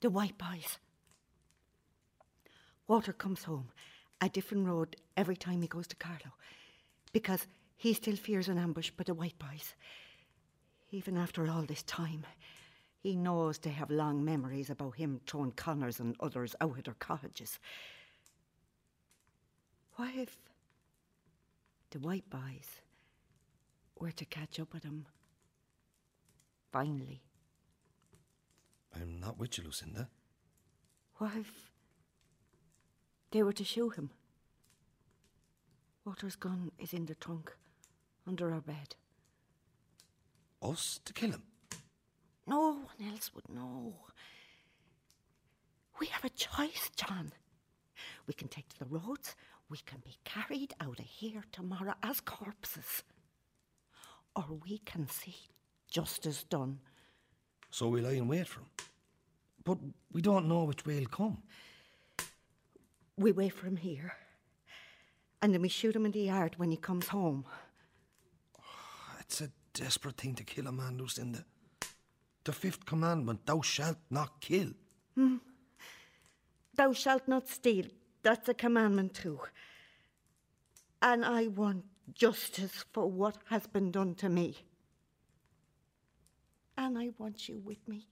The 0.00 0.10
white 0.10 0.38
boys. 0.38 0.78
Walter 2.88 3.12
comes 3.12 3.44
home 3.44 3.68
a 4.20 4.28
different 4.28 4.66
road 4.66 4.96
every 5.16 5.36
time 5.36 5.60
he 5.60 5.68
goes 5.68 5.86
to 5.88 5.96
Carlow 5.96 6.32
because 7.12 7.46
he 7.76 7.92
still 7.92 8.16
fears 8.16 8.48
an 8.48 8.58
ambush 8.58 8.90
by 8.90 9.04
the 9.04 9.14
white 9.14 9.38
boys. 9.38 9.74
Even 10.90 11.16
after 11.16 11.48
all 11.48 11.62
this 11.62 11.82
time, 11.82 12.26
he 13.02 13.14
knows 13.14 13.58
they 13.58 13.70
have 13.70 13.90
long 13.90 14.24
memories 14.24 14.70
about 14.70 14.96
him 14.96 15.20
throwing 15.26 15.52
Connors 15.52 16.00
and 16.00 16.16
others 16.20 16.54
out 16.60 16.78
of 16.78 16.84
their 16.84 16.94
cottages. 16.94 17.58
What 19.96 20.14
if 20.16 20.36
the 21.90 22.00
white 22.00 22.28
boys 22.30 22.80
were 23.98 24.12
to 24.12 24.24
catch 24.24 24.58
up 24.58 24.72
with 24.72 24.82
him 24.82 25.06
finally? 26.72 27.22
I'm 28.94 29.20
not 29.20 29.38
with 29.38 29.58
you, 29.58 29.64
Lucinda. 29.64 30.08
What 31.16 31.32
if 31.36 31.70
they 33.30 33.42
were 33.42 33.52
to 33.52 33.64
shoot 33.64 33.96
him? 33.96 34.10
Walter's 36.04 36.36
gun 36.36 36.72
is 36.78 36.92
in 36.92 37.06
the 37.06 37.14
trunk, 37.14 37.52
under 38.26 38.52
our 38.52 38.60
bed. 38.60 38.96
Us 40.62 41.00
to 41.04 41.12
kill 41.12 41.30
him? 41.32 41.42
No 42.46 42.72
one 42.72 43.08
else 43.12 43.30
would 43.34 43.48
know. 43.48 43.94
We 46.00 46.06
have 46.06 46.24
a 46.24 46.30
choice, 46.30 46.90
John. 46.96 47.32
We 48.26 48.34
can 48.34 48.48
take 48.48 48.68
to 48.70 48.78
the 48.78 48.86
roads. 48.86 49.36
We 49.68 49.78
can 49.84 50.00
be 50.04 50.16
carried 50.24 50.74
out 50.80 50.98
of 50.98 51.04
here 51.04 51.44
tomorrow 51.52 51.94
as 52.02 52.20
corpses. 52.20 53.02
Or 54.34 54.46
we 54.64 54.78
can 54.78 55.08
see 55.08 55.36
justice 55.88 56.42
done. 56.44 56.80
So 57.70 57.88
we 57.88 58.00
lie 58.00 58.12
in 58.12 58.28
wait 58.28 58.46
for 58.46 58.60
him. 58.60 58.66
But 59.64 59.78
we 60.12 60.20
don't 60.22 60.48
know 60.48 60.64
which 60.64 60.84
way 60.84 60.98
he'll 60.98 61.08
come. 61.08 61.38
We 63.16 63.32
wait 63.32 63.52
for 63.52 63.66
him 63.66 63.76
here. 63.76 64.12
And 65.42 65.54
then 65.54 65.62
we 65.62 65.68
shoot 65.68 65.94
him 65.94 66.06
in 66.06 66.12
the 66.12 66.20
yard 66.20 66.54
when 66.56 66.70
he 66.70 66.76
comes 66.76 67.08
home. 67.08 67.44
It's 69.20 69.40
a 69.40 69.50
desperate 69.74 70.16
thing 70.16 70.34
to 70.34 70.44
kill 70.44 70.66
a 70.66 70.72
man, 70.72 70.98
who's 70.98 71.18
Lucinda. 71.18 71.44
The 72.42 72.52
fifth 72.52 72.84
commandment, 72.84 73.46
thou 73.46 73.60
shalt 73.60 73.98
not 74.10 74.40
kill. 74.40 74.70
Hmm. 75.14 75.36
Thou 76.74 76.92
shalt 76.92 77.28
not 77.28 77.48
steal. 77.48 77.86
That's 78.22 78.48
a 78.48 78.54
commandment 78.54 79.14
too. 79.14 79.40
And 81.00 81.24
I 81.24 81.46
want 81.46 81.84
justice 82.14 82.84
for 82.92 83.10
what 83.10 83.36
has 83.50 83.66
been 83.66 83.90
done 83.90 84.14
to 84.16 84.28
me. 84.28 84.56
And 86.80 86.96
I 86.96 87.10
want 87.18 87.46
you 87.46 87.60
with 87.62 87.86
me. 87.86 88.06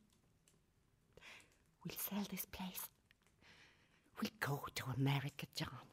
We'll 1.83 1.97
sell 1.97 2.23
this 2.31 2.45
place. 2.45 2.87
We'll 4.21 4.31
go 4.41 4.63
to 4.75 4.85
America, 4.95 5.47
John. 5.55 5.89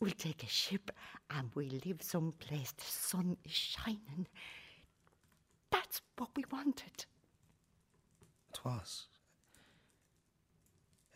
We'll 0.00 0.12
take 0.12 0.44
a 0.44 0.48
ship 0.48 0.92
and 1.30 1.50
we'll 1.56 1.80
live 1.84 2.00
someplace 2.00 2.70
the 2.70 2.84
sun 2.84 3.36
is 3.44 3.50
shining. 3.50 4.28
That's 5.72 6.00
what 6.16 6.28
we 6.36 6.44
wanted. 6.48 7.06
It 8.50 8.64
was. 8.64 9.06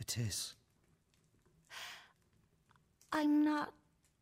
It 0.01 0.19
is. 0.19 0.57
I'm 3.13 3.45
not 3.45 3.73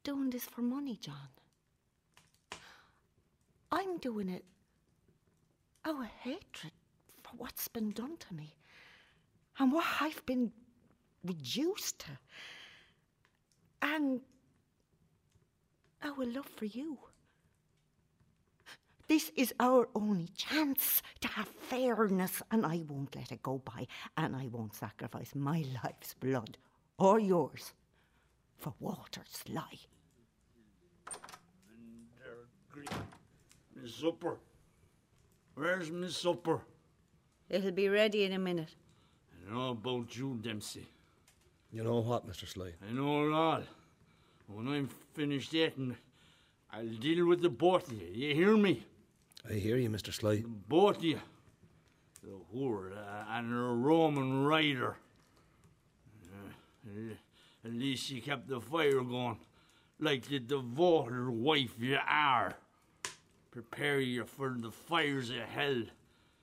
doing 0.05 0.29
this 0.29 0.45
for 0.45 0.61
money, 0.61 0.99
John. 1.01 1.31
I'm 3.73 3.97
doing 3.97 4.29
it 4.29 4.45
Oh, 5.89 5.91
out 5.91 6.01
of 6.01 6.07
hatred 6.23 6.73
for 7.23 7.37
what's 7.37 7.69
been 7.69 7.93
done 7.93 8.17
to 8.17 8.35
me 8.35 8.57
and 9.59 9.73
what 9.73 9.87
I've 10.01 10.27
been 10.27 10.51
reduced 11.25 12.01
to. 12.01 12.19
And 13.83 14.21
our 16.03 16.25
love 16.25 16.49
for 16.57 16.65
you. 16.65 16.99
This 19.07 19.31
is 19.37 19.55
our 19.61 19.89
only 19.95 20.27
chance 20.37 21.03
to 21.21 21.29
have 21.29 21.47
fairness, 21.47 22.43
and 22.51 22.67
I 22.67 22.83
won't 22.89 23.15
let 23.15 23.31
it 23.31 23.43
go 23.43 23.59
by, 23.59 23.87
and 24.17 24.35
I 24.35 24.49
won't 24.49 24.75
sacrifice 24.75 25.33
my 25.37 25.65
life's 25.85 26.15
blood 26.15 26.59
or 26.99 27.21
yours 27.21 27.73
for 28.59 28.75
Walter's 28.81 29.45
lie. 29.49 29.79
Uh, 32.19 32.81
Miss 33.77 33.95
Supper. 33.95 34.39
Where's 35.57 35.91
my 35.91 36.09
Supper? 36.09 36.61
It'll 37.49 37.71
be 37.71 37.89
ready 37.89 38.25
in 38.25 38.35
a 38.35 38.39
minute. 38.39 38.75
I 39.33 39.55
know 39.55 39.71
about 39.71 40.15
you, 40.15 40.39
Dempsey. 40.43 40.87
You 41.73 41.83
know 41.83 42.01
what, 42.01 42.29
Mr. 42.29 42.47
Sly? 42.47 42.73
I 42.87 42.93
know 42.93 43.23
a 43.23 43.29
lot. 43.31 43.63
When 44.49 44.69
I'm 44.69 44.91
finished 45.15 45.55
eating, 45.55 45.97
I'll 46.71 46.87
deal 46.87 47.27
with 47.27 47.41
the 47.41 47.49
both 47.49 47.91
of 47.91 47.95
you. 47.95 48.07
You 48.13 48.35
hear 48.35 48.55
me? 48.55 48.85
I 49.49 49.55
hear 49.55 49.79
you, 49.79 49.89
Mr. 49.89 50.13
Sly. 50.13 50.45
Both 50.47 50.99
of 50.99 51.05
you. 51.05 51.21
The 52.23 52.39
whore 52.55 52.93
uh, 52.93 53.25
and 53.31 53.51
the 53.51 53.57
Roman 53.57 54.45
rider. 54.45 54.97
Uh, 56.87 57.15
at 57.65 57.73
least 57.73 58.11
you 58.11 58.21
kept 58.21 58.47
the 58.47 58.61
fire 58.61 59.01
going, 59.01 59.39
like 59.99 60.29
the 60.29 60.39
devoted 60.39 61.31
wife 61.31 61.73
you 61.81 61.97
are. 62.07 62.55
Prepare 63.57 64.01
you 64.01 64.27
for 64.27 64.55
the 64.59 64.71
fires 64.71 65.31
of 65.31 65.37
hell. 65.37 65.83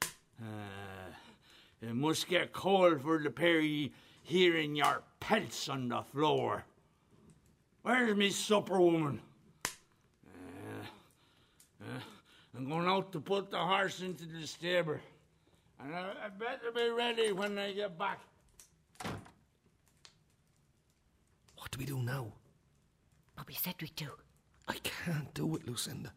Uh, 0.01 1.13
it 1.79 1.93
must 1.93 2.27
get 2.27 2.51
cold 2.51 3.03
for 3.03 3.19
the 3.19 3.29
pair 3.29 3.59
of 3.59 3.65
ye 3.65 3.93
hearing 4.23 4.75
your 4.75 5.03
pelts 5.19 5.69
on 5.69 5.89
the 5.89 6.01
floor. 6.01 6.65
Where's 7.83 8.17
me 8.17 8.31
supper 8.31 8.79
woman? 8.79 9.21
Uh, 9.67 10.85
uh, 11.83 11.99
I'm 12.57 12.67
going 12.67 12.87
out 12.87 13.11
to 13.11 13.19
put 13.19 13.51
the 13.51 13.59
horse 13.59 14.01
into 14.01 14.25
the 14.25 14.47
stable. 14.47 14.97
And 15.83 15.93
I, 15.93 16.13
I 16.25 16.29
better 16.29 16.71
be 16.73 16.89
ready 16.89 17.31
when 17.31 17.59
I 17.59 17.73
get 17.73 17.95
back. 17.95 18.21
What 21.57 21.69
do 21.69 21.77
we 21.77 21.85
do 21.85 21.99
now? 21.99 22.33
What 23.35 23.47
we 23.47 23.53
said 23.53 23.75
we'd 23.79 23.95
do. 23.95 24.09
I 24.67 24.77
can't 24.77 25.31
do 25.35 25.55
it, 25.57 25.67
Lucinda. 25.67 26.11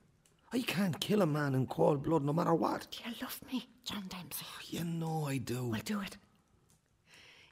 I 0.57 0.63
can't 0.63 0.99
kill 1.01 1.21
a 1.21 1.27
man 1.27 1.55
in 1.55 1.67
cold 1.67 2.03
blood 2.03 2.25
no 2.25 2.33
matter 2.33 2.55
what. 2.55 2.87
Do 2.91 3.11
you 3.11 3.15
love 3.21 3.39
me, 3.53 3.69
John 3.85 4.05
Dempsey? 4.09 4.47
Oh, 4.49 4.61
you 4.67 4.85
know 4.85 5.27
I 5.27 5.37
do. 5.37 5.67
We'll 5.67 5.83
do 5.83 6.01
it. 6.01 6.17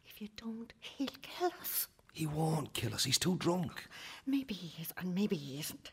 If 0.07 0.23
you 0.23 0.29
don't, 0.39 0.73
he'll 0.81 1.09
kill 1.21 1.51
us. 1.61 1.87
He 2.15 2.25
won't 2.27 2.73
kill 2.73 2.95
us. 2.95 3.05
He's 3.05 3.19
too 3.19 3.37
drunk. 3.37 3.89
Maybe 4.25 4.55
he 4.55 4.81
is, 4.81 4.91
and 4.97 5.15
maybe 5.15 5.37
he 5.37 5.61
isn't. 5.61 5.93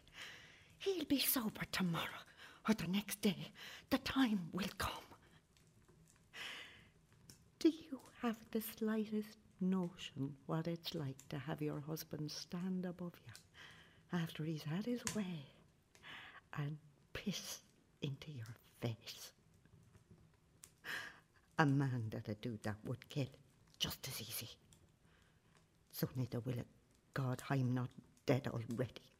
He'll 0.77 1.03
be 1.03 1.19
sober 1.19 1.63
tomorrow 1.73 2.23
or 2.69 2.75
the 2.75 2.87
next 2.87 3.21
day. 3.21 3.51
The 3.89 3.97
time 3.97 4.47
will 4.53 4.71
come. 4.77 5.03
Do 7.59 7.67
you 7.67 7.99
have 8.21 8.37
the 8.51 8.61
slightest 8.61 9.37
notion 9.59 10.37
what 10.45 10.65
it's 10.65 10.95
like 10.95 11.17
to 11.27 11.39
have 11.39 11.61
your 11.61 11.81
husband 11.81 12.31
stand 12.31 12.85
above 12.85 13.19
you 13.27 13.33
after 14.17 14.45
he's 14.45 14.63
had 14.63 14.85
his 14.85 15.01
way 15.13 15.45
and 16.57 16.77
piss 17.13 17.59
into 18.01 18.31
your 18.31 18.55
face? 18.81 19.31
A 21.59 21.65
man 21.65 22.09
that'd 22.09 22.41
do 22.41 22.57
that 22.63 22.77
would 22.85 23.09
kill 23.09 23.27
just 23.77 24.07
as 24.07 24.21
easy. 24.21 24.49
So 25.91 26.07
neither 26.15 26.39
will 26.39 26.57
it. 26.57 26.67
God, 27.13 27.41
I'm 27.49 27.73
not 27.73 27.89
dead 28.25 28.47
already. 28.47 29.10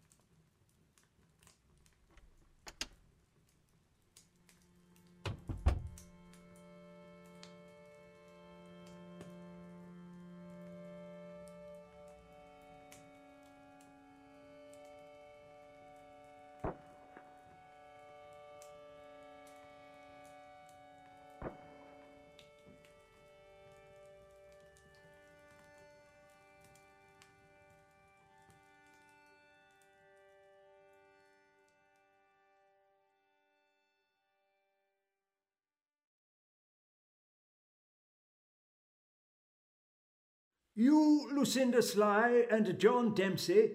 You, 40.82 41.29
Lucinda 41.32 41.79
Sly, 41.84 42.47
and 42.49 42.79
John 42.79 43.13
Dempsey 43.13 43.73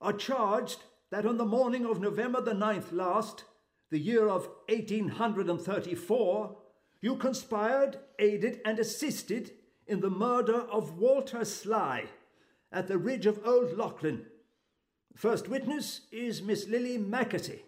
are 0.00 0.12
charged 0.12 0.84
that 1.10 1.26
on 1.26 1.36
the 1.36 1.44
morning 1.44 1.84
of 1.84 2.00
November 2.00 2.40
the 2.40 2.52
9th 2.52 2.92
last, 2.92 3.42
the 3.90 3.98
year 3.98 4.28
of 4.28 4.46
1834, 4.68 6.56
you 7.00 7.16
conspired, 7.16 7.98
aided, 8.20 8.60
and 8.64 8.78
assisted 8.78 9.50
in 9.88 9.98
the 9.98 10.10
murder 10.10 10.60
of 10.60 10.96
Walter 10.96 11.44
Sly 11.44 12.04
at 12.70 12.86
the 12.86 12.98
ridge 12.98 13.26
of 13.26 13.44
Old 13.44 13.76
Leighlin. 13.76 14.24
First 15.16 15.48
witness 15.48 16.02
is 16.12 16.40
Miss 16.40 16.68
Lily 16.68 16.98
Mackesy. 16.98 17.62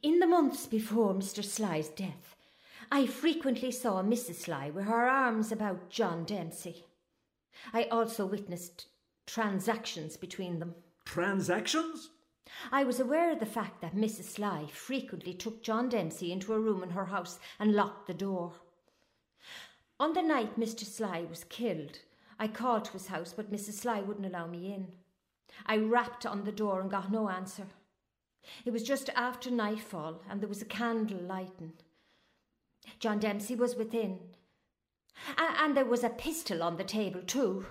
In 0.00 0.20
the 0.20 0.28
months 0.28 0.66
before 0.66 1.12
Mr. 1.12 1.42
Sly's 1.42 1.88
death, 1.88 2.36
I 2.92 3.06
frequently 3.06 3.72
saw 3.72 4.00
Mrs. 4.00 4.36
Sly 4.36 4.70
with 4.70 4.84
her 4.84 5.08
arms 5.08 5.50
about 5.50 5.90
John 5.90 6.22
Dempsey. 6.22 6.84
I 7.72 7.84
also 7.84 8.26
witnessed 8.26 8.86
transactions 9.26 10.16
between 10.16 10.58
them. 10.58 10.74
Transactions? 11.04 12.10
I 12.70 12.84
was 12.84 13.00
aware 13.00 13.32
of 13.32 13.40
the 13.40 13.46
fact 13.46 13.80
that 13.80 13.94
Mrs. 13.94 14.24
Sly 14.24 14.66
frequently 14.66 15.32
took 15.32 15.62
John 15.62 15.88
Dempsey 15.88 16.32
into 16.32 16.52
a 16.52 16.60
room 16.60 16.82
in 16.82 16.90
her 16.90 17.06
house 17.06 17.38
and 17.58 17.74
locked 17.74 18.06
the 18.06 18.14
door. 18.14 18.52
On 19.98 20.12
the 20.12 20.22
night 20.22 20.58
Mr. 20.58 20.84
Sly 20.84 21.22
was 21.22 21.44
killed, 21.44 22.00
I 22.38 22.48
called 22.48 22.84
to 22.86 22.92
his 22.92 23.06
house, 23.06 23.32
but 23.32 23.52
Mrs. 23.52 23.74
Sly 23.74 24.00
wouldn't 24.00 24.26
allow 24.26 24.46
me 24.46 24.72
in. 24.74 24.88
I 25.66 25.76
rapped 25.76 26.26
on 26.26 26.44
the 26.44 26.52
door 26.52 26.80
and 26.80 26.90
got 26.90 27.12
no 27.12 27.28
answer. 27.28 27.66
It 28.64 28.72
was 28.72 28.82
just 28.82 29.10
after 29.10 29.50
nightfall, 29.50 30.22
and 30.28 30.40
there 30.40 30.48
was 30.48 30.62
a 30.62 30.66
candle 30.66 31.20
lighting. 31.20 31.74
John 32.98 33.20
Dempsey 33.20 33.54
was 33.54 33.76
within, 33.76 34.18
and 35.38 35.76
there 35.76 35.84
was 35.84 36.04
a 36.04 36.10
pistol 36.10 36.62
on 36.62 36.76
the 36.76 36.84
table, 36.84 37.22
too. 37.22 37.66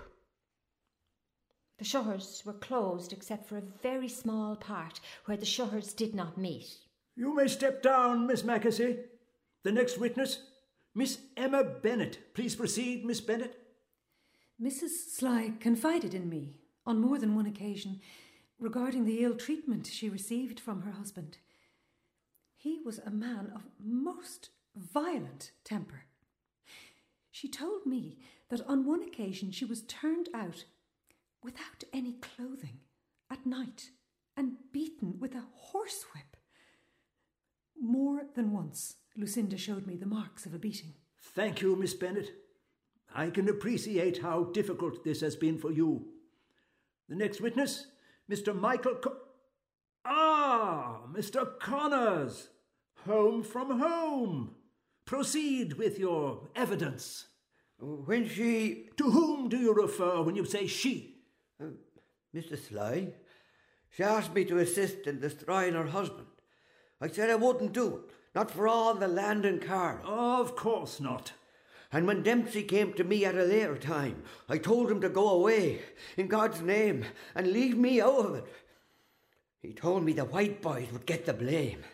The 1.78 1.84
shutters 1.84 2.42
were 2.44 2.52
closed 2.52 3.12
except 3.12 3.48
for 3.48 3.58
a 3.58 3.78
very 3.82 4.08
small 4.08 4.56
part 4.56 5.00
where 5.24 5.36
the 5.36 5.46
shutters 5.46 5.92
did 5.92 6.14
not 6.14 6.38
meet. 6.38 6.78
You 7.16 7.34
may 7.34 7.48
step 7.48 7.82
down, 7.82 8.26
Miss 8.26 8.42
Mackesy. 8.42 8.98
The 9.64 9.72
next 9.72 9.98
witness, 9.98 10.44
Miss 10.94 11.18
Emma 11.36 11.64
Bennett. 11.64 12.34
Please 12.34 12.54
proceed, 12.54 13.04
Miss 13.04 13.20
Bennett. 13.20 13.58
Mrs. 14.62 14.90
Sly 15.10 15.54
confided 15.60 16.14
in 16.14 16.28
me 16.28 16.58
on 16.86 17.00
more 17.00 17.18
than 17.18 17.34
one 17.34 17.46
occasion 17.46 18.00
regarding 18.60 19.04
the 19.04 19.24
ill 19.24 19.34
treatment 19.34 19.86
she 19.86 20.08
received 20.08 20.60
from 20.60 20.82
her 20.82 20.92
husband. 20.92 21.38
He 22.56 22.80
was 22.84 22.98
a 22.98 23.10
man 23.10 23.50
of 23.54 23.62
most 23.82 24.50
violent 24.76 25.50
temper. 25.64 26.04
She 27.32 27.48
told 27.48 27.86
me 27.86 28.18
that 28.50 28.64
on 28.68 28.86
one 28.86 29.02
occasion 29.02 29.50
she 29.50 29.64
was 29.64 29.82
turned 29.82 30.28
out 30.34 30.66
without 31.42 31.82
any 31.92 32.12
clothing 32.12 32.80
at 33.30 33.46
night 33.46 33.90
and 34.36 34.58
beaten 34.70 35.18
with 35.18 35.34
a 35.34 35.44
horsewhip. 35.54 36.36
More 37.80 38.26
than 38.34 38.52
once, 38.52 38.96
Lucinda 39.16 39.56
showed 39.56 39.86
me 39.86 39.96
the 39.96 40.06
marks 40.06 40.44
of 40.44 40.52
a 40.52 40.58
beating. 40.58 40.92
Thank 41.34 41.62
you, 41.62 41.74
Miss 41.74 41.94
Bennett. 41.94 42.32
I 43.14 43.30
can 43.30 43.48
appreciate 43.48 44.18
how 44.18 44.44
difficult 44.44 45.02
this 45.02 45.22
has 45.22 45.34
been 45.34 45.58
for 45.58 45.72
you. 45.72 46.08
The 47.08 47.16
next 47.16 47.40
witness, 47.40 47.86
Mr. 48.30 48.54
Michael. 48.54 48.96
Co- 48.96 49.16
ah, 50.04 51.00
Mr. 51.10 51.58
Connors, 51.58 52.48
home 53.06 53.42
from 53.42 53.80
home. 53.80 54.54
Proceed 55.04 55.74
with 55.74 55.98
your 55.98 56.48
evidence. 56.54 57.26
When 57.78 58.28
she. 58.28 58.88
To 58.96 59.10
whom 59.10 59.48
do 59.48 59.58
you 59.58 59.74
refer 59.74 60.22
when 60.22 60.36
you 60.36 60.44
say 60.44 60.66
she? 60.66 61.16
Uh, 61.60 61.66
Mr. 62.34 62.58
Sly, 62.58 63.12
She 63.90 64.02
asked 64.02 64.34
me 64.34 64.44
to 64.46 64.58
assist 64.58 65.06
in 65.06 65.20
destroying 65.20 65.74
her 65.74 65.86
husband. 65.86 66.28
I 67.00 67.08
said 67.08 67.30
I 67.30 67.34
wouldn't 67.34 67.72
do 67.72 67.96
it, 67.96 68.14
not 68.34 68.50
for 68.50 68.68
all 68.68 68.94
the 68.94 69.08
land 69.08 69.44
and 69.44 69.60
car. 69.60 70.00
Of 70.04 70.54
course 70.54 71.00
not. 71.00 71.32
And 71.92 72.06
when 72.06 72.22
Dempsey 72.22 72.62
came 72.62 72.94
to 72.94 73.04
me 73.04 73.24
at 73.26 73.34
a 73.34 73.44
later 73.44 73.76
time, 73.76 74.22
I 74.48 74.56
told 74.56 74.90
him 74.90 75.02
to 75.02 75.10
go 75.10 75.28
away, 75.28 75.82
in 76.16 76.26
God's 76.26 76.62
name, 76.62 77.04
and 77.34 77.52
leave 77.52 77.76
me 77.76 78.00
out 78.00 78.24
of 78.24 78.34
it. 78.36 78.46
He 79.60 79.74
told 79.74 80.02
me 80.04 80.12
the 80.12 80.24
white 80.24 80.62
boys 80.62 80.88
would 80.90 81.04
get 81.04 81.26
the 81.26 81.34
blame. 81.34 81.84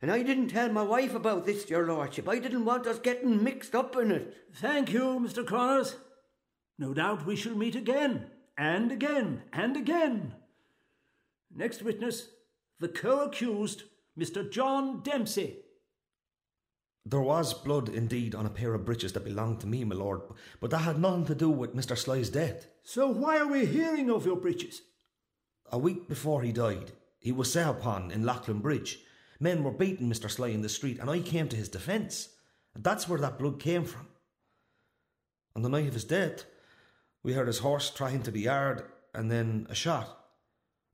And 0.00 0.12
I 0.12 0.22
didn't 0.22 0.48
tell 0.48 0.70
my 0.70 0.82
wife 0.82 1.14
about 1.14 1.44
this, 1.44 1.68
your 1.68 1.86
lordship. 1.86 2.28
I 2.28 2.38
didn't 2.38 2.64
want 2.64 2.86
us 2.86 3.00
getting 3.00 3.42
mixed 3.42 3.74
up 3.74 3.96
in 3.96 4.12
it. 4.12 4.36
Thank 4.54 4.92
you, 4.92 5.18
Mr. 5.20 5.44
Connors. 5.44 5.96
No 6.78 6.94
doubt 6.94 7.26
we 7.26 7.34
shall 7.34 7.56
meet 7.56 7.74
again, 7.74 8.30
and 8.56 8.92
again, 8.92 9.42
and 9.52 9.76
again. 9.76 10.34
Next 11.52 11.82
witness, 11.82 12.28
the 12.78 12.88
co 12.88 13.24
accused, 13.24 13.82
Mr. 14.16 14.48
John 14.48 15.02
Dempsey. 15.02 15.56
There 17.04 17.20
was 17.20 17.54
blood 17.54 17.88
indeed 17.88 18.34
on 18.34 18.46
a 18.46 18.50
pair 18.50 18.74
of 18.74 18.84
breeches 18.84 19.14
that 19.14 19.24
belonged 19.24 19.60
to 19.60 19.66
me, 19.66 19.82
my 19.82 19.96
lord, 19.96 20.20
but 20.60 20.70
that 20.70 20.78
had 20.78 21.00
nothing 21.00 21.24
to 21.26 21.34
do 21.34 21.48
with 21.50 21.74
Mr. 21.74 21.96
Sly's 21.96 22.28
death. 22.28 22.66
So 22.84 23.08
why 23.08 23.38
are 23.38 23.48
we 23.48 23.64
hearing 23.64 24.10
of 24.10 24.26
your 24.26 24.36
breeches? 24.36 24.82
A 25.72 25.78
week 25.78 26.08
before 26.08 26.42
he 26.42 26.52
died, 26.52 26.92
he 27.18 27.32
was 27.32 27.52
set 27.52 27.68
upon 27.68 28.10
in 28.10 28.24
Leighlin 28.24 28.60
Bridge. 28.60 29.00
Men 29.40 29.62
were 29.62 29.70
beating 29.70 30.08
Mr. 30.08 30.30
Sly 30.30 30.48
in 30.48 30.62
the 30.62 30.68
street, 30.68 30.98
and 30.98 31.08
I 31.08 31.20
came 31.20 31.48
to 31.48 31.56
his 31.56 31.68
defence. 31.68 32.30
And 32.74 32.84
that's 32.84 33.08
where 33.08 33.20
that 33.20 33.38
blood 33.38 33.60
came 33.60 33.84
from. 33.84 34.08
On 35.54 35.62
the 35.62 35.68
night 35.68 35.88
of 35.88 35.94
his 35.94 36.04
death, 36.04 36.44
we 37.22 37.32
heard 37.32 37.46
his 37.46 37.58
horse 37.58 37.90
trying 37.90 38.22
to 38.22 38.30
the 38.30 38.42
yard, 38.42 38.84
and 39.14 39.30
then 39.30 39.66
a 39.70 39.74
shot. 39.74 40.18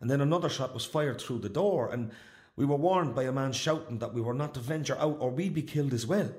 And 0.00 0.10
then 0.10 0.20
another 0.20 0.48
shot 0.48 0.74
was 0.74 0.84
fired 0.84 1.20
through 1.20 1.38
the 1.38 1.48
door, 1.48 1.90
and 1.90 2.10
we 2.56 2.64
were 2.64 2.76
warned 2.76 3.14
by 3.14 3.24
a 3.24 3.32
man 3.32 3.52
shouting 3.52 3.98
that 3.98 4.14
we 4.14 4.20
were 4.20 4.34
not 4.34 4.54
to 4.54 4.60
venture 4.60 4.96
out 4.98 5.18
or 5.20 5.30
we'd 5.30 5.54
be 5.54 5.62
killed 5.62 5.92
as 5.92 6.06
well. 6.06 6.30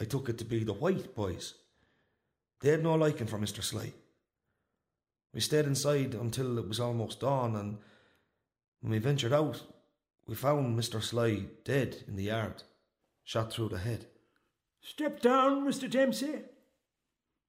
I 0.00 0.04
took 0.04 0.28
it 0.28 0.38
to 0.38 0.44
be 0.44 0.64
the 0.64 0.72
white 0.72 1.14
boys. 1.14 1.54
They 2.60 2.70
had 2.70 2.82
no 2.82 2.94
liking 2.94 3.26
for 3.26 3.38
Mr. 3.38 3.62
Sly. 3.62 3.92
We 5.34 5.40
stayed 5.40 5.64
inside 5.64 6.14
until 6.14 6.58
it 6.58 6.68
was 6.68 6.80
almost 6.80 7.20
dawn, 7.20 7.56
and 7.56 7.78
when 8.80 8.92
we 8.92 8.98
ventured 8.98 9.32
out, 9.32 9.62
we 10.26 10.34
found 10.34 10.78
Mr. 10.78 11.02
Sly 11.02 11.46
dead 11.64 12.04
in 12.06 12.16
the 12.16 12.24
yard, 12.24 12.62
shot 13.24 13.52
through 13.52 13.70
the 13.70 13.78
head. 13.78 14.06
Step 14.80 15.20
down, 15.20 15.66
Mr. 15.66 15.88
Dempsey. 15.90 16.42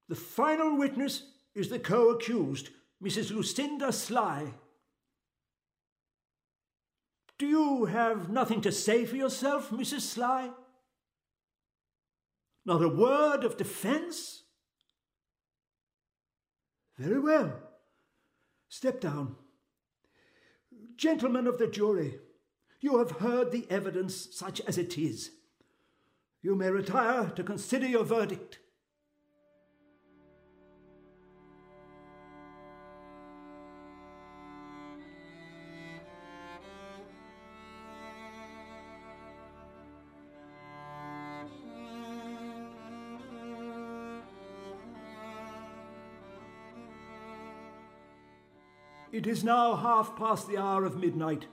The 0.08 0.14
final 0.14 0.76
witness 0.76 1.22
is 1.54 1.68
the 1.68 1.78
co 1.78 2.10
accused, 2.10 2.70
Mrs. 3.02 3.30
Lucinda 3.30 3.92
Sly. 3.92 4.54
Do 7.38 7.46
you 7.46 7.86
have 7.86 8.28
nothing 8.28 8.60
to 8.62 8.72
say 8.72 9.04
for 9.04 9.16
yourself, 9.16 9.70
Mrs. 9.70 10.02
Sly? 10.02 10.50
Not 12.64 12.82
a 12.82 12.88
word 12.88 13.44
of 13.44 13.56
defence? 13.56 14.44
Very 16.96 17.18
well. 17.18 17.60
Step 18.68 19.00
down. 19.00 19.36
Gentlemen 20.96 21.46
of 21.46 21.58
the 21.58 21.66
jury, 21.66 22.18
you 22.84 22.98
have 22.98 23.12
heard 23.12 23.50
the 23.50 23.66
evidence 23.70 24.28
such 24.30 24.60
as 24.68 24.76
it 24.76 24.98
is. 24.98 25.30
You 26.42 26.54
may 26.54 26.68
retire 26.68 27.30
to 27.30 27.42
consider 27.42 27.86
your 27.86 28.04
verdict. 28.04 28.58
It 49.10 49.26
is 49.26 49.42
now 49.42 49.74
half 49.74 50.14
past 50.16 50.48
the 50.48 50.58
hour 50.58 50.84
of 50.84 50.98
midnight. 50.98 51.46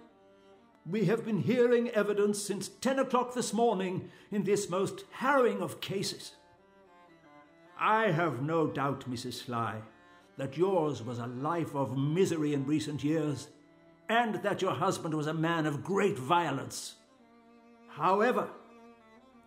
We 0.91 1.05
have 1.05 1.23
been 1.23 1.37
hearing 1.43 1.89
evidence 1.91 2.43
since 2.43 2.67
10 2.67 2.99
o'clock 2.99 3.33
this 3.33 3.53
morning 3.53 4.09
in 4.29 4.43
this 4.43 4.69
most 4.69 5.05
harrowing 5.11 5.61
of 5.61 5.79
cases. 5.79 6.33
I 7.79 8.11
have 8.11 8.41
no 8.41 8.67
doubt, 8.67 9.09
Mrs. 9.09 9.45
Sly, 9.45 9.83
that 10.35 10.57
yours 10.57 11.01
was 11.01 11.17
a 11.17 11.27
life 11.27 11.73
of 11.75 11.97
misery 11.97 12.53
in 12.53 12.65
recent 12.65 13.05
years, 13.05 13.47
and 14.09 14.35
that 14.43 14.61
your 14.61 14.73
husband 14.73 15.13
was 15.13 15.27
a 15.27 15.33
man 15.33 15.65
of 15.65 15.81
great 15.81 16.19
violence. 16.19 16.95
However, 17.87 18.49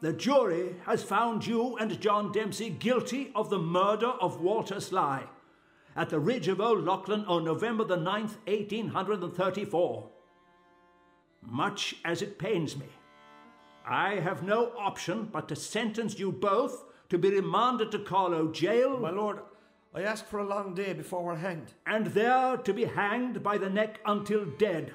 the 0.00 0.14
jury 0.14 0.76
has 0.86 1.02
found 1.02 1.46
you 1.46 1.76
and 1.76 2.00
John 2.00 2.32
Dempsey 2.32 2.70
guilty 2.70 3.32
of 3.34 3.50
the 3.50 3.58
murder 3.58 4.14
of 4.18 4.40
Walter 4.40 4.80
Sly 4.80 5.24
at 5.94 6.08
the 6.08 6.20
ridge 6.20 6.48
of 6.48 6.62
Old 6.62 6.86
Leighlin 6.86 7.26
on 7.26 7.44
November 7.44 7.84
the 7.84 7.98
9th, 7.98 8.38
1834. 8.46 10.10
Much 11.46 11.94
as 12.04 12.22
it 12.22 12.38
pains 12.38 12.76
me, 12.76 12.86
I 13.86 14.14
have 14.14 14.42
no 14.42 14.72
option 14.78 15.28
but 15.30 15.48
to 15.48 15.56
sentence 15.56 16.18
you 16.18 16.32
both 16.32 16.84
to 17.10 17.18
be 17.18 17.30
remanded 17.30 17.92
to 17.92 17.98
Carlow 17.98 18.50
jail. 18.50 18.98
My 18.98 19.10
lord, 19.10 19.40
I 19.94 20.02
ask 20.02 20.26
for 20.26 20.40
a 20.40 20.46
long 20.46 20.74
day 20.74 20.92
before 20.92 21.22
we're 21.22 21.36
hanged. 21.36 21.74
And 21.86 22.06
there 22.08 22.56
to 22.56 22.72
be 22.72 22.84
hanged 22.84 23.42
by 23.42 23.58
the 23.58 23.70
neck 23.70 24.00
until 24.06 24.44
dead 24.44 24.94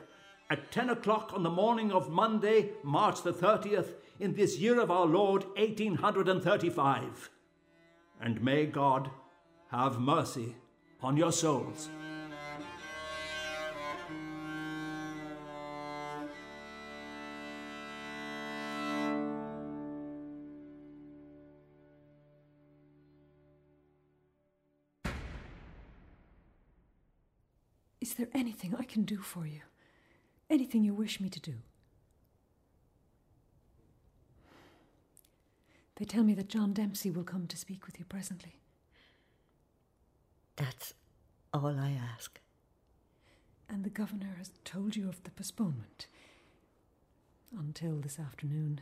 at 0.49 0.71
10 0.71 0.89
o'clock 0.89 1.31
on 1.33 1.43
the 1.43 1.49
morning 1.49 1.91
of 1.91 2.09
Monday, 2.09 2.71
March 2.83 3.21
the 3.21 3.31
30th, 3.31 3.93
in 4.19 4.33
this 4.33 4.57
year 4.57 4.79
of 4.79 4.91
our 4.91 5.05
Lord, 5.05 5.43
1835. 5.55 7.29
And 8.19 8.41
may 8.41 8.65
God 8.65 9.11
have 9.71 9.99
mercy 9.99 10.55
on 11.01 11.15
your 11.15 11.31
souls. 11.31 11.89
There 28.19 28.27
anything 28.33 28.75
I 28.77 28.83
can 28.83 29.03
do 29.03 29.17
for 29.17 29.45
you? 29.47 29.61
Anything 30.49 30.83
you 30.83 30.93
wish 30.93 31.19
me 31.21 31.29
to 31.29 31.39
do? 31.39 31.53
They 35.95 36.05
tell 36.05 36.23
me 36.23 36.33
that 36.33 36.49
John 36.49 36.73
Dempsey 36.73 37.11
will 37.11 37.23
come 37.23 37.47
to 37.47 37.57
speak 37.57 37.85
with 37.85 37.97
you 37.97 38.05
presently. 38.05 38.59
That's 40.57 40.93
all 41.53 41.77
I 41.79 41.97
ask. 42.13 42.39
And 43.69 43.83
the 43.83 43.89
governor 43.89 44.35
has 44.37 44.51
told 44.65 44.95
you 44.95 45.07
of 45.07 45.23
the 45.23 45.31
postponement 45.31 46.07
until 47.57 47.99
this 47.99 48.19
afternoon. 48.19 48.81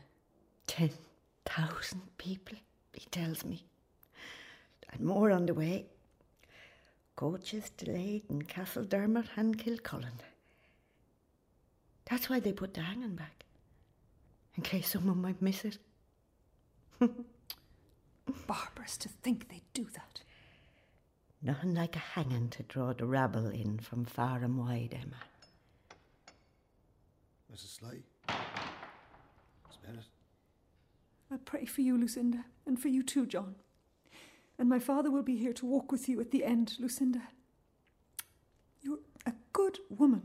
Ten 0.65 0.91
thousand 1.45 2.01
people, 2.17 2.57
he 2.93 3.05
tells 3.11 3.45
me. 3.45 3.65
And 4.91 5.01
more 5.01 5.31
on 5.31 5.45
the 5.45 5.53
way. 5.53 5.85
Coaches 7.17 7.71
delayed 7.71 8.23
in 8.29 8.43
Castledermot 8.43 9.25
and 9.35 9.57
Kilcullen. 9.57 10.21
That's 12.07 12.29
why 12.29 12.39
they 12.39 12.53
put 12.53 12.75
the 12.75 12.81
hanging 12.81 13.15
back. 13.15 13.43
In 14.55 14.61
case 14.61 14.91
someone 14.91 15.23
might 15.23 15.41
miss 15.41 15.65
it. 15.65 15.79
Barbarous 16.99 18.97
to 18.97 19.09
think 19.09 19.49
they'd 19.49 19.73
do 19.73 19.87
that. 19.95 20.21
Nothing 21.41 21.73
like 21.73 21.95
a 21.95 21.99
hanging 21.99 22.49
to 22.49 22.61
draw 22.61 22.93
the 22.93 23.07
rabble 23.07 23.47
in 23.47 23.79
from 23.79 24.05
far 24.05 24.43
and 24.43 24.55
wide, 24.55 24.95
Emma. 25.01 25.17
Mrs. 27.51 27.79
Sly? 27.79 28.03
Miss 28.27 29.77
Bennett? 29.83 30.05
I 31.31 31.37
pray 31.37 31.65
for 31.65 31.81
you, 31.81 31.97
Lucinda, 31.97 32.45
and 32.67 32.79
for 32.79 32.89
you 32.89 33.01
too, 33.01 33.25
John. 33.25 33.55
And 34.59 34.67
my 34.67 34.79
father 34.79 35.11
will 35.11 35.23
be 35.23 35.37
here 35.37 35.53
to 35.53 35.65
walk 35.65 35.91
with 35.91 36.09
you 36.09 36.19
at 36.19 36.31
the 36.31 36.43
end, 36.43 36.73
Lucinda. 36.79 37.21
You're 38.81 38.99
a 39.25 39.33
good 39.53 39.79
woman. 39.89 40.23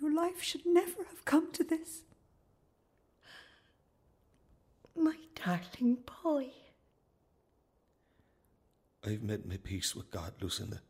Your 0.00 0.12
life 0.12 0.42
should 0.42 0.64
never 0.64 1.04
have 1.04 1.24
come 1.24 1.52
to 1.52 1.64
this. 1.64 2.02
My 4.94 5.16
darling 5.34 5.98
boy. 6.22 6.48
I've 9.04 9.22
made 9.22 9.46
my 9.46 9.58
peace 9.62 9.94
with 9.94 10.10
God, 10.10 10.32
Lucinda. 10.40 10.80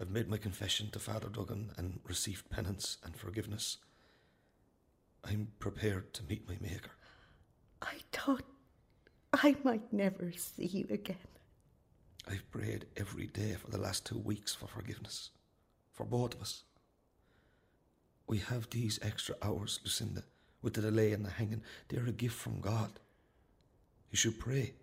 I've 0.00 0.10
made 0.10 0.28
my 0.28 0.36
confession 0.38 0.90
to 0.90 0.98
Father 0.98 1.28
Duggan 1.28 1.70
and 1.76 2.00
received 2.04 2.50
penance 2.50 2.98
and 3.04 3.16
forgiveness. 3.16 3.78
I'm 5.24 5.48
prepared 5.58 6.12
to 6.14 6.24
meet 6.24 6.48
my 6.48 6.56
Maker. 6.60 6.90
I 7.80 7.96
thought 8.12 8.44
I 9.42 9.54
might 9.64 9.92
never 9.92 10.32
see 10.32 10.66
you 10.66 10.86
again. 10.88 11.16
I've 12.28 12.50
prayed 12.50 12.86
every 12.96 13.26
day 13.26 13.52
for 13.54 13.70
the 13.70 13.78
last 13.78 14.06
two 14.06 14.18
weeks 14.18 14.54
for 14.54 14.66
forgiveness, 14.66 15.30
for 15.92 16.04
both 16.04 16.34
of 16.34 16.40
us. 16.40 16.64
We 18.26 18.38
have 18.38 18.70
these 18.70 18.98
extra 19.02 19.36
hours, 19.42 19.78
Lucinda, 19.84 20.24
with 20.62 20.74
the 20.74 20.80
delay 20.80 21.12
and 21.12 21.24
the 21.24 21.30
hanging. 21.30 21.62
They're 21.88 22.06
a 22.06 22.12
gift 22.12 22.34
from 22.34 22.60
God. 22.60 22.98
You 24.10 24.16
should 24.16 24.40
pray. 24.40 24.74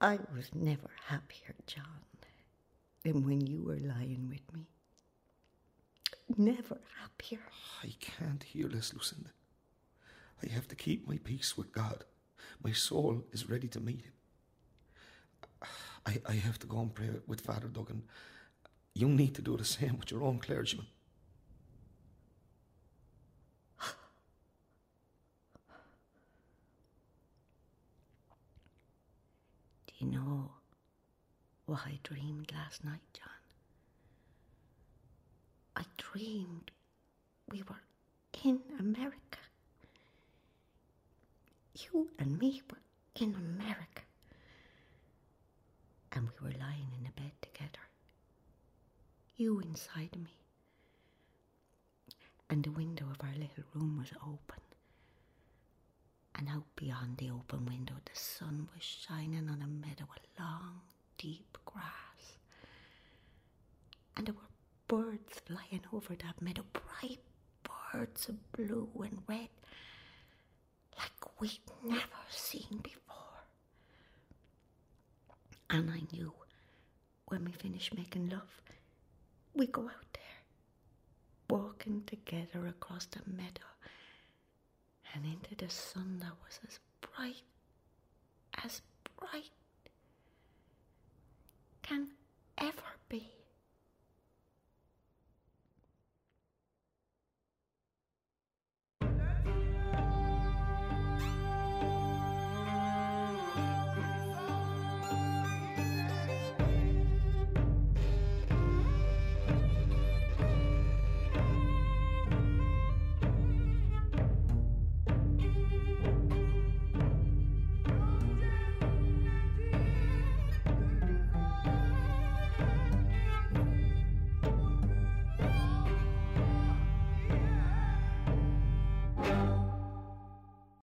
I 0.00 0.18
was 0.34 0.50
never 0.52 0.90
happier, 1.06 1.54
John, 1.66 1.84
than 3.04 3.24
when 3.24 3.40
you 3.40 3.62
were 3.62 3.78
lying 3.78 4.28
with 4.28 4.52
me. 4.52 4.66
Never 6.36 6.80
happier. 7.00 7.40
I 7.82 7.94
can't 8.00 8.42
hear 8.42 8.66
this, 8.66 8.92
Lucinda. 8.92 9.30
I 10.42 10.48
have 10.48 10.66
to 10.68 10.74
keep 10.74 11.06
my 11.06 11.18
peace 11.22 11.56
with 11.56 11.72
God. 11.72 12.04
My 12.64 12.72
soul 12.72 13.24
is 13.32 13.48
ready 13.48 13.68
to 13.68 13.80
meet 13.80 14.02
Him. 14.02 14.12
I, 16.06 16.20
I 16.26 16.32
have 16.34 16.58
to 16.60 16.66
go 16.66 16.80
and 16.80 16.94
pray 16.94 17.10
with 17.26 17.40
Father 17.40 17.68
Duggan. 17.68 18.02
You 18.94 19.08
need 19.08 19.34
to 19.36 19.42
do 19.42 19.56
the 19.56 19.64
same 19.64 19.98
with 19.98 20.10
your 20.10 20.22
own 20.22 20.38
clergyman. 20.38 20.86
Do 29.86 29.92
you 29.98 30.06
know 30.06 30.50
what 31.66 31.80
I 31.86 31.98
dreamed 32.02 32.52
last 32.52 32.84
night, 32.84 33.00
John? 33.12 33.28
I 35.76 35.84
dreamed 35.96 36.70
we 37.50 37.62
were 37.62 37.82
in 38.44 38.60
America. 38.78 39.38
You 41.84 42.10
and 42.18 42.38
me 42.38 42.62
were 42.70 42.78
in 43.16 43.34
America. 43.34 44.02
And 46.12 46.28
we 46.28 46.48
were 46.48 46.58
lying 46.58 46.88
in 46.98 47.06
a 47.06 47.20
bed 47.20 47.32
together. 47.40 47.86
You 49.36 49.60
inside 49.60 50.14
me. 50.16 50.36
And 52.50 52.62
the 52.64 52.70
window 52.70 53.06
of 53.10 53.16
our 53.26 53.32
little 53.32 53.64
room 53.74 53.98
was 53.98 54.12
open. 54.22 54.60
And 56.34 56.48
out 56.48 56.64
beyond 56.76 57.18
the 57.18 57.30
open 57.30 57.64
window, 57.66 57.94
the 58.04 58.18
sun 58.18 58.68
was 58.74 58.82
shining 58.82 59.48
on 59.48 59.62
a 59.62 59.66
meadow 59.66 60.04
of 60.04 60.38
long, 60.38 60.80
deep 61.18 61.56
grass. 61.64 62.36
And 64.16 64.26
there 64.26 64.34
were 64.34 64.40
birds 64.88 65.40
flying 65.46 65.82
over 65.92 66.14
that 66.14 66.40
meadow, 66.42 66.64
bright 66.72 67.20
birds 67.92 68.28
of 68.28 68.52
blue 68.52 68.88
and 69.02 69.22
red, 69.28 69.48
like 70.98 71.40
we'd 71.40 71.58
never 71.84 72.22
seen 72.30 72.78
before. 72.82 72.98
And 75.70 75.90
I 75.90 76.00
knew 76.12 76.32
when 77.26 77.44
we 77.44 77.52
finished 77.52 77.94
making 77.96 78.28
love, 78.28 78.60
we 79.54 79.66
go 79.66 79.82
out 79.82 80.06
there, 80.12 80.22
walking 81.50 82.02
together 82.06 82.66
across 82.66 83.06
the 83.06 83.20
meadow 83.26 83.64
and 85.14 85.24
into 85.24 85.54
the 85.56 85.70
sun 85.70 86.18
that 86.20 86.32
was 86.44 86.60
as 86.66 86.78
bright, 87.00 87.42
as 88.64 88.80
bright 89.18 89.50
can 91.82 92.08
ever 92.58 92.96
be. 93.08 93.30